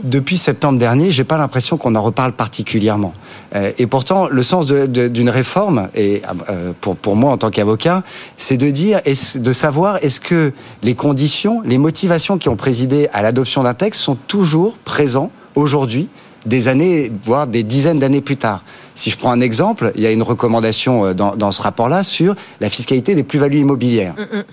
depuis 0.04 0.38
septembre 0.38 0.78
dernier, 0.78 1.10
j'ai 1.10 1.24
pas 1.24 1.36
l'impression 1.36 1.76
qu'on 1.76 1.94
en 1.96 2.02
reparle 2.02 2.32
particulièrement. 2.32 3.12
Euh, 3.54 3.72
et 3.76 3.86
pourtant, 3.86 4.28
le 4.28 4.42
sens 4.42 4.66
d'une 4.66 5.28
réforme, 5.28 5.88
et 5.94 6.22
euh, 6.48 6.72
pour 6.80 6.96
pour 6.96 7.14
moi 7.14 7.32
en 7.32 7.36
tant 7.36 7.50
qu'avocat, 7.50 8.02
c'est 8.38 8.56
de 8.56 8.70
dire, 8.70 9.02
de 9.04 9.52
savoir 9.52 9.98
est-ce 10.02 10.20
que 10.20 10.52
les 10.82 10.94
conditions, 10.94 11.60
les 11.62 11.78
motivations 11.78 12.38
qui 12.38 12.48
ont 12.48 12.56
présidé 12.56 13.08
à 13.12 13.20
l'adoption 13.20 13.64
d'un 13.64 13.74
texte 13.74 14.00
sont 14.00 14.16
toujours 14.16 14.78
présents 14.84 15.30
aujourd'hui, 15.56 16.08
des 16.46 16.68
années, 16.68 17.10
voire 17.24 17.46
des 17.46 17.62
dizaines 17.62 17.98
d'années 17.98 18.20
plus 18.20 18.36
tard. 18.36 18.62
Si 18.94 19.10
je 19.10 19.18
prends 19.18 19.32
un 19.32 19.40
exemple, 19.40 19.92
il 19.96 20.02
y 20.02 20.06
a 20.06 20.12
une 20.12 20.22
recommandation 20.22 21.06
euh, 21.06 21.14
dans, 21.14 21.50
ce 21.50 21.62
rapport-là 21.62 22.02
sur 22.02 22.34
la 22.60 22.68
fiscalité 22.68 23.14
des 23.14 23.24
plus-values 23.24 23.58
immobilières. 23.58 24.14
Mm, 24.14 24.38
mm. 24.38 24.44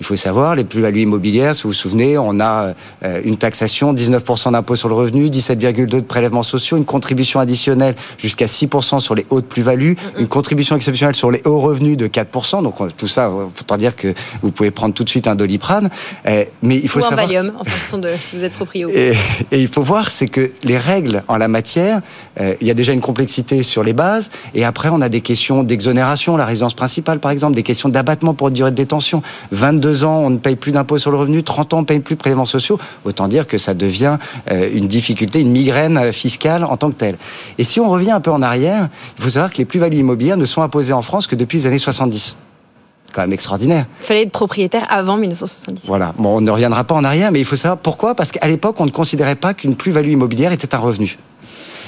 Il 0.00 0.06
faut 0.06 0.16
savoir, 0.16 0.54
les 0.54 0.64
plus-values 0.64 1.02
immobilières, 1.02 1.54
si 1.54 1.62
vous 1.62 1.70
vous 1.70 1.74
souvenez, 1.74 2.18
on 2.18 2.38
a 2.38 2.74
euh, 3.02 3.20
une 3.24 3.38
taxation, 3.38 3.94
19% 3.94 4.52
d'impôt 4.52 4.76
sur 4.76 4.88
le 4.88 4.94
revenu, 4.94 5.28
17,2% 5.28 5.86
de 5.86 6.00
prélèvements 6.00 6.42
sociaux, 6.42 6.76
une 6.76 6.84
contribution 6.84 7.40
additionnelle 7.40 7.94
jusqu'à 8.18 8.46
6% 8.46 9.00
sur 9.00 9.14
les 9.14 9.24
hautes 9.30 9.46
plus-values, 9.46 9.96
une 10.18 10.28
contribution 10.28 10.76
exceptionnelle 10.76 11.14
sur 11.14 11.30
les 11.30 11.40
hauts 11.46 11.60
revenus 11.60 11.96
de 11.96 12.08
4%. 12.08 12.62
Donc 12.62 12.74
tout 12.96 13.08
ça, 13.08 13.30
autant 13.30 13.76
dire 13.76 13.96
que 13.96 14.12
vous 14.42 14.50
pouvez 14.50 14.70
prendre 14.70 14.94
tout 14.94 15.04
de 15.04 15.08
suite 15.08 15.28
un 15.28 15.34
doliprane. 15.34 15.88
Euh, 16.26 16.44
mais 16.62 16.76
il 16.76 16.88
faut 16.88 17.00
Ou 17.00 17.06
un 17.06 17.16
Valium, 17.16 17.52
en 17.58 17.64
fonction 17.64 17.98
de 17.98 18.10
si 18.20 18.36
vous 18.36 18.44
êtes 18.44 18.52
proprio. 18.52 18.90
Et, 18.90 19.12
et 19.50 19.60
il 19.60 19.68
faut 19.68 19.82
voir, 19.82 20.10
c'est 20.10 20.28
que 20.28 20.50
les 20.62 20.78
règles 20.78 21.22
en 21.28 21.38
la 21.38 21.48
matière, 21.48 22.02
euh, 22.40 22.54
il 22.60 22.66
y 22.66 22.70
a 22.70 22.74
déjà 22.74 22.92
une 22.92 23.00
complexité 23.00 23.62
sur 23.62 23.82
les 23.82 23.94
bases, 23.94 24.30
et 24.54 24.64
après 24.64 24.90
on 24.90 25.00
a 25.00 25.08
des 25.08 25.22
questions 25.22 25.62
d'exonération, 25.62 26.36
la 26.36 26.44
résidence 26.44 26.74
principale 26.74 27.18
par 27.18 27.30
exemple, 27.30 27.54
des 27.54 27.62
questions 27.62 27.88
d'abattement 27.88 28.34
pour 28.34 28.50
durée 28.50 28.70
de 28.70 28.76
détention. 28.76 29.22
22 29.52 29.85
deux 29.86 30.02
ans, 30.02 30.18
on 30.18 30.30
ne 30.30 30.38
paye 30.38 30.56
plus 30.56 30.72
d'impôts 30.72 30.98
sur 30.98 31.12
le 31.12 31.16
revenu, 31.16 31.44
30 31.44 31.74
ans, 31.74 31.78
on 31.78 31.80
ne 31.82 31.86
paye 31.86 32.00
plus 32.00 32.16
de 32.16 32.18
prélèvements 32.18 32.44
sociaux. 32.44 32.76
Autant 33.04 33.28
dire 33.28 33.46
que 33.46 33.56
ça 33.56 33.72
devient 33.72 34.18
euh, 34.50 34.68
une 34.72 34.88
difficulté, 34.88 35.38
une 35.40 35.52
migraine 35.52 36.12
fiscale 36.12 36.64
en 36.64 36.76
tant 36.76 36.90
que 36.90 36.96
telle. 36.96 37.16
Et 37.58 37.62
si 37.62 37.78
on 37.78 37.88
revient 37.88 38.10
un 38.10 38.20
peu 38.20 38.32
en 38.32 38.42
arrière, 38.42 38.88
il 39.16 39.22
faut 39.22 39.30
savoir 39.30 39.52
que 39.52 39.58
les 39.58 39.64
plus-values 39.64 39.98
immobilières 39.98 40.38
ne 40.38 40.44
sont 40.44 40.62
imposées 40.62 40.92
en 40.92 41.02
France 41.02 41.28
que 41.28 41.36
depuis 41.36 41.58
les 41.58 41.66
années 41.66 41.78
70 41.78 42.36
quand 43.12 43.22
même 43.22 43.32
extraordinaire. 43.32 43.86
Il 44.00 44.06
fallait 44.06 44.22
être 44.24 44.32
propriétaire 44.32 44.84
avant 44.90 45.16
1970. 45.16 45.86
Voilà. 45.86 46.12
Bon, 46.18 46.36
on 46.36 46.40
ne 46.42 46.50
reviendra 46.50 46.84
pas 46.84 46.94
en 46.94 47.04
arrière, 47.04 47.32
mais 47.32 47.38
il 47.38 47.46
faut 47.46 47.56
savoir 47.56 47.78
pourquoi. 47.78 48.14
Parce 48.14 48.30
qu'à 48.30 48.46
l'époque, 48.46 48.76
on 48.78 48.84
ne 48.84 48.90
considérait 48.90 49.36
pas 49.36 49.54
qu'une 49.54 49.74
plus-value 49.74 50.10
immobilière 50.10 50.52
était 50.52 50.74
un 50.74 50.78
revenu. 50.78 51.16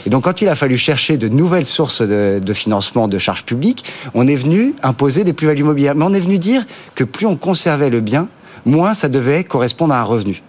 Et 0.09 0.11
donc, 0.11 0.25
quand 0.25 0.40
il 0.40 0.49
a 0.49 0.55
fallu 0.55 0.79
chercher 0.79 1.18
de 1.18 1.29
nouvelles 1.29 1.66
sources 1.66 2.01
de, 2.01 2.53
financement 2.55 3.09
de 3.09 3.18
charges 3.18 3.44
publiques, 3.44 3.85
on 4.14 4.27
est 4.27 4.37
venu 4.37 4.73
imposer 4.83 5.23
des 5.23 5.35
plus-values 5.35 5.61
immobilières. 5.61 5.94
Mais 5.94 6.07
on 6.07 6.14
est 6.14 6.21
venu 6.21 6.38
dire 6.38 6.64
que 6.94 7.05
plus 7.05 7.27
on 7.27 7.37
conservait 7.37 7.90
le 7.90 8.01
bien, 8.01 8.27
moins 8.64 8.94
ça 8.94 9.11
devait 9.11 9.44
correspondre 9.44 9.92
à 9.92 10.01
un 10.01 10.05
revenu. 10.05 10.42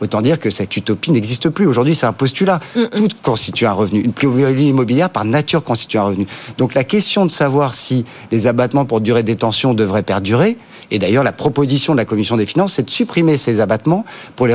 Autant 0.00 0.22
dire 0.22 0.40
que 0.40 0.48
cette 0.48 0.74
utopie 0.78 1.12
n'existe 1.12 1.50
plus. 1.50 1.66
Aujourd'hui, 1.66 1.94
c'est 1.94 2.06
un 2.06 2.14
postulat. 2.14 2.60
Tout 2.96 3.08
constitue 3.22 3.66
un 3.66 3.72
revenu. 3.72 4.00
Une 4.00 4.14
plus-value 4.14 4.60
immobilière, 4.60 5.10
par 5.10 5.26
nature, 5.26 5.62
constitue 5.64 5.98
un 5.98 6.04
revenu. 6.04 6.26
Donc 6.56 6.72
la 6.72 6.84
question 6.84 7.26
de 7.26 7.30
savoir 7.30 7.74
si 7.74 8.06
les 8.32 8.46
abattements 8.46 8.86
pour 8.86 9.02
durée 9.02 9.22
de 9.22 9.26
détention 9.26 9.74
devraient 9.74 10.02
perdurer, 10.02 10.56
et 10.90 10.98
d'ailleurs 10.98 11.24
la 11.24 11.32
proposition 11.32 11.92
de 11.92 11.98
la 11.98 12.06
Commission 12.06 12.38
des 12.38 12.46
finances, 12.46 12.72
c'est 12.72 12.84
de 12.84 12.90
supprimer 12.90 13.36
ces 13.36 13.60
abattements 13.60 14.06
pour 14.34 14.46
les 14.46 14.54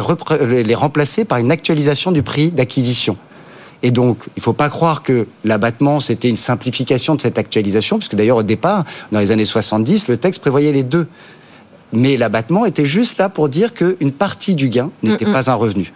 remplacer 0.75 1.23
par 1.23 1.37
une 1.37 1.51
actualisation 1.51 2.11
du 2.11 2.23
prix 2.23 2.49
d'acquisition. 2.49 3.15
Et 3.81 3.91
donc, 3.91 4.17
il 4.35 4.39
ne 4.39 4.41
faut 4.41 4.53
pas 4.53 4.69
croire 4.69 5.03
que 5.03 5.27
l'abattement, 5.45 5.99
c'était 5.99 6.29
une 6.29 6.35
simplification 6.35 7.15
de 7.15 7.21
cette 7.21 7.37
actualisation, 7.37 7.97
puisque 7.97 8.15
d'ailleurs, 8.15 8.37
au 8.37 8.43
départ, 8.43 8.85
dans 9.11 9.19
les 9.19 9.31
années 9.31 9.45
70, 9.45 10.07
le 10.07 10.17
texte 10.17 10.41
prévoyait 10.41 10.71
les 10.71 10.83
deux. 10.83 11.07
Mais 11.91 12.17
l'abattement 12.17 12.65
était 12.65 12.85
juste 12.85 13.17
là 13.17 13.29
pour 13.29 13.49
dire 13.49 13.73
qu'une 13.73 14.11
partie 14.11 14.55
du 14.55 14.69
gain 14.69 14.91
n'était 15.01 15.25
pas 15.25 15.49
un 15.49 15.55
revenu 15.55 15.93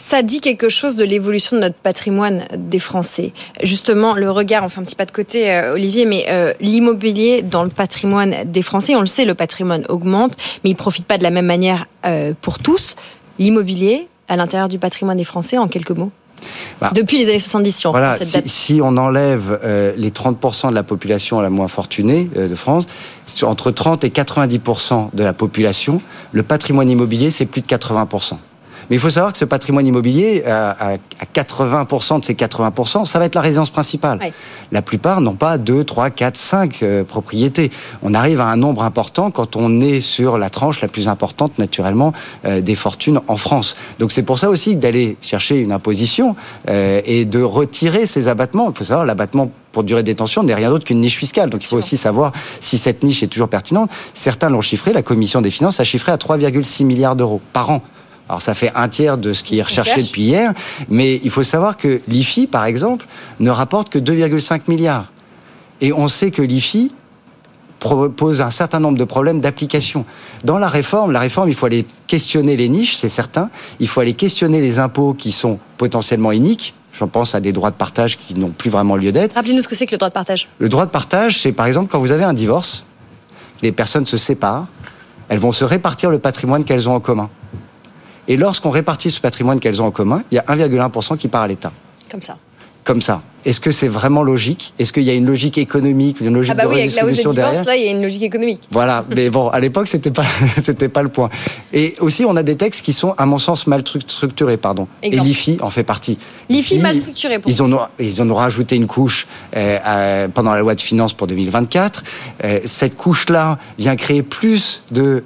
ça 0.00 0.22
dit 0.22 0.40
quelque 0.40 0.68
chose 0.68 0.96
de 0.96 1.04
l'évolution 1.04 1.56
de 1.56 1.60
notre 1.60 1.76
patrimoine 1.76 2.44
des 2.56 2.78
Français. 2.78 3.32
Justement, 3.62 4.14
le 4.14 4.30
regard, 4.30 4.64
on 4.64 4.68
fait 4.68 4.80
un 4.80 4.84
petit 4.84 4.96
pas 4.96 5.04
de 5.04 5.12
côté, 5.12 5.52
euh, 5.52 5.74
Olivier, 5.74 6.06
mais 6.06 6.24
euh, 6.28 6.54
l'immobilier 6.60 7.42
dans 7.42 7.62
le 7.62 7.68
patrimoine 7.68 8.44
des 8.44 8.62
Français, 8.62 8.96
on 8.96 9.00
le 9.00 9.06
sait, 9.06 9.24
le 9.24 9.34
patrimoine 9.34 9.84
augmente, 9.88 10.36
mais 10.64 10.70
il 10.70 10.72
ne 10.72 10.78
profite 10.78 11.06
pas 11.06 11.18
de 11.18 11.22
la 11.22 11.30
même 11.30 11.46
manière 11.46 11.86
euh, 12.06 12.32
pour 12.40 12.58
tous. 12.58 12.96
L'immobilier, 13.38 14.08
à 14.28 14.36
l'intérieur 14.36 14.68
du 14.68 14.78
patrimoine 14.78 15.18
des 15.18 15.24
Français, 15.24 15.58
en 15.58 15.68
quelques 15.68 15.90
mots 15.90 16.10
bah, 16.80 16.90
Depuis 16.94 17.18
les 17.18 17.28
années 17.28 17.38
70, 17.38 17.70
si 17.70 17.86
on 17.86 17.90
voilà, 17.90 18.18
si, 18.46 18.80
on 18.82 18.96
enlève 18.96 19.58
les 19.96 20.10
30% 20.10 20.70
de 20.70 20.74
la 20.74 20.82
population 20.82 21.40
la 21.40 21.50
moins 21.50 21.68
fortunée 21.68 22.24
de 22.34 22.54
France, 22.54 22.86
entre 23.42 23.70
30 23.70 24.04
et 24.04 24.08
90% 24.08 25.10
de 25.12 25.22
la 25.22 25.32
population, 25.32 26.00
le 26.32 26.42
patrimoine 26.42 26.90
immobilier, 26.90 27.30
c'est 27.30 27.46
plus 27.46 27.60
de 27.60 27.66
80%. 27.66 28.34
Mais 28.90 28.96
il 28.96 28.98
faut 28.98 29.10
savoir 29.10 29.32
que 29.32 29.38
ce 29.38 29.44
patrimoine 29.44 29.86
immobilier, 29.86 30.44
à, 30.44 30.96
80% 31.34 32.20
de 32.20 32.24
ces 32.24 32.34
80%, 32.34 33.06
ça 33.06 33.18
va 33.20 33.24
être 33.24 33.36
la 33.36 33.40
résidence 33.40 33.70
principale. 33.70 34.18
La 34.72 34.82
plupart 34.82 35.20
n'ont 35.20 35.36
pas 35.36 35.58
2, 35.58 35.84
3, 35.84 36.10
4, 36.10 36.36
5 36.36 36.84
propriétés. 37.06 37.70
On 38.02 38.14
arrive 38.14 38.40
à 38.40 38.46
un 38.46 38.56
nombre 38.56 38.82
important 38.82 39.30
quand 39.30 39.56
on 39.56 39.80
est 39.80 40.00
sur 40.00 40.38
la 40.38 40.50
tranche 40.50 40.80
la 40.80 40.88
plus 40.88 41.08
importante, 41.08 41.58
naturellement, 41.58 42.12
euh, 42.44 42.60
des 42.60 42.74
fortunes 42.74 43.20
en 43.28 43.36
France. 43.36 43.76
Donc 43.98 44.12
c'est 44.12 44.22
pour 44.22 44.38
ça 44.38 44.50
aussi 44.50 44.76
d'aller 44.76 45.16
chercher 45.20 45.58
une 45.58 45.72
imposition 45.72 46.36
euh, 46.68 47.00
et 47.04 47.24
de 47.24 47.42
retirer 47.42 48.06
ces 48.06 48.28
abattements. 48.28 48.70
Il 48.70 48.76
faut 48.76 48.84
savoir, 48.84 49.06
l'abattement 49.06 49.50
pour 49.72 49.84
durée 49.84 50.02
de 50.02 50.06
détention 50.06 50.42
n'est 50.42 50.54
rien 50.54 50.70
d'autre 50.70 50.84
qu'une 50.84 51.00
niche 51.00 51.16
fiscale. 51.16 51.48
Donc 51.48 51.62
il 51.64 51.66
faut 51.66 51.76
aussi 51.76 51.96
savoir 51.96 52.32
si 52.60 52.76
cette 52.76 53.04
niche 53.04 53.22
est 53.22 53.28
toujours 53.28 53.48
pertinente. 53.48 53.90
Certains 54.14 54.50
l'ont 54.50 54.60
chiffré, 54.60 54.92
la 54.92 55.02
commission 55.02 55.40
des 55.40 55.50
finances 55.50 55.80
a 55.80 55.84
chiffré 55.84 56.12
à 56.12 56.16
3,6 56.16 56.84
milliards 56.84 57.16
d'euros 57.16 57.40
par 57.52 57.70
an. 57.70 57.82
Alors 58.30 58.40
ça 58.40 58.54
fait 58.54 58.70
un 58.76 58.88
tiers 58.88 59.18
de 59.18 59.32
ce 59.32 59.42
qui 59.42 59.58
est 59.58 59.62
recherché 59.62 60.04
depuis 60.04 60.22
hier, 60.22 60.54
mais 60.88 61.20
il 61.24 61.30
faut 61.30 61.42
savoir 61.42 61.76
que 61.76 62.00
l'IFI, 62.06 62.46
par 62.46 62.64
exemple, 62.64 63.06
ne 63.40 63.50
rapporte 63.50 63.88
que 63.88 63.98
2,5 63.98 64.60
milliards. 64.68 65.10
Et 65.80 65.92
on 65.92 66.06
sait 66.06 66.30
que 66.30 66.40
l'IFI 66.40 66.92
pose 67.80 68.40
un 68.40 68.52
certain 68.52 68.78
nombre 68.78 68.98
de 68.98 69.02
problèmes 69.02 69.40
d'application. 69.40 70.04
Dans 70.44 70.58
la 70.58 70.68
réforme, 70.68 71.10
la 71.10 71.18
réforme, 71.18 71.48
il 71.48 71.56
faut 71.56 71.66
aller 71.66 71.84
questionner 72.06 72.56
les 72.56 72.68
niches, 72.68 72.94
c'est 72.94 73.08
certain. 73.08 73.50
Il 73.80 73.88
faut 73.88 74.00
aller 74.00 74.12
questionner 74.12 74.60
les 74.60 74.78
impôts 74.78 75.12
qui 75.12 75.32
sont 75.32 75.58
potentiellement 75.76 76.30
iniques. 76.30 76.74
Je 76.92 77.04
pense 77.04 77.34
à 77.34 77.40
des 77.40 77.50
droits 77.50 77.72
de 77.72 77.76
partage 77.76 78.16
qui 78.16 78.34
n'ont 78.34 78.50
plus 78.50 78.70
vraiment 78.70 78.94
lieu 78.94 79.10
d'être. 79.10 79.34
Rappelez-nous 79.34 79.62
ce 79.62 79.68
que 79.68 79.74
c'est 79.74 79.86
que 79.86 79.92
le 79.92 79.98
droit 79.98 80.08
de 80.08 80.14
partage. 80.14 80.48
Le 80.60 80.68
droit 80.68 80.86
de 80.86 80.92
partage, 80.92 81.40
c'est 81.40 81.50
par 81.50 81.66
exemple 81.66 81.90
quand 81.90 81.98
vous 81.98 82.12
avez 82.12 82.22
un 82.24 82.34
divorce, 82.34 82.84
les 83.60 83.72
personnes 83.72 84.06
se 84.06 84.16
séparent, 84.16 84.68
elles 85.28 85.40
vont 85.40 85.50
se 85.50 85.64
répartir 85.64 86.10
le 86.10 86.20
patrimoine 86.20 86.62
qu'elles 86.62 86.88
ont 86.88 86.94
en 86.94 87.00
commun. 87.00 87.28
Et 88.28 88.36
lorsqu'on 88.36 88.70
répartit 88.70 89.10
ce 89.10 89.20
patrimoine 89.20 89.60
qu'elles 89.60 89.82
ont 89.82 89.86
en 89.86 89.90
commun, 89.90 90.22
il 90.30 90.36
y 90.36 90.38
a 90.38 90.42
1,1% 90.42 91.16
qui 91.16 91.28
part 91.28 91.42
à 91.42 91.48
l'État. 91.48 91.72
Comme 92.10 92.22
ça. 92.22 92.36
Comme 92.84 93.02
ça. 93.02 93.22
Est-ce 93.44 93.60
que 93.60 93.72
c'est 93.72 93.88
vraiment 93.88 94.22
logique? 94.22 94.74
Est-ce 94.78 94.92
qu'il 94.92 95.02
y 95.02 95.10
a 95.10 95.14
une 95.14 95.26
logique 95.26 95.56
économique, 95.58 96.20
une 96.20 96.34
logique 96.34 96.52
ah 96.52 96.62
bah 96.62 96.64
de 96.64 96.74
oui, 96.74 96.80
avec 96.80 96.94
la 96.94 97.06
hausse 97.06 97.16
des 97.16 97.24
divorces, 97.24 97.64
là, 97.64 97.76
il 97.76 97.84
y 97.84 97.88
a 97.88 97.90
une 97.90 98.02
logique 98.02 98.22
économique. 98.22 98.60
Voilà, 98.70 99.04
mais 99.16 99.30
bon, 99.30 99.48
à 99.48 99.60
l'époque, 99.60 99.88
c'était 99.88 100.10
pas, 100.10 100.24
c'était 100.62 100.88
pas 100.88 101.02
le 101.02 101.08
point. 101.08 101.30
Et 101.72 101.94
aussi, 102.00 102.24
on 102.26 102.36
a 102.36 102.42
des 102.42 102.56
textes 102.56 102.84
qui 102.84 102.92
sont, 102.92 103.14
à 103.16 103.26
mon 103.26 103.38
sens, 103.38 103.66
mal 103.66 103.82
structurés, 103.86 104.56
pardon. 104.56 104.88
Et 105.02 105.10
l'IFI 105.10 105.58
en 105.62 105.70
fait 105.70 105.84
partie. 105.84 106.18
L'IFI 106.48 106.78
mal 106.78 106.94
structuré. 106.94 107.38
Pour 107.38 107.50
ils 107.50 107.62
ont, 107.62 107.80
ils 107.98 108.20
en 108.20 108.28
ont 108.28 108.34
rajouté 108.34 108.76
une 108.76 108.86
couche 108.86 109.26
euh, 109.56 110.28
pendant 110.28 110.52
la 110.52 110.60
loi 110.60 110.74
de 110.74 110.80
finances 110.80 111.14
pour 111.14 111.26
2024. 111.26 112.02
Euh, 112.44 112.60
cette 112.64 112.96
couche-là 112.96 113.58
vient 113.78 113.96
créer 113.96 114.22
plus 114.22 114.82
de 114.90 115.24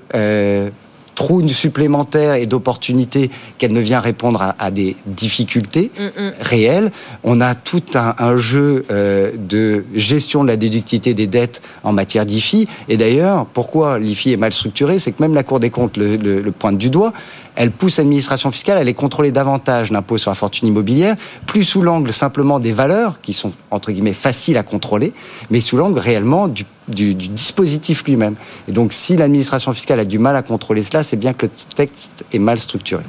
euh, 1.15 1.25
trou 1.25 1.49
supplémentaire 1.49 2.35
et 2.35 2.47
d'opportunités 2.47 3.31
qu'elle 3.59 3.73
ne 3.73 3.81
vient 3.81 4.01
répondre 4.01 4.55
à, 4.59 4.71
des 4.71 4.97
difficultés 5.07 5.91
mm, 5.99 6.03
mm. 6.03 6.33
réelles. 6.41 6.91
On 7.23 7.41
a 7.41 7.55
tout 7.55 7.83
un, 7.95 8.37
jeu 8.37 8.85
euh, 8.91 9.33
de 9.37 9.85
gestion 9.95 10.43
de 10.43 10.49
la 10.49 10.57
déductivité 10.57 11.15
des 11.15 11.27
dettes 11.27 11.63
en 11.83 11.93
matière 11.93 12.27
d'IFI. 12.27 12.69
Et 12.89 12.97
d'ailleurs, 12.97 13.47
pourquoi 13.47 13.99
l'IFI 13.99 14.33
est 14.33 14.37
mal 14.37 14.53
structuré 14.53 14.99
C'est 14.99 15.13
que 15.13 15.23
même 15.23 15.35
la 15.35 15.43
Cour 15.43 15.61
des 15.61 15.71
comptes 15.71 15.97
le, 15.97 16.17
le 16.17 16.53
pointe 16.53 16.79
du 16.79 16.91
doigt 16.91 17.13
elle 17.57 17.71
pousse 17.71 17.99
l'administration 17.99 18.51
fiscale 18.51 18.77
à 18.77 18.81
aller 18.81 18.95
contrôler 18.95 19.31
davantage 19.31 19.91
l'impôt 19.91 20.19
sur 20.19 20.31
la 20.31 20.35
fortune 20.35 20.69
immobilière, 20.69 21.17
plus 21.47 21.65
sous 21.65 21.83
l'angle 21.83 22.13
simplement 22.13 22.59
des 22.59 22.73
valeurs, 22.73 23.21
qui 23.23 23.33
sont 23.33 23.53
entre 23.71 23.93
guillemets 23.93 24.15
faciles 24.15 24.57
à 24.57 24.63
contrôler, 24.63 25.13
mais 25.51 25.61
sous 25.61 25.77
l'angle 25.77 25.99
réellement 25.99 26.49
du, 26.49 26.65
dispositif 26.89 28.05
lui-même. 28.05 28.35
Et 28.69 28.73
donc 28.73 28.93
si 28.93 29.17
l'administration 29.17 29.73
fiscale 29.73 30.01
a 30.01 30.05
du 30.05 30.19
mal 30.19 30.37
à 30.37 30.43
contrôler 30.43 30.83
cela, 30.83 31.03
c'est 31.03 31.17
bien 31.17 31.33
que 31.33 31.47
le 31.47 31.53
texte 31.75 32.25
est 32.33 32.39
mal 32.39 32.59
structuré. 32.59 33.03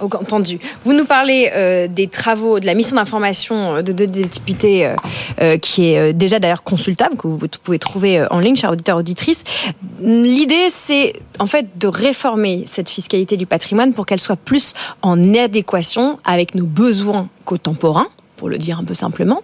Entendu. 0.00 0.58
Vous 0.84 0.94
nous 0.94 1.04
parlez 1.04 1.50
euh, 1.54 1.86
des 1.86 2.06
travaux 2.06 2.58
de 2.58 2.64
la 2.64 2.74
mission 2.74 2.96
d'information 2.96 3.76
euh, 3.76 3.82
de 3.82 3.92
deux 3.92 4.06
députés, 4.06 4.94
euh, 5.40 5.58
qui 5.58 5.92
est 5.92 6.14
déjà 6.14 6.38
d'ailleurs 6.38 6.62
consultable, 6.62 7.16
que 7.16 7.28
vous 7.28 7.38
pouvez 7.62 7.78
trouver 7.78 8.24
en 8.30 8.38
ligne, 8.38 8.56
chers 8.56 8.72
auditeurs, 8.72 8.96
auditrices. 8.96 9.44
L'idée, 10.00 10.70
c'est 10.70 11.14
en 11.38 11.46
fait 11.46 11.78
de 11.78 11.86
réformer 11.86 12.64
cette 12.66 12.88
fiscalité 12.88 13.36
du 13.36 13.44
patrimoine 13.44 13.92
pour 13.92 14.06
qu'elle 14.06 14.20
soit 14.20 14.36
plus 14.36 14.72
en 15.02 15.34
adéquation 15.34 16.18
avec 16.24 16.54
nos 16.54 16.66
besoins 16.66 17.28
contemporains, 17.44 18.08
pour 18.36 18.48
le 18.48 18.56
dire 18.56 18.78
un 18.78 18.84
peu 18.84 18.94
simplement. 18.94 19.42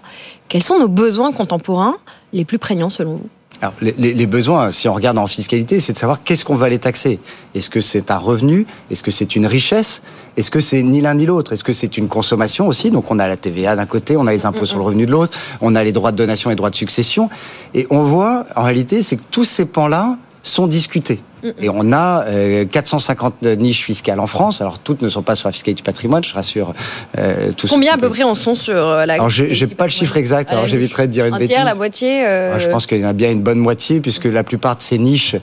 Quels 0.49 0.62
sont 0.62 0.79
nos 0.79 0.88
besoins 0.88 1.33
contemporains 1.33 1.99
les 2.33 2.46
plus 2.46 2.59
prégnants 2.59 2.90
selon 2.90 3.16
vous? 3.16 3.29
Alors, 3.62 3.75
les, 3.81 4.27
besoins, 4.27 4.71
si 4.71 4.88
on 4.88 4.95
regarde 4.95 5.16
en 5.16 5.27
fiscalité, 5.27 5.81
c'est 5.81 5.95
de 5.95 5.99
savoir 5.99 6.23
qu'est-ce 6.23 6.45
qu'on 6.45 6.57
va 6.57 6.69
les 6.69 6.79
taxer. 6.79 7.19
Est-ce 7.55 7.71
que 7.71 7.81
c'est 7.81 8.11
un 8.11 8.19
revenu? 8.19 8.66
Est-ce 8.90 9.03
que 9.03 9.11
c'est 9.11 9.35
une 9.35 9.47
richesse? 9.47 10.03
Est-ce 10.37 10.51
que 10.51 10.61
c'est 10.61 10.83
ni 10.83 11.01
l'un 11.01 11.14
ni 11.14 11.25
l'autre? 11.25 11.55
Est-ce 11.55 11.64
que 11.64 11.73
c'est 11.73 11.97
une 11.97 12.09
consommation 12.09 12.69
aussi? 12.69 12.90
Donc 12.90 13.11
on 13.11 13.19
a 13.19 13.27
la 13.27 13.38
TVA 13.38 13.75
d'un 13.75 13.87
côté, 13.87 14.16
on 14.16 14.27
a 14.27 14.33
les 14.33 14.45
impôts 14.45 14.66
sur 14.66 14.77
le 14.77 14.85
revenu 14.85 15.07
de 15.07 15.11
l'autre, 15.11 15.38
on 15.62 15.75
a 15.75 15.83
les 15.83 15.92
droits 15.92 16.12
de 16.12 16.16
donation 16.16 16.51
et 16.51 16.55
droits 16.55 16.71
de 16.71 16.77
succession. 16.77 17.31
Et 17.73 17.87
on 17.90 18.03
voit, 18.03 18.47
en 18.57 18.64
réalité, 18.64 19.03
c'est 19.03 19.16
que 19.16 19.25
tous 19.31 19.45
ces 19.45 19.64
pans-là 19.64 20.19
sont 20.42 20.66
discutés. 20.66 21.21
Et 21.61 21.69
on 21.69 21.93
a 21.93 22.25
450 22.71 23.35
euh, 23.45 23.57
niches 23.57 23.85
fiscales 23.85 24.21
en 24.21 24.27
France. 24.27 24.61
Alors 24.61 24.79
toutes 24.79 25.03
ne 25.03 25.09
sont 25.09 25.23
pas 25.23 25.37
sur 25.37 25.49
la 25.49 25.53
fiscalité 25.53 25.77
du 25.79 25.83
patrimoine, 25.83 26.25
je 26.25 26.35
rassure 26.35 26.75
euh, 27.19 27.53
tous. 27.57 27.69
Combien 27.69 27.95
à 27.95 27.99
peu 27.99 28.11
près 28.11 28.23
en 28.23 28.35
sont 28.35 28.55
sur 28.55 28.77
euh, 28.77 29.07
la 29.07 29.15
Alors 29.15 29.31
j'ai 29.31 29.67
pas 29.67 29.85
le 29.85 29.91
chiffre 29.91 30.17
exact, 30.17 30.53
alors 30.53 30.67
j'éviterai 30.67 31.07
de 31.07 31.13
dire 31.13 31.27
une 31.27 31.35
un 31.35 31.39
bêtise. 31.39 31.55
tiers, 31.55 31.65
la 31.65 31.75
moitié 31.75 32.25
ah, 32.25 32.59
Je 32.59 32.69
pense 32.69 32.87
qu'il 32.87 32.99
y 32.99 33.05
en 33.05 33.09
a 33.09 33.13
bien 33.13 33.31
une 33.31 33.43
bonne 33.43 33.59
moitié, 33.59 34.01
puisque 34.01 34.27
la 34.27 34.45
plupart 34.45 34.77
de 34.77 34.83
ces 34.83 34.99
niches 34.99 35.37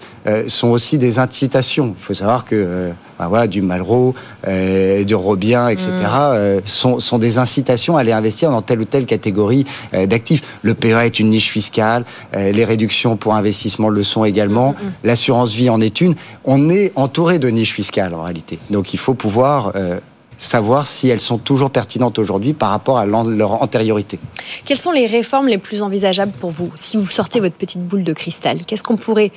sont 0.48 0.70
aussi 0.70 0.98
des 0.98 1.20
incitations. 1.20 1.96
Il 1.98 2.04
faut 2.04 2.14
savoir 2.14 2.46
que 2.46 2.92
bah 3.20 3.28
voilà, 3.28 3.48
du 3.48 3.62
Malraux, 3.62 4.16
du 4.46 5.16
Robien, 5.16 5.70
etc., 5.70 5.90
mm. 5.90 6.62
sont, 6.66 7.00
sont, 7.00 7.20
des 7.20 7.38
incitations 7.38 7.98
à 7.98 8.02
aller 8.02 8.12
investir 8.12 8.52
dans 8.52 8.62
telle 8.62 8.82
ou 8.82 8.86
telle 8.86 9.06
catégorie 9.06 9.66
d'actifs. 9.94 10.42
Le 10.62 10.74
PEA 10.74 11.06
est 11.06 11.20
une 11.20 11.30
niche 11.30 11.52
fiscale, 11.52 12.06
les 12.34 12.66
réductions 12.66 13.16
pour 13.16 13.36
investissement 13.36 13.90
le 13.90 14.04
sont 14.04 14.26
également, 14.26 14.72
mm, 14.72 14.74
mm, 14.74 14.92
l'assurance 15.04 15.54
vie 15.54 15.70
en 15.70 15.82
est 15.82 16.02
une. 16.02 16.16
On 16.46 16.70
est 16.70 16.92
entouré 16.96 17.40
de 17.40 17.50
niches 17.50 17.74
fiscales 17.74 18.14
en 18.14 18.24
réalité. 18.24 18.60
Donc 18.70 18.94
il 18.94 19.00
faut 19.00 19.14
pouvoir 19.14 19.72
euh, 19.76 20.00
savoir 20.44 20.88
si 20.88 21.10
elles 21.10 21.20
sont 21.20 21.38
toujours 21.38 21.72
pertinentes 21.72 22.20
aujourd'hui 22.20 22.54
par 22.54 22.70
rapport 22.70 22.98
à 22.98 23.06
leur 23.06 23.62
antériorité. 23.62 24.20
Quelles 24.66 24.78
sont 24.78 24.92
les 24.92 25.08
réformes 25.08 25.48
les 25.48 25.58
plus 25.58 25.82
envisageables 25.82 26.34
pour 26.34 26.52
vous 26.52 26.72
Si 26.76 26.98
vous 26.98 27.08
sortez 27.08 27.40
votre 27.40 27.56
petite 27.56 27.82
boule 27.82 28.04
de 28.04 28.14
cristal, 28.14 28.66
qu'est-ce 28.66 28.84
qu'on 28.84 28.98
pourrait, 28.98 29.32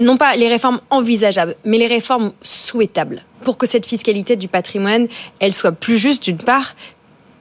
non 0.00 0.16
pas 0.16 0.36
les 0.36 0.48
réformes 0.48 0.80
envisageables, 0.90 1.56
mais 1.64 1.78
les 1.78 1.86
réformes 1.86 2.32
souhaitables 2.42 3.24
pour 3.42 3.56
que 3.56 3.66
cette 3.66 3.86
fiscalité 3.86 4.36
du 4.36 4.48
patrimoine, 4.48 5.08
elle 5.38 5.52
soit 5.52 5.72
plus 5.72 5.96
juste 5.96 6.24
d'une 6.24 6.36
part, 6.36 6.74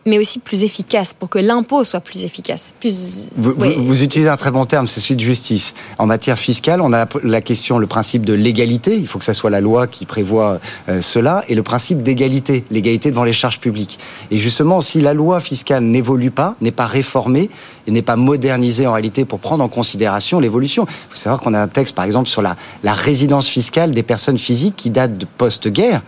mais 0.10 0.20
aussi 0.20 0.40
plus 0.40 0.64
efficace, 0.64 1.14
pour 1.14 1.30
que 1.30 1.40
l'impôt 1.40 1.84
soit 1.84 2.02
plus 2.02 2.24
efficace. 2.24 2.74
Plus... 2.80 3.40
Vous, 3.40 4.04
utilisez 4.04 4.30
un 4.30 4.38
très 4.38 4.52
bon 4.52 4.66
terme, 4.66 4.88
c'est 4.88 5.00
celui 5.00 5.16
de 5.16 5.22
justice. 5.22 5.74
En 5.98 6.06
matière 6.06 6.38
fiscale, 6.38 6.82
on 6.82 6.92
a 6.92 7.08
la 7.24 7.42
question, 7.42 7.78
le 7.78 7.88
principe 7.88 8.26
de 8.26 8.34
l'égalité, 8.34 8.98
il 8.98 9.08
faut 9.08 9.20
que 9.20 9.26
ce 9.26 9.34
soit 9.34 9.50
la 9.50 9.62
loi 9.62 9.88
qui 9.88 10.06
prévoit 10.06 10.60
euh, 10.90 11.02
cela, 11.02 11.44
et 11.48 11.56
le 11.56 11.64
principe 11.64 12.04
d'égalité, 12.04 12.66
l'égalité 12.72 13.12
devant 13.12 13.24
les 13.24 13.34
charges 13.34 13.60
publiques. 13.60 14.00
Et 14.32 14.40
justement, 14.40 14.82
si 14.82 15.02
la 15.02 15.14
loi 15.14 15.40
fiscale 15.40 15.84
n'évolue 15.84 16.32
pas, 16.32 16.56
n'est 16.62 16.72
pas 16.72 16.88
réformée, 16.88 17.50
et 17.88 17.92
n'est 17.92 18.02
pas 18.02 18.16
modernisée 18.16 18.86
en 18.88 18.94
réalité 18.94 19.26
pour 19.26 19.40
prendre 19.40 19.64
en 19.64 19.68
considération 19.68 20.40
l'évolution. 20.40 20.86
Il 20.88 21.12
faut 21.12 21.18
savoir 21.18 21.42
qu'on 21.42 21.54
a 21.54 21.60
un 21.60 21.68
texte, 21.68 21.96
par 21.96 22.06
exemple, 22.06 22.30
sur 22.30 22.42
la, 22.42 22.56
la 22.84 22.94
résidence 22.94 23.48
fiscale 23.48 23.92
des 23.92 24.04
personnes 24.04 24.38
physiques 24.38 24.76
qui 24.76 24.90
date 24.90 25.18
de 25.18 25.26
post-guerre 25.26 26.02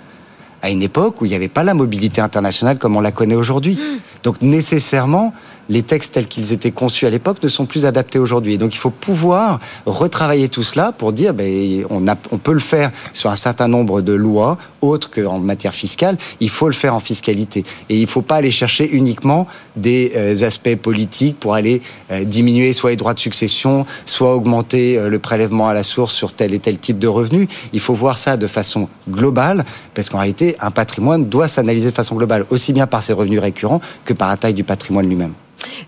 à 0.62 0.70
une 0.70 0.82
époque 0.82 1.22
où 1.22 1.26
il 1.26 1.30
n'y 1.30 1.36
avait 1.36 1.48
pas 1.48 1.64
la 1.64 1.74
mobilité 1.74 2.22
internationale 2.22 2.78
comme 2.78 2.96
on 2.96 3.02
la 3.02 3.12
connaît 3.12 3.36
aujourd'hui. 3.36 3.76
Hmm. 3.76 4.00
Donc 4.24 4.42
nécessairement, 4.42 5.34
les 5.72 5.84
textes 5.84 6.14
tels 6.14 6.28
qu'ils 6.28 6.52
étaient 6.52 6.72
conçus 6.72 7.08
à 7.08 7.10
l'époque 7.10 7.42
ne 7.42 7.48
sont 7.48 7.66
plus 7.66 7.86
adaptés 7.86 8.20
aujourd'hui. 8.20 8.58
Donc 8.58 8.76
il 8.76 8.78
faut 8.78 8.90
pouvoir 8.90 9.60
retravailler 9.86 10.50
tout 10.50 10.64
cela 10.64 10.92
pour 10.92 11.14
dire 11.14 11.34
ben, 11.34 11.86
on, 11.90 12.06
on 12.32 12.38
peut 12.38 12.54
le 12.54 12.60
faire 12.60 12.92
sur 13.14 13.30
un 13.30 13.38
certain 13.38 13.70
nombre 13.70 14.02
de 14.02 14.12
lois 14.12 14.58
autres 14.82 15.10
qu'en 15.10 15.40
matière 15.40 15.74
fiscale. 15.74 16.18
Il 16.42 16.50
faut 16.50 16.68
le 16.68 16.74
faire 16.74 16.94
en 16.94 17.00
fiscalité 17.00 17.64
et 17.90 17.96
il 17.96 18.02
ne 18.02 18.06
faut 18.06 18.22
pas 18.22 18.36
aller 18.36 18.52
chercher 18.52 18.90
uniquement 18.92 19.48
des 19.78 20.12
euh, 20.16 20.46
aspects 20.46 20.76
politiques 20.76 21.40
pour 21.40 21.54
aller 21.54 21.82
euh, 22.12 22.26
diminuer 22.26 22.74
soit 22.74 22.90
les 22.90 22.98
droits 22.98 23.14
de 23.14 23.20
succession, 23.20 23.86
soit 24.06 24.36
augmenter 24.36 24.98
euh, 24.98 25.10
le 25.10 25.20
prélèvement 25.20 25.70
à 25.70 25.74
la 25.74 25.84
source 25.84 26.14
sur 26.14 26.34
tel 26.34 26.54
et 26.54 26.60
tel 26.60 26.80
type 26.80 27.00
de 27.00 27.08
revenus. 27.08 27.48
Il 27.72 27.80
faut 27.80 27.94
voir 27.94 28.18
ça 28.18 28.36
de 28.36 28.48
façon 28.48 28.90
globale 29.10 29.64
parce 29.94 30.10
qu'en 30.10 30.18
réalité 30.18 30.58
un 30.60 30.72
patrimoine 30.72 31.30
doit 31.30 31.48
s'analyser 31.48 31.92
de 31.92 31.96
façon 31.96 32.16
globale 32.16 32.46
aussi 32.50 32.74
bien 32.74 32.88
par 32.88 33.04
ses 33.04 33.14
revenus 33.14 33.40
récurrents 33.40 33.80
que 34.04 34.14
par 34.14 34.28
la 34.28 34.36
taille 34.36 34.54
du 34.54 34.66
patrimoine 34.66 35.08
lui-même. 35.08 35.34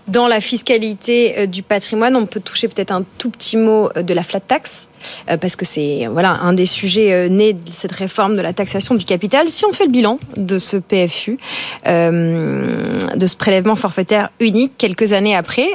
Dans 0.08 0.28
la 0.28 0.40
fiscalité 0.40 1.38
euh, 1.38 1.46
du 1.46 1.62
patrimoine, 1.62 2.14
on 2.16 2.26
peut 2.26 2.40
toucher 2.40 2.68
peut-être 2.68 2.92
un 2.92 3.04
tout 3.18 3.30
petit 3.30 3.56
mot 3.56 3.88
euh, 3.96 4.02
de 4.02 4.12
la 4.14 4.22
flat 4.22 4.40
tax 4.40 4.86
euh, 5.30 5.36
parce 5.36 5.56
que 5.56 5.64
c'est 5.64 6.06
voilà 6.10 6.32
un 6.40 6.52
des 6.52 6.66
sujets 6.66 7.28
nés 7.28 7.52
de 7.52 7.70
cette 7.72 7.92
réforme 7.92 8.36
de 8.36 8.42
la 8.42 8.52
taxation 8.52 8.94
du 8.94 9.04
capital. 9.04 9.48
Si 9.48 9.64
on 9.64 9.72
fait 9.72 9.86
le 9.86 9.90
bilan 9.90 10.18
de 10.36 10.58
ce 10.58 10.76
PFU, 10.76 11.38
de 11.86 13.26
ce 13.26 13.36
prélèvement 13.36 13.76
forfaitaire 13.76 14.30
unique 14.40 14.72
quelques 14.78 15.12
années 15.12 15.36
après, 15.36 15.68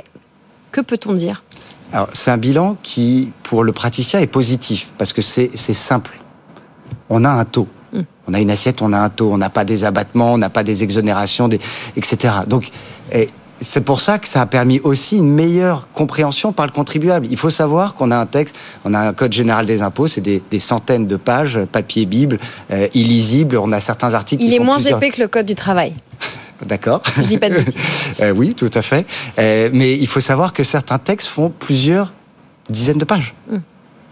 que 0.72 0.82
peut-on 0.82 1.14
dire? 1.14 1.44
Alors 1.92 2.10
c'est 2.14 2.32
un 2.32 2.38
bilan 2.38 2.78
qui, 2.84 3.32
pour 3.44 3.64
le 3.64 3.72
praticien, 3.72 4.20
est 4.20 4.28
positif 4.28 4.92
parce 4.98 5.14
que 5.14 5.22
c'est 5.22 5.56
simple. 5.56 6.20
On 7.10 7.26
a 7.26 7.30
un 7.30 7.46
taux. 7.46 7.68
Hmm. 7.94 8.04
On 8.28 8.34
a 8.34 8.40
une 8.40 8.52
assiette, 8.52 8.82
on 8.82 8.94
a 8.94 9.00
un 9.00 9.10
taux, 9.10 9.32
on 9.32 9.38
n'a 9.38 9.50
pas 9.50 9.66
des 9.66 9.84
abattements, 9.84 10.34
on 10.34 10.38
n'a 10.38 10.50
pas 10.50 10.64
des 10.64 10.84
exonérations, 10.84 11.48
des, 11.48 11.60
etc. 11.96 12.34
Donc, 12.48 12.70
c'est 13.62 13.82
pour 13.82 14.02
ça 14.02 14.20
que 14.20 14.28
ça 14.28 14.42
a 14.42 14.46
permis 14.46 14.80
aussi 14.82 15.18
une 15.18 15.30
meilleure 15.30 15.88
compréhension 15.94 16.54
par 16.54 16.66
le 16.66 16.72
contribuable. 16.72 17.28
Il 17.30 17.38
faut 17.38 17.50
savoir 17.50 17.96
qu'on 17.96 18.12
a 18.12 18.18
un 18.18 18.26
texte, 18.26 18.56
on 18.86 18.94
a 18.94 19.00
un 19.00 19.14
code 19.14 19.34
général 19.34 19.66
des 19.66 19.82
impôts, 19.82 20.08
c'est 20.08 20.22
des, 20.22 20.60
centaines 20.60 21.08
de 21.08 21.16
pages, 21.16 21.60
papier 21.72 22.06
bible, 22.06 22.38
euh, 22.72 22.88
illisible. 22.94 23.58
On 23.58 23.72
a 23.72 23.80
certains 23.80 24.14
articles. 24.14 24.44
Il 24.44 24.54
est 24.54 24.60
moins 24.60 24.78
épais 24.78 25.10
que 25.10 25.22
le 25.22 25.28
code 25.28 25.46
du 25.46 25.56
travail. 25.56 25.94
D'accord. 26.66 27.02
je 27.16 27.22
dis 27.22 27.38
pas 27.38 27.50
de 27.50 27.56
bêtises. 27.56 27.78
Euh, 28.22 28.32
oui, 28.32 28.54
tout 28.54 28.70
à 28.74 28.82
fait. 28.82 29.06
Euh, 29.38 29.70
mais 29.72 29.94
il 29.94 30.08
faut 30.08 30.20
savoir 30.20 30.52
que 30.52 30.66
certains 30.66 30.98
textes 30.98 31.30
font 31.30 31.50
plusieurs 31.50 32.12
dizaines 32.70 32.98
de 32.98 33.06
pages. 33.06 33.34
Hum. 33.50 33.62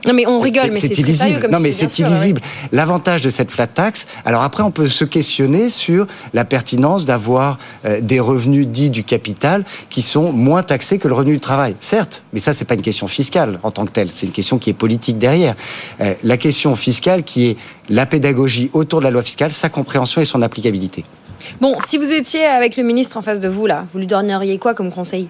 Non 0.07 0.13
mais 0.13 0.25
on 0.25 0.39
rigole, 0.39 0.71
mais 0.71 0.79
c'est 0.79 0.97
illisible. 0.97 1.41
Comme 1.41 1.51
non 1.51 1.59
mais 1.59 1.73
c'est 1.73 1.99
illisible. 1.99 2.41
L'avantage 2.71 3.21
de 3.21 3.29
cette 3.29 3.51
flat 3.51 3.67
tax, 3.67 4.07
alors 4.25 4.41
après 4.41 4.63
on 4.63 4.71
peut 4.71 4.87
se 4.87 5.05
questionner 5.05 5.69
sur 5.69 6.07
la 6.33 6.45
pertinence 6.45 7.05
d'avoir 7.05 7.59
euh, 7.85 7.99
des 8.01 8.19
revenus 8.19 8.67
dits 8.67 8.89
du 8.89 9.03
capital 9.03 9.65
qui 9.89 10.01
sont 10.01 10.31
moins 10.31 10.63
taxés 10.63 10.97
que 10.97 11.07
le 11.07 11.13
revenu 11.13 11.33
du 11.33 11.39
travail. 11.39 11.75
Certes, 11.79 12.23
mais 12.33 12.39
ça 12.39 12.53
c'est 12.53 12.65
pas 12.65 12.75
une 12.75 12.81
question 12.81 13.07
fiscale 13.07 13.59
en 13.63 13.71
tant 13.71 13.85
que 13.85 13.91
telle, 13.91 14.09
c'est 14.11 14.25
une 14.25 14.31
question 14.31 14.57
qui 14.57 14.69
est 14.69 14.73
politique 14.73 15.17
derrière. 15.17 15.55
Euh, 16.01 16.13
la 16.23 16.37
question 16.37 16.75
fiscale 16.75 17.23
qui 17.23 17.47
est 17.47 17.57
la 17.89 18.05
pédagogie 18.05 18.69
autour 18.73 18.99
de 18.99 19.05
la 19.05 19.11
loi 19.11 19.21
fiscale, 19.21 19.51
sa 19.51 19.69
compréhension 19.69 20.21
et 20.21 20.25
son 20.25 20.41
applicabilité. 20.41 21.05
Bon, 21.61 21.75
si 21.85 21.97
vous 21.97 22.11
étiez 22.11 22.45
avec 22.45 22.77
le 22.77 22.83
ministre 22.83 23.17
en 23.17 23.21
face 23.21 23.39
de 23.39 23.47
vous 23.47 23.65
là, 23.65 23.85
vous 23.91 23.99
lui 23.99 24.07
donneriez 24.07 24.57
quoi 24.57 24.73
comme 24.73 24.91
conseil? 24.91 25.27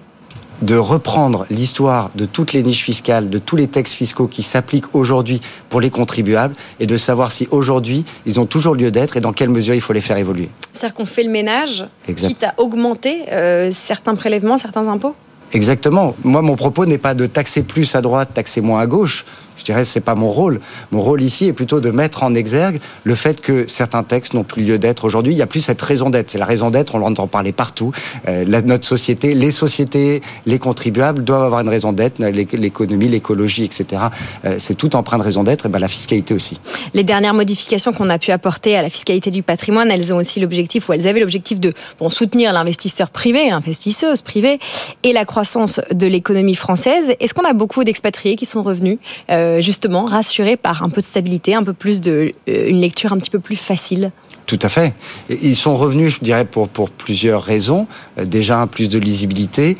De 0.62 0.76
reprendre 0.76 1.46
l'histoire 1.50 2.10
de 2.14 2.24
toutes 2.24 2.52
les 2.52 2.62
niches 2.62 2.82
fiscales, 2.82 3.30
de 3.30 3.38
tous 3.38 3.56
les 3.56 3.68
textes 3.68 3.94
fiscaux 3.94 4.26
qui 4.26 4.42
s'appliquent 4.42 4.94
aujourd'hui 4.94 5.40
pour 5.68 5.80
les 5.80 5.90
contribuables 5.90 6.54
et 6.80 6.86
de 6.86 6.96
savoir 6.96 7.32
si 7.32 7.48
aujourd'hui 7.50 8.04
ils 8.26 8.40
ont 8.40 8.46
toujours 8.46 8.74
lieu 8.74 8.90
d'être 8.90 9.16
et 9.16 9.20
dans 9.20 9.32
quelle 9.32 9.50
mesure 9.50 9.74
il 9.74 9.80
faut 9.80 9.92
les 9.92 10.00
faire 10.00 10.16
évoluer. 10.16 10.50
C'est-à-dire 10.72 10.94
qu'on 10.94 11.06
fait 11.06 11.22
le 11.22 11.30
ménage, 11.30 11.86
quitte 12.06 12.44
à 12.44 12.54
augmenter 12.56 13.24
euh, 13.32 13.70
certains 13.72 14.14
prélèvements, 14.14 14.58
certains 14.58 14.88
impôts? 14.88 15.14
Exactement. 15.52 16.14
Moi, 16.24 16.42
mon 16.42 16.56
propos 16.56 16.84
n'est 16.86 16.98
pas 16.98 17.14
de 17.14 17.26
taxer 17.26 17.62
plus 17.62 17.94
à 17.94 18.02
droite, 18.02 18.30
taxer 18.34 18.60
moins 18.60 18.80
à 18.80 18.86
gauche. 18.86 19.24
Je 19.68 19.74
dirais 19.74 19.84
c'est 19.84 20.00
pas 20.00 20.14
mon 20.14 20.30
rôle. 20.30 20.60
Mon 20.92 21.02
rôle 21.02 21.20
ici 21.20 21.46
est 21.46 21.52
plutôt 21.52 21.80
de 21.80 21.90
mettre 21.90 22.22
en 22.22 22.34
exergue 22.34 22.78
le 23.04 23.14
fait 23.14 23.42
que 23.42 23.68
certains 23.68 24.02
textes 24.02 24.32
n'ont 24.32 24.42
plus 24.42 24.64
lieu 24.64 24.78
d'être 24.78 25.04
aujourd'hui. 25.04 25.34
Il 25.34 25.36
n'y 25.36 25.42
a 25.42 25.46
plus 25.46 25.60
cette 25.60 25.82
raison 25.82 26.08
d'être. 26.08 26.30
C'est 26.30 26.38
la 26.38 26.46
raison 26.46 26.70
d'être, 26.70 26.94
on 26.94 26.98
l'entend 26.98 27.26
parler 27.26 27.52
partout. 27.52 27.92
Euh, 28.28 28.46
notre 28.64 28.86
société, 28.86 29.34
les 29.34 29.50
sociétés, 29.50 30.22
les 30.46 30.58
contribuables 30.58 31.22
doivent 31.22 31.42
avoir 31.42 31.60
une 31.60 31.68
raison 31.68 31.92
d'être. 31.92 32.18
L'économie, 32.18 33.08
l'écologie, 33.08 33.64
etc. 33.64 34.04
Euh, 34.46 34.54
c'est 34.56 34.74
tout 34.74 34.96
empreint 34.96 35.18
de 35.18 35.22
raison 35.22 35.44
d'être. 35.44 35.68
Ben 35.68 35.78
la 35.78 35.88
fiscalité 35.88 36.32
aussi. 36.32 36.58
Les 36.94 37.04
dernières 37.04 37.34
modifications 37.34 37.92
qu'on 37.92 38.08
a 38.08 38.18
pu 38.18 38.30
apporter 38.30 38.74
à 38.74 38.80
la 38.80 38.88
fiscalité 38.88 39.30
du 39.30 39.42
patrimoine, 39.42 39.90
elles 39.90 40.14
ont 40.14 40.16
aussi 40.16 40.40
l'objectif, 40.40 40.88
ou 40.88 40.94
elles 40.94 41.06
avaient 41.06 41.20
l'objectif 41.20 41.60
de 41.60 41.74
soutenir 42.08 42.54
l'investisseur 42.54 43.10
privé, 43.10 43.50
l'investisseuse 43.50 44.22
privée, 44.22 44.60
et 45.02 45.12
la 45.12 45.26
croissance 45.26 45.78
de 45.92 46.06
l'économie 46.06 46.54
française. 46.54 47.12
Est-ce 47.20 47.34
qu'on 47.34 47.46
a 47.46 47.52
beaucoup 47.52 47.84
d'expatriés 47.84 48.36
qui 48.36 48.46
sont 48.46 48.62
revenus 48.62 48.98
euh, 49.30 49.57
justement 49.60 50.04
rassurés 50.04 50.56
par 50.56 50.82
un 50.82 50.88
peu 50.88 51.00
de 51.00 51.06
stabilité, 51.06 51.54
un 51.54 51.64
peu 51.64 51.72
plus 51.72 52.00
de 52.00 52.32
euh, 52.48 52.68
une 52.68 52.80
lecture 52.80 53.12
un 53.12 53.18
petit 53.18 53.30
peu 53.30 53.40
plus 53.40 53.56
facile 53.56 54.10
tout 54.46 54.58
à 54.62 54.70
fait. 54.70 54.94
Ils 55.28 55.54
sont 55.54 55.76
revenus, 55.76 56.14
je 56.14 56.20
dirais, 56.24 56.46
pour, 56.46 56.70
pour 56.70 56.88
plusieurs 56.88 57.42
raisons. 57.42 57.86
Euh, 58.18 58.24
déjà, 58.24 58.66
plus 58.66 58.88
de 58.88 58.98
lisibilité, 58.98 59.76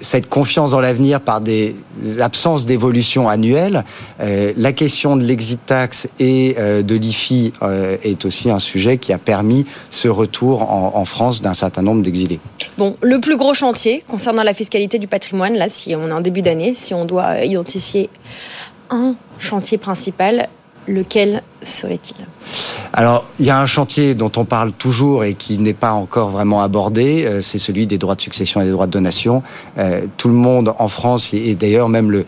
cette 0.00 0.30
confiance 0.30 0.70
dans 0.70 0.80
l'avenir 0.80 1.20
par 1.20 1.42
des 1.42 1.76
absences 2.18 2.64
d'évolution 2.64 3.28
annuelle. 3.28 3.84
la 4.18 4.72
question 4.72 5.18
de 5.18 5.22
l'exit 5.22 5.60
tax 5.66 6.08
et 6.18 6.54
de 6.58 6.94
l'IFI 6.94 7.52
est 8.02 8.24
aussi 8.24 8.48
un 8.48 8.58
sujet 8.58 8.96
qui 8.96 9.12
a 9.12 9.18
permis 9.18 9.66
ce 9.90 10.08
retour 10.08 10.72
en, 10.72 10.92
en 10.94 11.04
France 11.04 11.42
d'un 11.42 11.52
certain 11.52 11.82
nombre 11.82 12.00
d'exilés. 12.00 12.40
Bon, 12.78 12.96
le 13.02 13.20
plus 13.20 13.36
gros 13.36 13.52
chantier 13.52 14.02
concernant 14.08 14.44
la 14.44 14.54
fiscalité 14.54 14.98
du 14.98 15.08
patrimoine, 15.08 15.56
là, 15.56 15.68
si 15.68 15.94
on 15.94 16.08
est 16.08 16.12
en 16.12 16.22
début 16.22 16.40
d'année, 16.40 16.74
si 16.74 16.94
on 16.94 17.04
doit 17.04 17.44
identifier 17.44 18.08
un 18.90 19.16
chantier 19.38 19.78
principal, 19.78 20.48
lequel 20.86 21.42
serait-il? 21.62 22.26
Alors, 22.92 23.26
il 23.38 23.44
y 23.44 23.50
a 23.50 23.60
un 23.60 23.66
chantier 23.66 24.14
dont 24.14 24.32
on 24.36 24.44
parle 24.44 24.72
toujours 24.72 25.24
et 25.24 25.34
qui 25.34 25.58
n'est 25.58 25.74
pas 25.74 25.92
encore 25.92 26.30
vraiment 26.30 26.62
abordé, 26.62 27.26
euh, 27.26 27.40
c'est 27.40 27.58
celui 27.58 27.86
des 27.86 27.98
droits 27.98 28.14
de 28.14 28.20
succession 28.20 28.60
et 28.60 28.64
des 28.64 28.70
droits 28.70 28.86
de 28.86 28.92
donation. 28.92 29.42
Euh, 29.76 30.06
tout 30.16 30.28
le 30.28 30.34
monde 30.34 30.72
en 30.78 30.88
France, 30.88 31.34
et 31.34 31.54
d'ailleurs 31.54 31.88
même 31.88 32.10
le, 32.10 32.24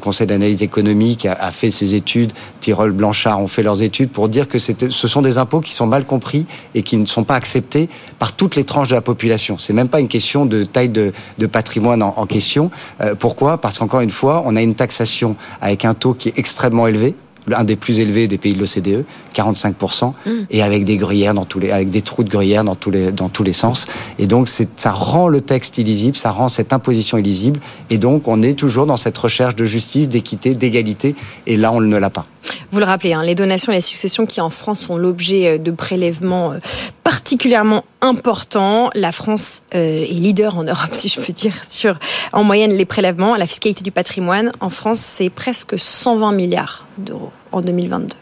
Conseil 0.00 0.26
d'analyse 0.26 0.62
économique 0.62 1.26
a, 1.26 1.52
fait 1.52 1.70
ses 1.70 1.94
études, 1.94 2.32
Tyrol, 2.58 2.90
Blanchard 2.92 3.38
ont 3.38 3.46
fait 3.46 3.62
leurs 3.62 3.82
études 3.82 4.10
pour 4.10 4.28
dire 4.28 4.48
que 4.48 4.58
ce 4.58 4.88
sont 5.08 5.22
des 5.22 5.38
impôts 5.38 5.60
qui 5.60 5.74
sont 5.74 5.86
mal 5.86 6.04
compris 6.04 6.46
et 6.74 6.82
qui 6.82 6.96
ne 6.96 7.06
sont 7.06 7.22
pas 7.22 7.36
acceptés 7.36 7.88
par 8.18 8.32
toutes 8.32 8.56
les 8.56 8.64
tranches 8.64 8.88
de 8.88 8.94
la 8.94 9.02
population. 9.02 9.58
C'est 9.58 9.72
même 9.72 9.88
pas 9.88 10.00
une 10.00 10.08
question 10.08 10.46
de 10.46 10.64
taille 10.64 10.88
de, 10.88 11.12
patrimoine 11.46 12.02
en, 12.02 12.14
en 12.16 12.26
question. 12.26 12.70
Euh, 13.00 13.14
pourquoi? 13.14 13.58
Parce 13.58 13.78
qu'encore 13.78 14.00
une 14.00 14.10
fois, 14.10 14.42
on 14.46 14.56
a 14.56 14.62
une 14.62 14.74
taxation 14.74 15.36
avec 15.60 15.84
un 15.84 15.94
taux 15.94 16.14
qui 16.14 16.30
est 16.30 16.38
extrêmement 16.38 16.86
élevé 16.86 17.14
un 17.52 17.64
des 17.64 17.76
plus 17.76 17.98
élevés 17.98 18.28
des 18.28 18.38
pays 18.38 18.54
de 18.54 18.58
l'OCDE, 18.58 19.04
45%, 19.34 20.12
mm. 20.12 20.30
et 20.50 20.62
avec 20.62 20.84
des 20.84 20.96
gruyères 20.96 21.34
dans 21.34 21.44
tous 21.44 21.58
les, 21.58 21.70
avec 21.70 21.90
des 21.90 22.02
trous 22.02 22.22
de 22.22 22.30
gruyère 22.30 22.64
dans 22.64 22.74
tous 22.74 22.90
les, 22.90 23.12
dans 23.12 23.28
tous 23.28 23.42
les 23.42 23.52
sens. 23.52 23.86
Et 24.18 24.26
donc, 24.26 24.48
ça 24.48 24.90
rend 24.92 25.28
le 25.28 25.40
texte 25.40 25.78
illisible, 25.78 26.16
ça 26.16 26.30
rend 26.30 26.48
cette 26.48 26.72
imposition 26.72 27.18
illisible, 27.18 27.60
et 27.88 27.98
donc 27.98 28.28
on 28.28 28.42
est 28.42 28.54
toujours 28.54 28.86
dans 28.86 28.96
cette 28.96 29.18
recherche 29.18 29.54
de 29.56 29.64
justice, 29.64 30.08
d'équité, 30.08 30.54
d'égalité, 30.54 31.14
et 31.46 31.56
là 31.56 31.72
on 31.72 31.80
ne 31.80 31.96
l'a 31.96 32.10
pas. 32.10 32.26
Vous 32.72 32.78
le 32.78 32.84
rappelez, 32.84 33.12
hein, 33.12 33.22
les 33.22 33.34
donations 33.34 33.72
et 33.72 33.76
les 33.76 33.80
successions 33.80 34.26
qui 34.26 34.40
en 34.40 34.50
France 34.50 34.80
sont 34.80 34.96
l'objet 34.96 35.46
euh, 35.46 35.58
de 35.58 35.70
prélèvements 35.70 36.52
euh, 36.52 36.58
particulièrement 37.04 37.84
importants. 38.00 38.90
La 38.94 39.12
France 39.12 39.62
euh, 39.74 40.02
est 40.02 40.14
leader 40.14 40.56
en 40.56 40.64
Europe, 40.64 40.90
si 40.92 41.08
je 41.08 41.20
peux 41.20 41.32
dire, 41.32 41.54
sur 41.68 41.98
en 42.32 42.44
moyenne 42.44 42.72
les 42.72 42.84
prélèvements. 42.84 43.36
La 43.36 43.46
fiscalité 43.46 43.82
du 43.82 43.90
patrimoine 43.90 44.52
en 44.60 44.70
France, 44.70 45.00
c'est 45.00 45.30
presque 45.30 45.78
120 45.78 46.32
milliards 46.32 46.86
d'euros 46.98 47.32
en 47.52 47.60
2022. 47.60 48.16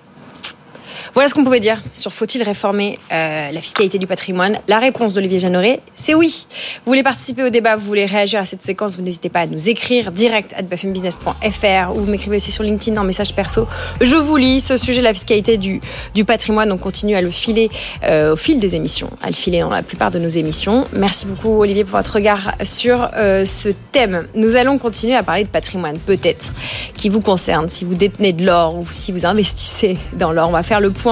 Voilà 1.18 1.28
ce 1.28 1.34
qu'on 1.34 1.42
pouvait 1.42 1.58
dire 1.58 1.82
sur 1.94 2.12
faut-il 2.12 2.44
réformer 2.44 2.96
euh, 3.12 3.50
la 3.50 3.60
fiscalité 3.60 3.98
du 3.98 4.06
patrimoine. 4.06 4.60
La 4.68 4.78
réponse 4.78 5.14
d'Olivier 5.14 5.40
Jeanneret, 5.40 5.80
c'est 5.92 6.14
oui. 6.14 6.46
Vous 6.84 6.92
voulez 6.92 7.02
participer 7.02 7.42
au 7.42 7.50
débat, 7.50 7.74
vous 7.74 7.84
voulez 7.84 8.06
réagir 8.06 8.38
à 8.38 8.44
cette 8.44 8.62
séquence, 8.62 8.94
vous 8.94 9.02
n'hésitez 9.02 9.28
pas 9.28 9.40
à 9.40 9.46
nous 9.46 9.68
écrire 9.68 10.12
direct 10.12 10.54
à 10.56 10.62
bfmbusiness.fr 10.62 11.90
ou 11.96 12.04
vous 12.04 12.10
m'écrivez 12.12 12.36
aussi 12.36 12.52
sur 12.52 12.62
LinkedIn 12.62 12.96
en 13.00 13.02
message 13.02 13.34
perso. 13.34 13.66
Je 14.00 14.14
vous 14.14 14.36
lis 14.36 14.60
ce 14.60 14.76
sujet 14.76 15.00
de 15.00 15.06
la 15.06 15.12
fiscalité 15.12 15.56
du, 15.56 15.80
du 16.14 16.24
patrimoine. 16.24 16.70
On 16.70 16.78
continue 16.78 17.16
à 17.16 17.20
le 17.20 17.30
filer 17.30 17.68
euh, 18.04 18.34
au 18.34 18.36
fil 18.36 18.60
des 18.60 18.76
émissions, 18.76 19.10
à 19.20 19.26
le 19.26 19.34
filer 19.34 19.58
dans 19.58 19.70
la 19.70 19.82
plupart 19.82 20.12
de 20.12 20.20
nos 20.20 20.28
émissions. 20.28 20.86
Merci 20.92 21.26
beaucoup 21.26 21.48
Olivier 21.48 21.82
pour 21.82 21.96
votre 21.96 22.14
regard 22.14 22.52
sur 22.62 23.10
euh, 23.16 23.44
ce 23.44 23.70
thème. 23.90 24.28
Nous 24.36 24.54
allons 24.54 24.78
continuer 24.78 25.16
à 25.16 25.24
parler 25.24 25.42
de 25.42 25.48
patrimoine, 25.48 25.98
peut-être, 25.98 26.52
qui 26.96 27.08
vous 27.08 27.20
concerne. 27.20 27.68
Si 27.68 27.84
vous 27.84 27.96
détenez 27.96 28.32
de 28.32 28.46
l'or 28.46 28.76
ou 28.76 28.86
si 28.88 29.10
vous 29.10 29.26
investissez 29.26 29.98
dans 30.12 30.30
l'or, 30.30 30.50
on 30.50 30.52
va 30.52 30.62
faire 30.62 30.78
le 30.78 30.92
point 30.92 31.07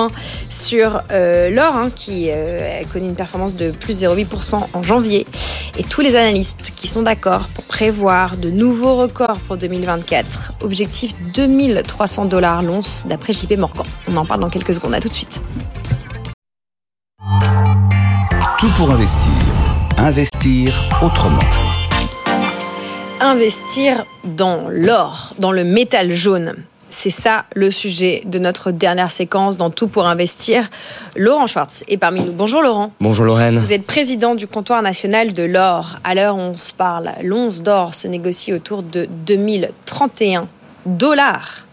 sur 0.48 1.02
euh, 1.10 1.50
l'or, 1.50 1.74
hein, 1.76 1.90
qui 1.94 2.30
euh, 2.30 2.80
a 2.80 2.84
connu 2.84 3.06
une 3.06 3.14
performance 3.14 3.54
de 3.54 3.70
plus 3.70 4.02
0,8% 4.02 4.60
en 4.72 4.82
janvier. 4.82 5.26
Et 5.78 5.82
tous 5.82 6.00
les 6.00 6.16
analystes 6.16 6.72
qui 6.74 6.88
sont 6.88 7.02
d'accord 7.02 7.48
pour 7.54 7.64
prévoir 7.64 8.36
de 8.36 8.50
nouveaux 8.50 8.96
records 8.96 9.38
pour 9.46 9.56
2024. 9.56 10.54
Objectif 10.62 11.12
2300 11.34 12.26
dollars 12.26 12.62
l'once 12.62 13.04
d'après 13.06 13.32
JP 13.32 13.58
Morgan. 13.58 13.86
On 14.08 14.16
en 14.16 14.24
parle 14.24 14.40
dans 14.40 14.50
quelques 14.50 14.74
secondes. 14.74 14.94
À 14.94 15.00
tout 15.00 15.08
de 15.08 15.14
suite. 15.14 15.42
Tout 18.58 18.70
pour 18.76 18.90
investir. 18.90 19.30
Investir 19.98 20.82
autrement. 21.02 21.42
investir 23.20 24.04
dans 24.24 24.68
l'or, 24.68 25.34
dans 25.38 25.52
le 25.52 25.64
métal 25.64 26.10
jaune. 26.12 26.54
C'est 26.98 27.10
ça 27.10 27.44
le 27.54 27.70
sujet 27.70 28.22
de 28.24 28.38
notre 28.38 28.70
dernière 28.70 29.12
séquence 29.12 29.58
dans 29.58 29.68
Tout 29.68 29.86
pour 29.86 30.06
investir. 30.06 30.70
Laurent 31.14 31.46
Schwartz 31.46 31.84
est 31.88 31.98
parmi 31.98 32.22
nous. 32.24 32.32
Bonjour 32.32 32.62
Laurent. 32.62 32.90
Bonjour 33.02 33.26
Lorraine. 33.26 33.58
Vous 33.58 33.74
êtes 33.74 33.86
président 33.86 34.34
du 34.34 34.46
comptoir 34.46 34.80
national 34.80 35.34
de 35.34 35.42
l'or. 35.42 35.98
À 36.04 36.14
l'heure 36.14 36.36
où 36.36 36.40
on 36.40 36.56
se 36.56 36.72
parle, 36.72 37.10
l'once 37.22 37.62
d'or 37.62 37.94
se 37.94 38.08
négocie 38.08 38.54
autour 38.54 38.82
de 38.82 39.06
2031 39.26 40.48
dollars. 40.86 41.66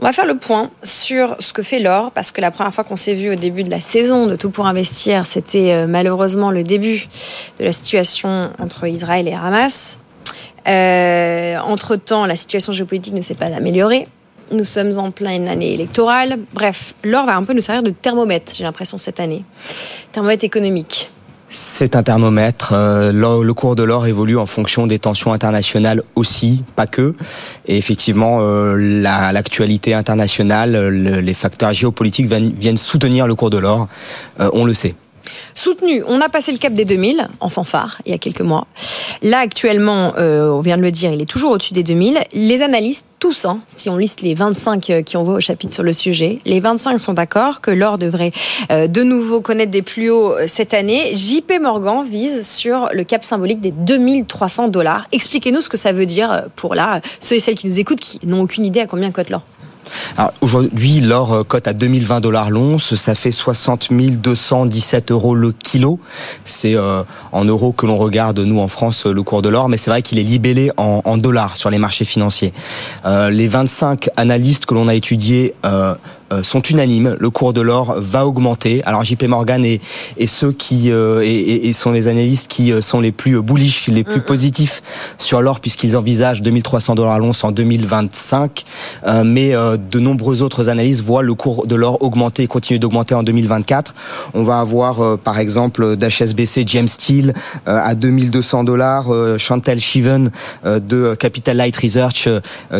On 0.00 0.04
va 0.04 0.12
faire 0.12 0.26
le 0.26 0.38
point 0.38 0.70
sur 0.82 1.36
ce 1.38 1.52
que 1.52 1.62
fait 1.62 1.78
l'or, 1.78 2.10
parce 2.10 2.32
que 2.32 2.40
la 2.40 2.50
première 2.50 2.74
fois 2.74 2.82
qu'on 2.82 2.96
s'est 2.96 3.14
vu 3.14 3.30
au 3.30 3.36
début 3.36 3.62
de 3.62 3.70
la 3.70 3.80
saison 3.80 4.26
de 4.26 4.34
Tout 4.34 4.50
pour 4.50 4.66
investir, 4.66 5.24
c'était 5.24 5.72
euh, 5.72 5.86
malheureusement 5.86 6.50
le 6.50 6.64
début 6.64 7.06
de 7.60 7.64
la 7.64 7.70
situation 7.70 8.50
entre 8.58 8.88
Israël 8.88 9.28
et 9.28 9.34
Hamas. 9.34 10.00
Euh, 10.66 11.58
entre-temps, 11.58 12.26
la 12.26 12.36
situation 12.36 12.72
géopolitique 12.72 13.14
ne 13.14 13.20
s'est 13.20 13.34
pas 13.34 13.46
améliorée. 13.46 14.08
Nous 14.52 14.64
sommes 14.64 14.98
en 14.98 15.10
pleine 15.10 15.48
année 15.48 15.72
électorale. 15.72 16.38
Bref, 16.52 16.94
l'or 17.02 17.26
va 17.26 17.36
un 17.36 17.44
peu 17.44 17.54
nous 17.54 17.60
servir 17.60 17.82
de 17.82 17.90
thermomètre, 17.90 18.52
j'ai 18.54 18.64
l'impression, 18.64 18.98
cette 18.98 19.20
année. 19.20 19.44
Thermomètre 20.12 20.44
économique. 20.44 21.10
C'est 21.48 21.94
un 21.94 22.02
thermomètre. 22.02 22.72
Euh, 22.72 23.12
le 23.12 23.54
cours 23.54 23.76
de 23.76 23.82
l'or 23.82 24.06
évolue 24.06 24.36
en 24.36 24.46
fonction 24.46 24.86
des 24.86 24.98
tensions 24.98 25.32
internationales 25.32 26.02
aussi, 26.14 26.64
pas 26.74 26.86
que. 26.86 27.14
Et 27.66 27.78
effectivement, 27.78 28.38
euh, 28.40 28.76
l'actualité 29.32 29.94
internationale, 29.94 30.88
les 30.88 31.34
facteurs 31.34 31.72
géopolitiques 31.72 32.26
viennent 32.26 32.76
soutenir 32.76 33.26
le 33.26 33.34
cours 33.34 33.50
de 33.50 33.58
l'or. 33.58 33.88
On 34.38 34.64
le 34.64 34.74
sait 34.74 34.94
soutenu. 35.54 36.02
On 36.06 36.20
a 36.20 36.28
passé 36.28 36.52
le 36.52 36.58
cap 36.58 36.74
des 36.74 36.84
2000 36.84 37.28
en 37.40 37.48
fanfare 37.48 38.00
il 38.04 38.12
y 38.12 38.14
a 38.14 38.18
quelques 38.18 38.40
mois. 38.40 38.66
Là, 39.22 39.38
actuellement, 39.38 40.14
euh, 40.18 40.50
on 40.50 40.60
vient 40.60 40.76
de 40.76 40.82
le 40.82 40.90
dire, 40.90 41.12
il 41.12 41.22
est 41.22 41.26
toujours 41.26 41.52
au-dessus 41.52 41.72
des 41.72 41.82
2000. 41.82 42.18
Les 42.32 42.62
analystes, 42.62 43.06
tous, 43.18 43.46
hein, 43.46 43.60
si 43.66 43.88
on 43.88 43.96
liste 43.96 44.20
les 44.20 44.34
25 44.34 44.90
euh, 44.90 45.02
qui 45.02 45.16
envoient 45.16 45.36
au 45.36 45.40
chapitre 45.40 45.72
sur 45.72 45.82
le 45.82 45.92
sujet, 45.92 46.40
les 46.44 46.60
25 46.60 46.98
sont 46.98 47.14
d'accord 47.14 47.60
que 47.60 47.70
l'or 47.70 47.96
devrait 47.96 48.32
euh, 48.70 48.86
de 48.86 49.02
nouveau 49.02 49.40
connaître 49.40 49.70
des 49.70 49.82
plus 49.82 50.10
hauts 50.10 50.34
cette 50.46 50.74
année. 50.74 51.14
JP 51.14 51.60
Morgan 51.60 52.04
vise 52.04 52.46
sur 52.46 52.90
le 52.92 53.04
cap 53.04 53.24
symbolique 53.24 53.60
des 53.60 53.70
2300 53.70 54.68
dollars. 54.68 55.06
Expliquez-nous 55.12 55.62
ce 55.62 55.68
que 55.68 55.76
ça 55.78 55.92
veut 55.92 56.06
dire 56.06 56.44
pour 56.56 56.74
là, 56.74 57.00
ceux 57.20 57.36
et 57.36 57.40
celles 57.40 57.56
qui 57.56 57.66
nous 57.66 57.80
écoutent 57.80 58.00
qui 58.00 58.20
n'ont 58.26 58.42
aucune 58.42 58.66
idée 58.66 58.80
à 58.80 58.86
combien 58.86 59.10
cote 59.10 59.30
l'or. 59.30 59.42
Aujourd'hui, 60.40 61.00
l'or 61.00 61.32
euh, 61.32 61.44
cote 61.44 61.66
à 61.68 61.72
2020 61.72 62.20
dollars 62.20 62.50
l'once, 62.50 62.94
ça 62.94 63.14
fait 63.14 63.30
60 63.30 63.88
217 63.90 65.10
euros 65.10 65.34
le 65.34 65.52
kilo. 65.52 65.98
C'est 66.44 66.74
euh, 66.74 67.02
en 67.32 67.44
euros 67.44 67.72
que 67.72 67.86
l'on 67.86 67.96
regarde 67.96 68.40
nous 68.40 68.60
en 68.60 68.68
France 68.68 69.06
le 69.06 69.22
cours 69.22 69.42
de 69.42 69.48
l'or, 69.48 69.68
mais 69.68 69.76
c'est 69.76 69.90
vrai 69.90 70.02
qu'il 70.02 70.18
est 70.18 70.24
libellé 70.24 70.70
en, 70.76 71.16
dollars 71.16 71.56
sur 71.56 71.70
les 71.70 71.78
marchés 71.78 72.04
financiers. 72.04 72.52
Euh, 73.06 73.30
les 73.30 73.48
25 73.48 74.10
analystes 74.16 74.66
que 74.66 74.74
l'on 74.74 74.88
a 74.88 74.94
étudiés 74.94 75.54
euh, 75.64 75.94
sont 76.42 76.60
unanimes. 76.60 77.16
Le 77.18 77.30
cours 77.30 77.52
de 77.52 77.60
l'or 77.60 77.94
va 77.98 78.26
augmenter. 78.26 78.82
Alors 78.84 79.04
JP 79.04 79.24
Morgan 79.24 79.64
et, 79.64 79.80
et 80.16 80.26
ceux 80.26 80.52
qui 80.52 80.90
euh, 80.90 81.22
et, 81.22 81.68
et, 81.68 81.72
sont 81.72 81.92
les 81.92 82.08
analystes 82.08 82.48
qui 82.48 82.72
euh, 82.72 82.80
sont 82.80 83.00
les 83.00 83.12
plus 83.12 83.40
bullish, 83.42 83.86
les 83.88 84.04
plus 84.04 84.20
positifs 84.20 84.82
sur 85.18 85.42
l'or 85.42 85.60
puisqu'ils 85.60 85.96
envisagent 85.96 86.42
2300 86.42 86.94
dollars 86.94 87.18
l'once 87.18 87.44
en 87.44 87.50
2025. 87.50 88.64
mais 89.24 89.52
de 89.52 89.98
nombreux 89.98 90.42
autres 90.42 90.68
analystes 90.68 91.02
voient 91.02 91.22
le 91.22 91.34
cours 91.34 91.66
de 91.66 91.74
l'or 91.74 92.02
augmenter 92.02 92.44
et 92.44 92.46
continuer 92.46 92.78
d'augmenter 92.78 93.14
en 93.14 93.22
2024. 93.22 93.94
On 94.34 94.42
va 94.42 94.58
avoir 94.58 95.18
par 95.18 95.38
exemple 95.38 95.96
d'HSBC 95.96 96.64
James 96.66 96.88
Steele 96.88 97.34
à 97.66 97.94
2200 97.94 98.64
dollars, 98.64 99.06
Chantel 99.38 99.80
Shiven 99.80 100.30
de 100.64 101.14
Capital 101.14 101.56
Light 101.56 101.76
Research 101.76 102.28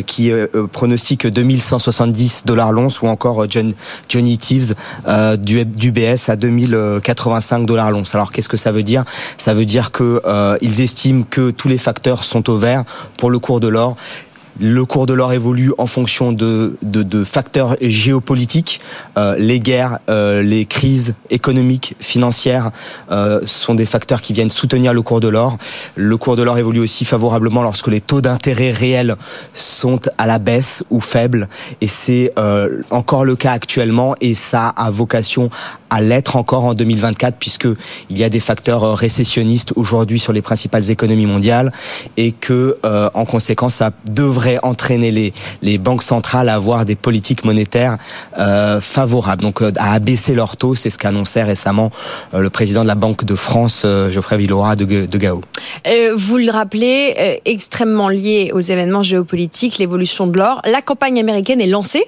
qui 0.07 0.31
pronostique 0.73 1.27
2170 1.27 2.45
dollars 2.47 2.73
l'once 2.73 3.03
ou 3.03 3.07
encore 3.07 3.44
John, 3.49 3.75
Johnny 4.09 4.39
Thieves 4.39 4.75
euh, 5.07 5.37
du, 5.37 5.65
du 5.65 5.93
BS 5.93 6.29
à 6.29 6.37
2085 6.37 7.67
dollars 7.67 7.91
l'once. 7.91 8.15
Alors 8.15 8.33
qu'est-ce 8.33 8.49
que 8.49 8.57
ça 8.57 8.73
veut 8.73 8.83
dire? 8.83 9.05
Ça 9.39 9.55
veut 9.55 9.65
dire 9.65 9.91
que 9.91 10.21
euh, 10.25 10.57
ils 10.61 10.81
estiment 10.81 11.25
que 11.29 11.51
tous 11.51 11.69
les 11.69 11.79
facteurs 11.79 12.25
sont 12.25 12.49
au 12.51 12.57
vert 12.57 12.85
pour 13.17 13.31
le 13.31 13.39
cours 13.39 13.61
de 13.61 13.69
l'or 13.69 13.97
le 14.61 14.85
cours 14.85 15.07
de 15.07 15.15
l'or 15.15 15.33
évolue 15.33 15.73
en 15.79 15.87
fonction 15.87 16.33
de, 16.33 16.77
de, 16.83 17.03
de 17.03 17.25
facteurs 17.25 17.77
géopolitiques. 17.81 18.81
Euh, 19.19 19.35
les 19.39 19.61
guerres, 19.61 19.99
euh, 20.09 20.43
les 20.43 20.65
crises 20.65 21.15
économiques, 21.31 21.97
financières 22.01 22.71
euh, 23.11 23.41
sont 23.47 23.75
des 23.75 23.87
facteurs 23.87 24.23
qui 24.23 24.33
viennent 24.33 24.51
soutenir 24.51 24.95
le 24.95 25.03
cours 25.03 25.21
de 25.21 25.29
l'or. 25.29 25.59
Le 25.97 26.17
cours 26.17 26.37
de 26.37 26.43
l'or 26.43 26.59
évolue 26.59 26.81
aussi 26.81 27.05
favorablement 27.05 27.63
lorsque 27.63 27.89
les 27.89 28.01
taux 28.01 28.21
d'intérêt 28.21 28.71
réels 28.71 29.17
sont 29.55 30.01
à 30.19 30.27
la 30.27 30.39
baisse 30.39 30.85
ou 30.91 31.01
faibles. 31.01 31.49
Et 31.81 31.89
c'est 31.89 32.33
euh, 32.39 32.83
encore 32.91 33.25
le 33.25 33.37
cas 33.37 33.53
actuellement 33.53 34.15
et 34.21 34.35
ça 34.35 34.69
a 34.69 34.91
vocation 34.91 35.51
à 35.95 36.01
l'être 36.01 36.35
encore 36.35 36.65
en 36.65 36.75
2024 36.75 37.37
puisque 37.39 37.69
il 38.11 38.19
y 38.19 38.25
a 38.25 38.29
des 38.29 38.41
facteurs 38.41 38.83
euh, 38.83 38.95
récessionnistes 38.95 39.73
aujourd'hui 39.77 40.19
sur 40.19 40.33
les 40.33 40.43
principales 40.43 40.91
économies 40.91 41.27
mondiales 41.27 41.71
et 42.17 42.33
que 42.33 42.79
euh, 42.85 43.09
en 43.15 43.25
conséquence 43.25 43.77
ça 43.77 43.93
devrait 44.11 44.59
entraîner 44.65 45.13
les 45.13 45.33
les 45.63 45.79
banques 45.79 46.03
centrales 46.03 46.49
à 46.49 46.55
avoir 46.55 46.85
des 46.85 46.97
politiques 46.97 47.45
monétaires 47.45 47.99
euh, 48.39 48.81
favorables 48.81 49.43
donc 49.43 49.63
à 49.63 49.93
abaisser 49.93 50.35
leurs 50.35 50.57
taux 50.57 50.75
c'est 50.75 50.91
ce 50.91 50.99
qu'annonçait 50.99 51.45
récemment 51.45 51.93
le 52.33 52.51
président 52.51 52.83
de 52.83 52.89
la 52.89 52.97
Banque 52.97 53.25
de 53.25 53.37
France 53.37 53.87
Geoffrey 54.11 54.37
Villeroy 54.37 54.75
de, 54.75 55.07
de 55.07 55.19
Gao. 55.19 55.43
vous 56.17 56.39
le 56.39 56.51
rappelez 56.51 57.41
extrêmement 57.45 58.09
lié 58.09 58.51
aux 58.53 58.61
événements 58.61 59.03
géopolitiques 59.03 59.79
l'évolution 59.79 60.27
de 60.27 60.37
l'or 60.39 60.61
la 60.65 60.83
campagne 60.83 61.21
américaine 61.21 61.61
est 61.61 61.67
lancée 61.67 62.05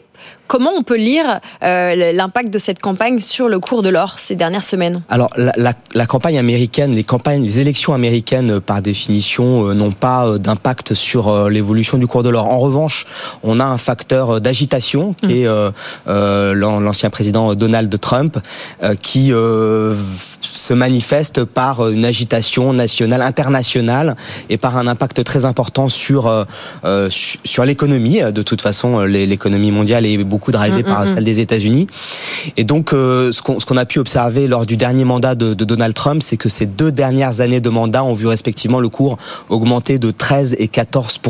Comment 0.47 0.71
on 0.77 0.83
peut 0.83 0.97
lire 0.97 1.41
euh, 1.63 2.13
l'impact 2.13 2.51
de 2.51 2.59
cette 2.59 2.81
campagne 2.81 3.21
sur 3.21 3.49
le 3.49 3.59
cours 3.59 3.83
de 3.83 3.89
l'or 3.89 4.19
ces 4.19 4.35
dernières 4.35 4.63
semaines? 4.63 5.03
Alors 5.09 5.31
la, 5.37 5.53
la, 5.57 5.73
la, 5.95 6.07
campagne 6.07 6.39
américaine, 6.39 6.95
les 6.95 7.05
campagnes, 7.05 7.43
les 7.43 7.61
élections 7.61 7.95
américaines 7.95 8.53
euh, 8.53 8.61
par 8.61 8.83
définition 8.83 9.69
euh, 9.69 9.75
n'ont 9.75 9.93
pas 9.93 10.27
euh, 10.27 10.39
d'impact 10.39 10.95
sur 10.95 11.49
l'évolution 11.49 11.99
du 11.99 12.07
cours 12.07 12.23
de 12.23 12.29
l'or. 12.29 12.49
En 12.49 12.59
revanche, 12.59 13.07
on 13.43 13.59
a 13.61 13.65
un 13.65 13.79
facteur 13.79 14.41
d'agitation 14.41 15.15
qui 15.15 15.43
est 15.43 15.49
mmh. 15.49 16.53
l'ancien 16.53 17.11
président 17.11 17.55
Donald 17.55 18.01
Trump 18.01 18.39
qui 19.03 19.33
se 20.53 20.75
manifeste 20.75 21.45
par 21.45 21.89
une 21.89 22.05
agitation 22.05 22.73
nationale, 22.73 23.23
internationale 23.23 24.17
et 24.49 24.57
par 24.57 24.77
un 24.77 24.87
impact 24.87 25.25
très 25.25 25.45
important 25.45 25.89
sur 25.89 26.47
sur 27.45 27.65
l'économie. 27.65 28.21
De 28.33 28.43
toute 28.43 28.61
façon, 28.61 29.01
l'économie 29.01 29.71
mondiale 29.71 30.07
est 30.07 30.19
beaucoup 30.25 30.53
drivé 30.53 30.83
mm, 30.83 30.87
par 30.87 31.05
mm, 31.05 31.09
celle 31.09 31.23
mm. 31.23 31.25
des 31.25 31.41
États-Unis. 31.41 31.87
Et 32.57 32.65
donc, 32.65 32.93
euh, 32.93 33.33
ce 33.33 33.43
qu'on 33.43 33.77
a 33.77 33.85
pu 33.85 33.99
observer 33.99 34.47
lors 34.47 34.67
du 34.67 34.77
dernier 34.77 35.05
mandat 35.05 35.35
de, 35.35 35.55
de 35.55 35.65
Donald 35.65 35.95
Trump, 35.95 36.23
c'est 36.23 36.37
que 36.37 36.49
ces 36.49 36.67
deux 36.67 36.93
dernières 36.93 37.41
années 37.41 37.61
de 37.61 37.71
mandat 37.71 38.05
ont 38.05 38.15
vu 38.15 38.27
respectivement 38.27 38.81
le 38.81 38.89
cours 38.89 39.19
augmenter 39.49 39.99
de 39.99 40.11
13 40.11 40.57
et 40.59 40.69
14 40.69 41.21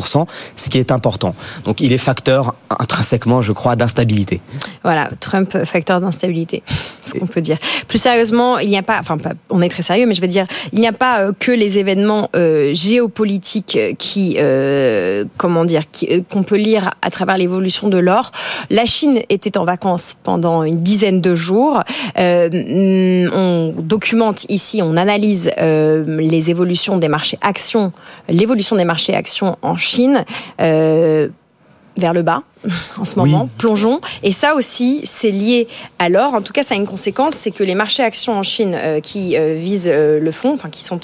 ce 0.57 0.71
qui 0.71 0.79
est 0.79 0.93
important. 0.93 1.35
Donc, 1.64 1.81
il 1.81 1.93
est 1.93 1.99
facteur 1.99 2.55
intrinsèquement, 2.71 3.43
je 3.43 3.53
crois, 3.53 3.77
d'instabilité. 3.77 4.41
Voilà, 4.83 5.11
Trump 5.21 5.64
facteur 5.64 6.01
d'instabilité, 6.01 6.62
ce 7.05 7.14
qu'on 7.19 7.27
peut 7.27 7.41
dire. 7.41 7.59
Plus 7.89 7.99
sérieusement, 7.99 8.59
il 8.59 8.69
n'y 8.69 8.79
a 8.79 8.83
pas, 8.83 9.03
enfin, 9.09 9.35
on 9.51 9.63
est 9.63 9.69
très 9.69 9.83
sérieux, 9.83 10.07
mais 10.07 10.15
je 10.15 10.21
veux 10.21 10.29
dire, 10.29 10.47
il 10.73 10.81
n'y 10.81 10.87
a 10.87 10.93
pas 10.93 11.21
euh, 11.21 11.33
que 11.39 11.53
les 11.53 11.79
événements 11.79 12.31
euh, 12.37 12.75
géopolitiques 12.75 13.79
qui, 13.99 14.37
comment 15.37 15.65
dire, 15.65 15.83
qu'on 16.31 16.43
peut 16.43 16.57
lire 16.57 16.93
à 17.03 17.11
travers 17.11 17.37
l'évolution 17.37 17.89
de 17.89 17.99
l'or. 17.99 18.33
La 18.71 18.85
Chine 18.85 19.21
était 19.29 19.59
en 19.59 19.65
vacances 19.65 20.17
pendant 20.23 20.63
une 20.63 20.83
dizaine 20.83 21.21
de 21.21 21.35
jours. 21.35 21.83
Euh, 22.19 23.29
on 23.33 23.75
documente 23.81 24.45
ici, 24.49 24.81
on 24.83 24.97
analyse 24.97 25.51
euh, 25.59 26.05
les 26.21 26.51
évolutions 26.51 26.99
des 26.99 27.09
marchés 27.09 27.39
actions, 27.43 27.93
l'évolution 28.29 28.77
des 28.77 28.85
marchés 28.85 29.15
actions 29.15 29.57
en 29.63 29.77
Chine. 29.77 30.25
Euh, 31.97 32.01
vers 32.01 32.13
le 32.13 32.23
bas 32.23 32.43
en 32.99 33.05
ce 33.05 33.17
moment, 33.17 33.49
plongeons. 33.59 34.01
Et 34.23 34.33
ça 34.33 34.55
aussi, 34.55 35.01
c'est 35.05 35.31
lié 35.31 35.69
à 35.99 36.09
l'or. 36.09 36.35
En 36.35 36.43
tout 36.43 36.53
cas, 36.53 36.63
ça 36.63 36.75
a 36.75 36.77
une 36.77 36.87
conséquence, 36.87 37.35
c'est 37.35 37.51
que 37.51 37.65
les 37.65 37.75
marchés 37.75 38.03
actions 38.03 38.39
en 38.39 38.43
Chine 38.43 38.79
qui 39.03 39.37
visent 39.39 39.89
le 39.89 40.31
fond, 40.31 40.53
enfin 40.53 40.69
qui 40.69 40.83
sont 40.83 41.01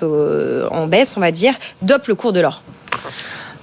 en 0.71 0.87
baisse, 0.87 1.15
on 1.17 1.21
va 1.21 1.31
dire, 1.31 1.55
dopent 1.83 2.09
le 2.09 2.15
cours 2.15 2.33
de 2.33 2.41
l'or. 2.41 2.63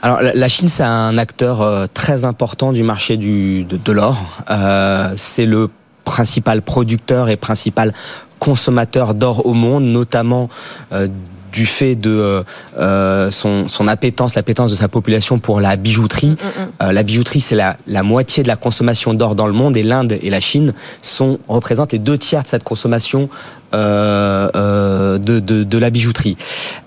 Alors 0.01 0.19
la 0.21 0.47
Chine, 0.47 0.69
c'est 0.69 0.83
un 0.83 1.17
acteur 1.17 1.61
euh, 1.61 1.85
très 1.93 2.23
important 2.23 2.71
du 2.71 2.83
marché 2.83 3.17
du, 3.17 3.65
de, 3.65 3.91
l'or. 3.91 4.17
Euh, 4.49 5.11
c'est 5.17 5.45
le 5.45 5.69
principal 6.05 6.61
producteur 6.61 7.27
et 7.27 7.35
principal 7.35 7.93
consommateur 8.39 9.13
d'or 9.13 9.45
au 9.45 9.53
monde, 9.53 9.83
notamment 9.83 10.49
euh, 10.93 11.07
du 11.51 11.65
fait 11.65 11.95
de 11.95 12.43
euh, 12.77 13.31
son, 13.31 13.67
son 13.67 13.87
appétence, 13.87 14.35
l'appétence 14.35 14.71
de 14.71 14.75
sa 14.75 14.87
population 14.87 15.39
pour 15.39 15.61
la 15.61 15.75
bijouterie. 15.75 16.35
Mm, 16.35 16.85
mm, 16.85 16.87
mm. 16.87 16.91
la 16.91 17.03
bijouterie, 17.03 17.41
c'est 17.41 17.55
la, 17.55 17.77
la 17.87 18.03
moitié 18.03 18.43
de 18.43 18.47
la 18.47 18.55
consommation 18.55 19.13
d'or 19.13 19.35
dans 19.35 19.47
le 19.47 19.53
monde 19.53 19.77
et 19.77 19.83
l'Inde 19.83 20.17
et 20.21 20.29
la 20.29 20.39
Chine 20.39 20.73
sont 21.01 21.39
représentent 21.47 21.91
les 21.91 21.99
deux 21.99 22.17
tiers 22.17 22.43
de 22.43 22.47
cette 22.47 22.63
consommation 22.63 23.29
euh, 23.73 25.19
de, 25.19 25.39
de, 25.39 25.63
de, 25.63 25.77
la 25.77 25.91
bijouterie. 25.91 26.37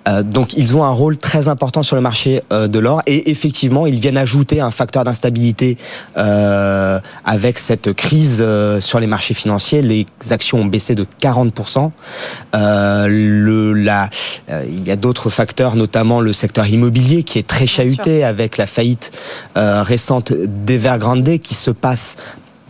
Euh, 0.08 0.22
donc 0.22 0.54
ils 0.54 0.76
ont 0.76 0.84
un 0.84 0.90
rôle 0.90 1.16
très 1.16 1.48
important 1.48 1.82
sur 1.82 1.96
le 1.96 2.02
marché 2.02 2.42
euh, 2.52 2.66
de 2.66 2.78
l'or 2.78 3.02
et 3.06 3.30
effectivement 3.30 3.86
ils 3.86 4.00
viennent 4.00 4.16
ajouter 4.16 4.60
un 4.60 4.70
facteur 4.70 5.04
d'instabilité 5.04 5.76
euh, 6.16 6.98
avec 7.24 7.58
cette 7.58 7.92
crise 7.92 8.44
sur 8.80 9.00
les 9.00 9.06
marchés 9.06 9.34
financiers. 9.34 9.82
Les 9.82 10.06
actions 10.30 10.60
ont 10.60 10.66
baissé 10.66 10.94
de 10.94 11.06
40%. 11.20 11.90
le, 12.52 13.72
la, 13.72 14.08
il 14.48 14.86
y 14.86 14.90
a 14.90 14.96
d'autres 14.96 15.30
facteurs, 15.30 15.76
notamment 15.76 16.20
le 16.20 16.32
secteur 16.32 16.66
immobilier 16.66 17.22
qui 17.22 17.38
est 17.38 17.46
très 17.46 17.66
chahuté 17.66 18.24
avec 18.24 18.56
la 18.56 18.66
faillite 18.66 19.12
récente 19.54 20.32
d'Evergrande 20.32 21.38
qui 21.38 21.54
se 21.54 21.70
passe 21.70 22.16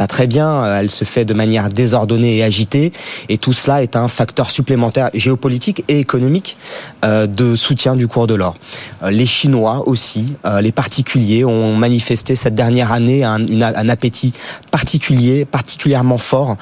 pas 0.02 0.08
très 0.08 0.26
bien, 0.26 0.48
euh, 0.48 0.80
elle 0.80 0.90
se 0.90 1.04
fait 1.04 1.24
de 1.24 1.32
manière 1.32 1.68
désordonnée 1.68 2.38
et 2.38 2.42
agitée, 2.42 2.90
et 3.28 3.38
tout 3.38 3.52
cela 3.52 3.84
est 3.84 3.94
un 3.94 4.08
facteur 4.08 4.50
supplémentaire 4.50 5.10
géopolitique 5.14 5.84
et 5.86 6.00
économique 6.00 6.56
euh, 7.04 7.28
de 7.28 7.54
soutien 7.54 7.94
du 7.94 8.08
cours 8.08 8.26
de 8.26 8.34
l'or. 8.34 8.56
Euh, 9.04 9.10
les 9.10 9.26
Chinois 9.26 9.84
aussi, 9.86 10.34
les 10.60 10.72
particuliers 10.72 11.44
ont 11.44 11.76
manifesté 11.76 12.34
cette 12.34 12.56
dernière 12.56 12.90
année 12.90 13.22
un, 13.22 13.44
un 13.60 13.88
appétit 13.88 14.32
particulier, 14.72 15.44
particulièrement 15.44 16.18
fort 16.18 16.56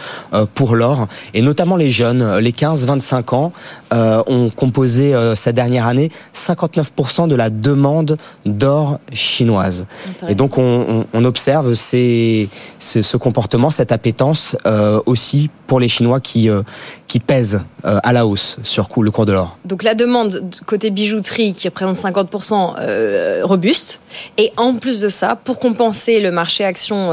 pour 0.55 0.74
l'or, 0.74 1.09
et 1.32 1.41
notamment 1.41 1.76
les 1.76 1.88
jeunes, 1.88 2.38
les 2.38 2.53
15-25 2.53 3.34
ans, 3.34 3.53
ont 3.93 4.51
composé 4.51 5.14
cette 5.34 5.55
dernière 5.55 5.86
année 5.86 6.11
59% 6.34 7.28
de 7.28 7.34
la 7.34 7.51
demande 7.51 8.18
d'or 8.45 8.99
chinoise. 9.12 9.86
Et 10.28 10.34
donc 10.34 10.59
on, 10.59 11.07
on, 11.12 11.24
observe 11.24 11.74
ces, 11.74 12.49
ce, 12.78 13.03
ce 13.03 13.16
comportement, 13.16 13.30
cette 13.70 13.93
appétence 13.93 14.57
euh, 14.66 15.01
aussi 15.07 15.51
pour 15.66 15.81
les 15.81 15.89
Chinois 15.89 16.20
qui, 16.20 16.49
euh, 16.49 16.62
qui 17.07 17.20
pèsent 17.20 17.64
euh, 17.85 17.99
à 18.03 18.12
la 18.12 18.26
hausse 18.26 18.59
sur 18.62 18.89
le 19.01 19.11
cours 19.11 19.26
de 19.26 19.33
l'or. 19.33 19.59
Donc 19.64 19.83
la 19.83 19.95
demande 19.95 20.45
côté 20.66 20.91
bijouterie 20.91 21.53
qui 21.53 21.68
représente 21.68 21.97
50% 21.97 23.43
robuste 23.43 24.01
et 24.39 24.53
en 24.57 24.74
plus 24.74 25.01
de 25.01 25.09
ça, 25.09 25.37
pour 25.37 25.59
compenser 25.59 26.20
le 26.20 26.31
marché 26.31 26.64
action 26.64 27.12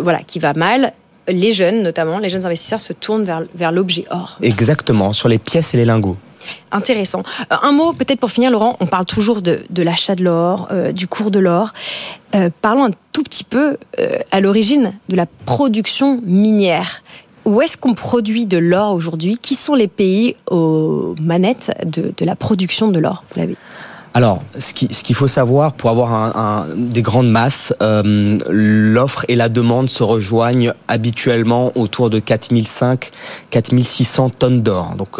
voilà, 0.00 0.20
qui 0.20 0.38
va 0.38 0.52
mal, 0.52 0.92
les 1.28 1.52
jeunes, 1.52 1.82
notamment 1.82 2.18
les 2.18 2.28
jeunes 2.28 2.46
investisseurs, 2.46 2.80
se 2.80 2.92
tournent 2.92 3.24
vers, 3.24 3.40
vers 3.54 3.72
l'objet 3.72 4.04
or. 4.10 4.38
Exactement, 4.42 5.12
sur 5.12 5.28
les 5.28 5.38
pièces 5.38 5.74
et 5.74 5.76
les 5.76 5.84
lingots. 5.84 6.16
Intéressant. 6.72 7.22
Euh, 7.52 7.56
un 7.62 7.72
mot 7.72 7.92
peut-être 7.92 8.20
pour 8.20 8.30
finir, 8.30 8.50
Laurent. 8.50 8.76
On 8.80 8.86
parle 8.86 9.04
toujours 9.04 9.42
de, 9.42 9.64
l'achat 9.76 10.14
de 10.14 10.24
l'or, 10.24 10.68
euh, 10.70 10.92
du 10.92 11.06
cours 11.06 11.30
de 11.30 11.38
l'or. 11.38 11.72
Euh, 12.34 12.50
parlons 12.62 12.86
un 12.86 12.90
tout 13.12 13.22
petit 13.22 13.44
peu 13.44 13.76
à 14.32 14.40
l'origine 14.40 14.94
de 15.08 15.14
la 15.14 15.26
production 15.26 16.20
minière. 16.24 17.02
Où 17.44 17.60
est-ce 17.60 17.76
qu'on 17.76 17.94
produit 17.94 18.46
de 18.46 18.58
l'or 18.58 18.94
aujourd'hui? 18.94 19.38
Qui 19.40 19.54
sont 19.54 19.74
les 19.74 19.86
pays 19.86 20.34
aux 20.50 21.14
manettes 21.20 21.70
de, 21.84 22.12
la 22.24 22.34
production 22.34 22.88
de 22.88 22.98
l'or? 22.98 23.22
Vous 23.30 23.40
l'avez 23.40 23.56
alors, 24.16 24.44
ce 24.56 24.72
qu'il 24.72 25.14
faut 25.16 25.26
savoir 25.26 25.72
pour 25.72 25.90
avoir 25.90 26.12
un, 26.12 26.68
des 26.76 27.02
grandes 27.02 27.30
masses, 27.30 27.74
l'offre 27.80 29.24
et 29.26 29.34
la 29.34 29.48
demande 29.48 29.90
se 29.90 30.04
rejoignent 30.04 30.72
habituellement 30.86 31.72
autour 31.74 32.10
de 32.10 32.20
4005, 32.20 33.10
4600 33.50 34.30
tonnes 34.30 34.62
d'or. 34.62 34.94
Donc, 34.96 35.18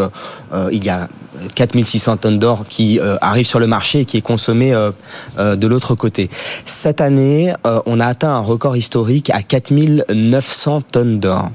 il 0.71 0.85
y 0.85 0.91
a 0.91 1.09
4600 1.55 2.17
tonnes 2.19 2.39
d'or 2.39 2.65
qui 2.69 2.99
euh, 2.99 3.17
arrivent 3.21 3.47
sur 3.47 3.59
le 3.59 3.67
marché 3.67 4.01
et 4.01 4.05
qui 4.05 4.17
est 4.17 4.23
consommé 4.23 4.73
euh, 4.73 4.91
euh, 5.39 5.57
de 5.57 5.67
l'autre 5.67 5.95
côté. 5.95 6.31
Cette 6.65 7.01
année, 7.01 7.53
on 7.87 8.01
a 8.01 8.07
atteint 8.07 8.31
un 8.31 8.41
record 8.41 8.77
historique 8.77 9.31
à 9.31 9.43
4900 9.43 10.83
tonnes 10.91 11.19
d'or. 11.19 11.51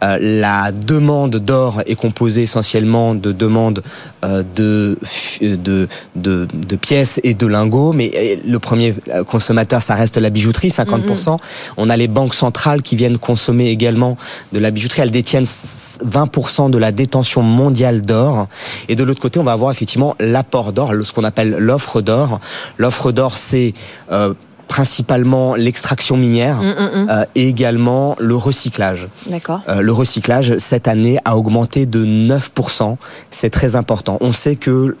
la 0.00 0.72
demande 0.72 1.36
d'or 1.36 1.82
est 1.86 1.94
composée 1.94 2.42
essentiellement 2.42 3.14
de 3.14 3.32
demandes 3.32 3.82
de, 4.22 4.98
de, 5.40 5.88
de, 6.16 6.48
de, 6.54 6.76
pièces 6.76 7.20
et 7.22 7.34
de 7.34 7.46
lingots, 7.46 7.92
mais 7.92 8.40
le 8.46 8.58
premier 8.58 8.94
consommateur, 9.28 9.82
ça 9.82 9.94
reste 9.94 10.16
la 10.16 10.30
bijouterie, 10.30 10.68
50%. 10.68 11.06
Mm-hmm. 11.06 11.38
On 11.76 11.90
a 11.90 11.96
les 11.96 12.08
banques 12.08 12.34
centrales 12.34 12.82
qui 12.82 12.96
viennent 12.96 13.18
consommer 13.18 13.68
également 13.68 14.16
de 14.52 14.58
la 14.58 14.70
bijouterie. 14.70 15.02
Elles 15.02 15.10
détiennent 15.10 15.44
20% 15.44 16.70
de 16.70 16.78
la 16.78 16.92
détention 16.92 17.42
mondiale 17.42 18.02
d'or. 18.02 18.48
Et 18.88 18.96
de 18.96 19.04
l'autre 19.12 19.20
côté, 19.20 19.38
on 19.38 19.44
va 19.44 19.52
avoir 19.52 19.70
effectivement 19.70 20.16
l'apport 20.20 20.72
d'or, 20.72 20.94
ce 21.04 21.12
qu'on 21.12 21.24
appelle 21.24 21.50
l'offre 21.58 22.00
d'or. 22.00 22.40
L'offre 22.78 23.12
d'or, 23.12 23.36
c'est 23.36 23.74
euh, 24.10 24.32
principalement 24.68 25.54
l'extraction 25.54 26.16
minière 26.16 26.62
mm, 26.62 26.66
mm, 26.66 27.04
mm. 27.04 27.10
Euh, 27.10 27.24
et 27.34 27.46
également 27.46 28.16
le 28.18 28.34
recyclage. 28.34 29.08
D'accord. 29.26 29.60
Euh, 29.68 29.82
le 29.82 29.92
recyclage 29.92 30.56
cette 30.56 30.88
année 30.88 31.18
a 31.26 31.36
augmenté 31.36 31.84
de 31.84 32.06
9%. 32.06 32.96
C'est 33.30 33.50
très 33.50 33.76
important. 33.76 34.16
On 34.22 34.32
sait 34.32 34.56
que 34.56 34.96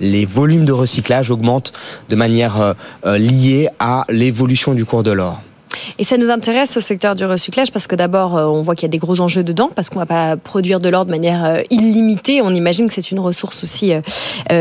les 0.00 0.24
volumes 0.24 0.64
de 0.64 0.72
recyclage 0.72 1.30
augmentent 1.30 1.74
de 2.08 2.16
manière 2.16 2.74
liée 3.04 3.68
à 3.78 4.06
l'évolution 4.08 4.72
du 4.72 4.86
cours 4.86 5.02
de 5.02 5.10
l'or. 5.10 5.42
Et 5.98 6.04
ça 6.04 6.16
nous 6.16 6.30
intéresse 6.30 6.76
au 6.76 6.80
secteur 6.80 7.14
du 7.14 7.24
recyclage 7.24 7.72
parce 7.72 7.86
que 7.86 7.96
d'abord, 7.96 8.36
euh, 8.36 8.44
on 8.44 8.62
voit 8.62 8.74
qu'il 8.74 8.82
y 8.82 8.90
a 8.90 8.90
des 8.90 8.98
gros 8.98 9.20
enjeux 9.20 9.42
dedans 9.42 9.70
parce 9.74 9.90
qu'on 9.90 10.00
ne 10.00 10.04
va 10.04 10.06
pas 10.06 10.36
produire 10.36 10.78
de 10.78 10.88
l'or 10.88 11.06
de 11.06 11.10
manière 11.10 11.44
euh, 11.44 11.62
illimitée. 11.70 12.42
On 12.42 12.54
imagine 12.54 12.88
que 12.88 12.94
c'est 12.94 13.10
une 13.10 13.20
ressource 13.20 13.62
aussi 13.62 13.92
euh, 13.92 14.00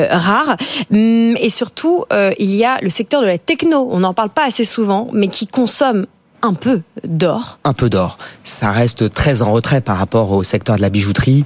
rare. 0.09 0.57
Hum, 0.91 1.36
et 1.38 1.49
surtout, 1.49 2.05
il 2.39 2.55
y 2.55 2.63
a 2.63 2.80
le 2.82 2.89
secteur 2.89 3.22
de 3.22 3.28
la 3.28 3.38
techno. 3.38 3.88
On 3.91 3.99
n'en 3.99 4.13
parle 4.13 4.30
pas 4.30 4.45
assez 4.45 4.63
souvent, 4.63 5.09
mais 5.13 5.28
qui 5.28 5.47
consomme 5.47 6.05
un 6.41 6.53
peu 6.53 6.82
d'or. 7.03 7.59
Un 7.63 7.74
peu 7.74 7.89
d'or. 7.89 8.18
Ça 8.43 8.72
reste 8.72 9.09
très 9.11 9.41
en 9.41 9.51
retrait 9.51 9.82
par 9.82 9.97
rapport 9.97 10.32
au 10.32 10.43
secteur 10.43 10.76
de 10.76 10.82
la 10.82 10.89
bijouterie 10.89 11.43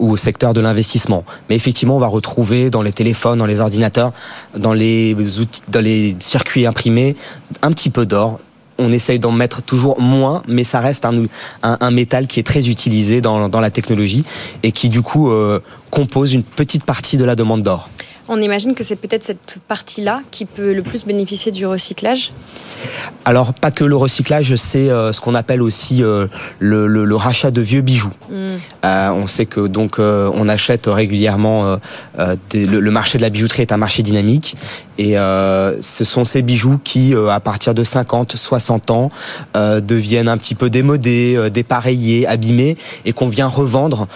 ou 0.00 0.10
au 0.10 0.16
secteur 0.16 0.54
de 0.54 0.60
l'investissement. 0.60 1.24
Mais 1.48 1.56
effectivement, 1.56 1.96
on 1.96 2.00
va 2.00 2.08
retrouver 2.08 2.70
dans 2.70 2.82
les 2.82 2.92
téléphones, 2.92 3.38
dans 3.38 3.46
les 3.46 3.60
ordinateurs, 3.60 4.12
dans 4.56 4.72
les 4.72 6.16
circuits 6.18 6.66
imprimés, 6.66 7.16
un 7.62 7.70
petit 7.70 7.90
peu 7.90 8.06
d'or 8.06 8.40
on 8.78 8.92
essaye 8.92 9.18
d'en 9.18 9.32
mettre 9.32 9.62
toujours 9.62 10.00
moins, 10.00 10.42
mais 10.48 10.64
ça 10.64 10.80
reste 10.80 11.06
un, 11.06 11.90
métal 11.90 12.26
qui 12.26 12.40
est 12.40 12.44
très 12.44 12.68
utilisé 12.68 13.20
dans, 13.20 13.48
la 13.48 13.70
technologie 13.70 14.24
et 14.62 14.72
qui 14.72 14.88
du 14.88 15.02
coup 15.02 15.30
euh, 15.30 15.60
compose 15.90 16.32
une 16.32 16.42
petite 16.42 16.84
partie 16.84 17.16
de 17.16 17.24
la 17.24 17.36
demande 17.36 17.62
d'or. 17.62 17.88
On 18.26 18.40
imagine 18.40 18.74
que 18.74 18.82
c'est 18.82 18.96
peut-être 18.96 19.22
cette 19.22 19.58
partie-là 19.68 20.22
qui 20.30 20.46
peut 20.46 20.72
le 20.72 20.82
plus 20.82 21.04
bénéficier 21.04 21.52
du 21.52 21.66
recyclage 21.66 22.32
Alors, 23.26 23.52
pas 23.52 23.70
que 23.70 23.84
le 23.84 23.96
recyclage, 23.96 24.56
c'est 24.56 24.88
euh, 24.88 25.12
ce 25.12 25.20
qu'on 25.20 25.34
appelle 25.34 25.60
aussi 25.60 26.02
euh, 26.02 26.26
le, 26.58 27.16
rachat 27.16 27.50
de 27.50 27.60
vieux 27.60 27.82
bijoux. 27.82 28.12
Hmm. 28.30 28.46
Euh, 28.84 29.10
on 29.10 29.26
sait 29.26 29.44
que 29.44 29.66
donc 29.66 29.98
on 29.98 30.48
achète 30.48 30.86
régulièrement. 30.86 31.76
le, 32.18 32.90
marché 32.90 33.18
de 33.18 33.22
la 33.22 33.30
bijouterie 33.30 33.62
est 33.62 33.72
un 33.72 33.76
marché 33.76 34.02
dynamique 34.02 34.56
et 34.98 35.14
ce 35.14 36.04
sont 36.04 36.24
ces 36.24 36.42
bijoux 36.42 36.78
qui, 36.82 37.14
à 37.14 37.40
partir 37.40 37.74
de 37.74 37.84
50, 37.84 38.36
60 38.36 38.90
ans, 38.90 39.10
deviennent 39.54 40.28
un 40.28 40.36
petit 40.38 40.54
peu 40.54 40.70
démodés, 40.70 41.50
dépareillés, 41.50 42.26
abîmés 42.26 42.76
et 43.04 43.12
qu'on 43.12 43.28
vient 43.28 43.48
revendre 43.48 44.08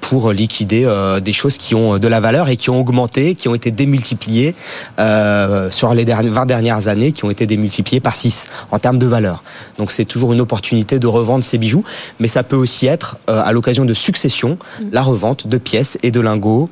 pour 0.00 0.32
liquider 0.32 0.86
des 1.22 1.32
choses 1.32 1.56
qui 1.56 1.74
ont 1.74 1.98
de 1.98 2.08
la 2.08 2.20
valeur 2.20 2.48
et 2.48 2.56
qui 2.56 2.70
ont 2.70 2.80
augmenté, 2.80 3.34
qui 3.34 3.45
ont 3.48 3.54
été 3.54 3.70
démultipliés 3.70 4.54
euh, 4.98 5.70
sur 5.70 5.92
les 5.94 6.04
20 6.04 6.46
dernières 6.46 6.88
années, 6.88 7.12
qui 7.12 7.24
ont 7.24 7.30
été 7.30 7.46
démultipliés 7.46 8.00
par 8.00 8.14
6 8.14 8.48
en 8.70 8.78
termes 8.78 8.98
de 8.98 9.06
valeur. 9.06 9.42
Donc 9.78 9.92
c'est 9.92 10.04
toujours 10.04 10.32
une 10.32 10.40
opportunité 10.40 10.98
de 10.98 11.06
revendre 11.06 11.44
ces 11.44 11.58
bijoux, 11.58 11.84
mais 12.20 12.28
ça 12.28 12.42
peut 12.42 12.56
aussi 12.56 12.86
être 12.86 13.18
euh, 13.28 13.42
à 13.44 13.52
l'occasion 13.52 13.84
de 13.84 13.94
succession 13.94 14.58
mm. 14.80 14.84
la 14.92 15.02
revente 15.02 15.46
de 15.46 15.58
pièces 15.58 15.98
et 16.02 16.10
de 16.10 16.20
lingots 16.20 16.68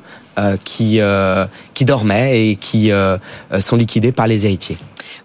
qui, 0.63 0.99
qui 1.73 1.85
dormaient 1.85 2.49
et 2.49 2.55
qui 2.55 2.91
sont 3.59 3.75
liquidés 3.75 4.11
par 4.11 4.27
les 4.27 4.45
héritiers. 4.45 4.77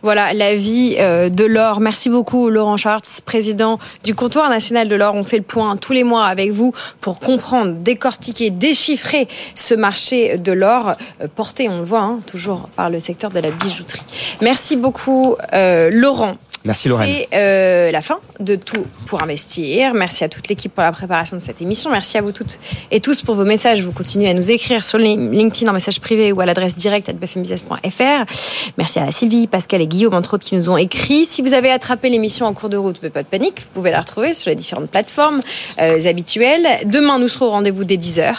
Voilà 0.02 0.32
la 0.32 0.54
vie 0.54 0.96
euh, 0.98 1.28
de 1.28 1.44
l'or. 1.44 1.80
Merci 1.80 2.08
beaucoup 2.08 2.48
Laurent 2.48 2.76
Schwartz, 2.76 3.20
président 3.20 3.78
du 4.04 4.14
comptoir 4.14 4.48
national 4.48 4.88
de 4.88 4.96
l'or. 4.96 5.14
On 5.14 5.24
fait 5.24 5.36
le 5.36 5.42
point 5.42 5.76
tous 5.76 5.92
les 5.92 6.04
mois 6.04 6.24
avec 6.24 6.50
vous 6.50 6.72
pour 7.00 7.18
comprendre, 7.18 7.74
décortiquer, 7.74 8.50
déchiffrer 8.50 9.28
ce 9.54 9.74
marché 9.74 10.38
de 10.38 10.52
l'or 10.52 10.94
euh, 11.20 11.28
porté, 11.34 11.68
on 11.68 11.78
le 11.78 11.84
voit, 11.84 12.00
hein, 12.00 12.20
toujours 12.26 12.68
par 12.76 12.90
le 12.90 13.00
secteur 13.00 13.30
de 13.30 13.40
la 13.40 13.50
bijouterie. 13.50 14.02
Merci 14.40 14.76
beaucoup 14.76 15.36
euh, 15.52 15.90
Laurent. 15.92 16.36
Merci 16.64 16.88
Lorraine. 16.88 17.08
C'est 17.08 17.28
euh, 17.32 17.90
la 17.90 18.02
fin 18.02 18.18
de 18.38 18.54
Tout 18.54 18.86
pour 19.06 19.22
investir. 19.22 19.94
Merci 19.94 20.24
à 20.24 20.28
toute 20.28 20.48
l'équipe 20.48 20.74
pour 20.74 20.82
la 20.82 20.92
préparation 20.92 21.36
de 21.36 21.40
cette 21.40 21.62
émission. 21.62 21.90
Merci 21.90 22.18
à 22.18 22.22
vous 22.22 22.32
toutes 22.32 22.58
et 22.90 23.00
tous 23.00 23.22
pour 23.22 23.34
vos 23.34 23.44
messages. 23.44 23.82
Vous 23.82 23.92
continuez 23.92 24.28
à 24.28 24.34
nous 24.34 24.50
écrire 24.50 24.84
sur 24.84 24.98
LinkedIn 24.98 25.70
en 25.70 25.72
message 25.72 26.00
privé 26.00 26.32
ou 26.32 26.40
à 26.40 26.44
l'adresse 26.44 26.76
directe 26.76 27.08
à 27.08 27.14
bfmbusiness.fr. 27.14 28.24
Merci 28.76 28.98
à 28.98 29.10
Sylvie, 29.10 29.46
Pascal 29.46 29.80
et 29.80 29.86
Guillaume, 29.86 30.14
entre 30.14 30.34
autres, 30.34 30.44
qui 30.44 30.54
nous 30.54 30.68
ont 30.68 30.76
écrit. 30.76 31.24
Si 31.24 31.40
vous 31.40 31.54
avez 31.54 31.70
attrapé 31.70 32.10
l'émission 32.10 32.44
en 32.44 32.52
cours 32.52 32.68
de 32.68 32.76
route, 32.76 33.00
pas 33.08 33.22
de 33.22 33.28
panique. 33.28 33.60
Vous 33.60 33.70
pouvez 33.74 33.90
la 33.90 34.00
retrouver 34.00 34.34
sur 34.34 34.50
les 34.50 34.56
différentes 34.56 34.90
plateformes 34.90 35.40
euh, 35.80 36.06
habituelles. 36.06 36.66
Demain, 36.84 37.18
nous 37.18 37.28
serons 37.28 37.46
au 37.46 37.50
rendez-vous 37.50 37.84
dès 37.84 37.96
10h. 37.96 38.34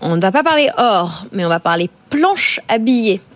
On 0.00 0.14
ne 0.14 0.20
va 0.20 0.30
pas 0.30 0.44
parler 0.44 0.68
or, 0.78 1.26
mais 1.32 1.44
on 1.44 1.48
va 1.48 1.60
parler 1.60 1.90
planche 2.12 2.60
à 2.68 2.76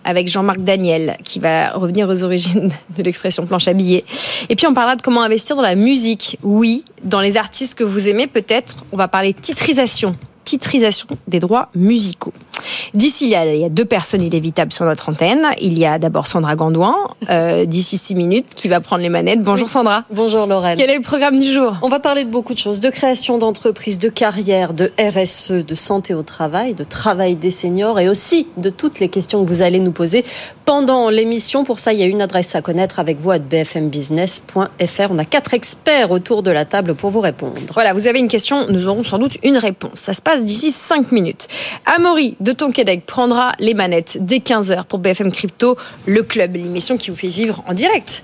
avec 0.05 0.27
Jean-Marc 0.27 0.59
Daniel 0.59 1.17
qui 1.23 1.39
va 1.39 1.71
revenir 1.71 2.07
aux 2.07 2.23
origines 2.23 2.71
de 2.97 3.03
l'expression 3.03 3.45
planche 3.47 3.67
à 3.67 3.73
billets. 3.73 4.05
Et 4.49 4.55
puis 4.55 4.67
on 4.67 4.73
parlera 4.73 4.95
de 4.95 5.01
comment 5.01 5.23
investir 5.23 5.55
dans 5.55 5.63
la 5.63 5.75
musique. 5.75 6.37
Oui, 6.43 6.83
dans 7.03 7.19
les 7.19 7.37
artistes 7.37 7.75
que 7.75 7.83
vous 7.83 8.07
aimez 8.07 8.27
peut-être. 8.27 8.85
On 8.91 8.97
va 8.97 9.07
parler 9.07 9.33
titrisation, 9.33 10.15
titrisation 10.43 11.07
des 11.27 11.39
droits 11.39 11.69
musicaux. 11.73 12.33
D'ici, 12.93 13.25
il, 13.29 13.53
il 13.53 13.59
y 13.59 13.65
a 13.65 13.69
deux 13.69 13.85
personnes 13.85 14.21
inévitables 14.21 14.71
sur 14.71 14.85
notre 14.85 15.09
antenne. 15.09 15.47
Il 15.61 15.77
y 15.77 15.85
a 15.85 15.99
d'abord 15.99 16.27
Sandra 16.27 16.55
Gandouin, 16.55 16.95
euh, 17.29 17.65
d'ici 17.65 17.97
six 17.97 18.15
minutes, 18.15 18.55
qui 18.55 18.67
va 18.67 18.79
prendre 18.79 19.01
les 19.01 19.09
manettes. 19.09 19.41
Bonjour 19.41 19.69
Sandra. 19.69 20.03
Bonjour 20.11 20.45
Lorraine. 20.47 20.77
Quel 20.77 20.89
est 20.89 20.95
le 20.95 21.01
programme 21.01 21.39
du 21.39 21.51
jour? 21.51 21.75
On 21.81 21.89
va 21.89 21.99
parler 21.99 22.23
de 22.23 22.29
beaucoup 22.29 22.53
de 22.53 22.59
choses, 22.59 22.79
de 22.79 22.89
création 22.89 23.37
d'entreprises, 23.37 23.99
de 23.99 24.09
carrière, 24.09 24.73
de 24.73 24.91
RSE, 24.99 25.51
de 25.51 25.75
santé 25.75 26.13
au 26.13 26.23
travail, 26.23 26.73
de 26.73 26.83
travail 26.83 27.35
des 27.35 27.51
seniors 27.51 27.99
et 27.99 28.09
aussi 28.09 28.47
de 28.57 28.69
toutes 28.69 28.99
les 28.99 29.09
questions 29.09 29.43
que 29.43 29.49
vous 29.49 29.61
allez 29.61 29.79
nous 29.79 29.91
poser 29.91 30.25
pendant 30.65 31.09
l'émission. 31.09 31.63
Pour 31.63 31.79
ça, 31.79 31.93
il 31.93 31.99
y 31.99 32.03
a 32.03 32.05
une 32.05 32.21
adresse 32.21 32.55
à 32.55 32.61
connaître 32.61 32.99
avec 32.99 33.19
vous 33.19 33.31
à 33.31 33.39
bfmbusiness.fr. 33.39 35.07
On 35.09 35.17
a 35.17 35.25
quatre 35.25 35.53
experts 35.53 36.11
autour 36.11 36.43
de 36.43 36.51
la 36.51 36.65
table 36.65 36.95
pour 36.95 37.09
vous 37.09 37.21
répondre. 37.21 37.61
Voilà, 37.73 37.93
vous 37.93 38.07
avez 38.07 38.19
une 38.19 38.27
question, 38.27 38.65
nous 38.69 38.87
aurons 38.87 39.03
sans 39.03 39.19
doute 39.19 39.37
une 39.43 39.57
réponse. 39.57 39.91
Ça 39.95 40.13
se 40.13 40.21
passe 40.21 40.43
d'ici 40.43 40.71
cinq 40.71 41.11
minutes. 41.11 41.47
Amaury 41.85 42.35
de 42.47 42.53
Tonquédec 42.53 43.05
prendra 43.05 43.51
les 43.59 43.73
manettes 43.73 44.19
dès 44.21 44.37
15h 44.37 44.85
pour 44.85 44.99
BFM 44.99 45.33
Crypto, 45.33 45.75
le 46.05 46.23
club, 46.23 46.55
l'émission 46.55 46.95
qui 46.95 47.09
vous 47.09 47.17
fait 47.17 47.27
vivre 47.27 47.61
en 47.67 47.73
direct 47.73 48.23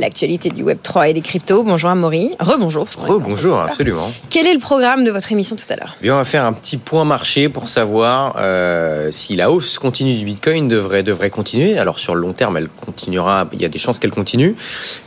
l'actualité 0.00 0.50
du 0.50 0.64
Web 0.64 0.78
3 0.82 1.10
et 1.10 1.14
des 1.14 1.20
cryptos. 1.20 1.62
Bonjour 1.62 1.88
Amaury. 1.90 2.32
Rebonjour. 2.40 2.88
Rebonjour, 2.98 3.60
absolument. 3.60 4.10
Quel 4.30 4.48
est 4.48 4.54
le 4.54 4.58
programme 4.58 5.04
de 5.04 5.12
votre 5.12 5.30
émission 5.30 5.54
tout 5.54 5.72
à 5.72 5.76
l'heure? 5.76 5.94
On 6.02 6.08
va 6.08 6.24
faire 6.24 6.44
un 6.44 6.52
petit 6.52 6.76
point 6.76 7.04
marché 7.04 7.48
pour 7.48 7.68
savoir 7.68 8.34
euh, 8.40 9.12
si 9.12 9.36
la 9.36 9.52
hausse 9.52 9.78
continue 9.78 10.16
du 10.16 10.24
Bitcoin 10.24 10.66
devrait, 10.66 11.04
devrait 11.04 11.30
continuer. 11.30 11.78
Alors 11.78 12.00
sur 12.00 12.16
le 12.16 12.20
long 12.20 12.32
terme, 12.32 12.56
elle 12.56 12.68
continuera, 12.68 13.48
il 13.52 13.62
y 13.62 13.64
a 13.64 13.68
des 13.68 13.78
chances 13.78 14.00
qu'elle 14.00 14.10
continue, 14.10 14.56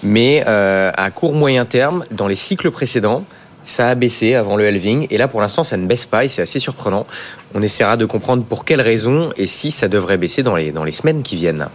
mais 0.02 0.46
euh, 0.48 0.92
à 0.96 1.12
court 1.12 1.34
moyen 1.34 1.66
terme, 1.66 2.06
dans 2.12 2.30
les 2.30 2.38
cycles 2.38 2.72
précédents, 2.72 3.26
ça 3.66 3.90
a 3.90 3.96
baissé 3.96 4.36
avant 4.36 4.56
le 4.56 4.66
halving 4.66 5.08
et 5.10 5.18
là 5.18 5.28
pour 5.28 5.42
l'instant 5.42 5.64
ça 5.64 5.76
ne 5.78 5.86
baisse 5.86 6.06
pas 6.06 6.24
et 6.24 6.30
c'est 6.30 6.42
assez 6.42 6.60
surprenant. 6.60 7.06
On 7.54 7.62
essaiera 7.62 7.98
de 7.98 8.06
comprendre 8.06 8.44
pour 8.44 8.66
quelles 8.66 8.82
raisons 8.82 9.32
et 9.38 9.48
si 9.48 9.72
ça 9.72 9.88
devrait 9.88 10.18
baisser 10.18 10.44
dans 10.44 10.56
les, 10.56 10.72
dans 10.72 10.84
les 10.84 10.92
semaines 10.92 11.24
qui 11.24 11.36
viennent. 11.36 11.68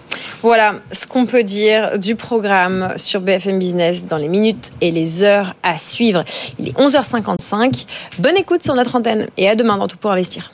Voilà 0.43 0.75
ce 0.93 1.07
qu'on 1.07 1.27
peut 1.27 1.43
dire 1.43 1.99
du 1.99 2.17
programme 2.17 2.95
sur 2.97 3.21
BFM 3.21 3.59
Business 3.59 4.07
dans 4.07 4.19
les 4.19 4.29
minutes 4.29 4.73
et 4.81 4.91
les 4.91 5.23
heures 5.23 5.55
à 5.63 5.79
suivre. 5.79 6.25
Il 6.59 6.69
est 6.69 6.79
11h55. 6.79 7.87
Bonne 8.19 8.37
écoute 8.37 8.63
sur 8.63 8.75
notre 8.75 8.97
antenne 8.97 9.29
et 9.37 9.49
à 9.49 9.55
demain 9.55 9.79
dans 9.79 9.89
Tout 9.89 9.97
pour 9.97 10.13
investir. 10.13 10.53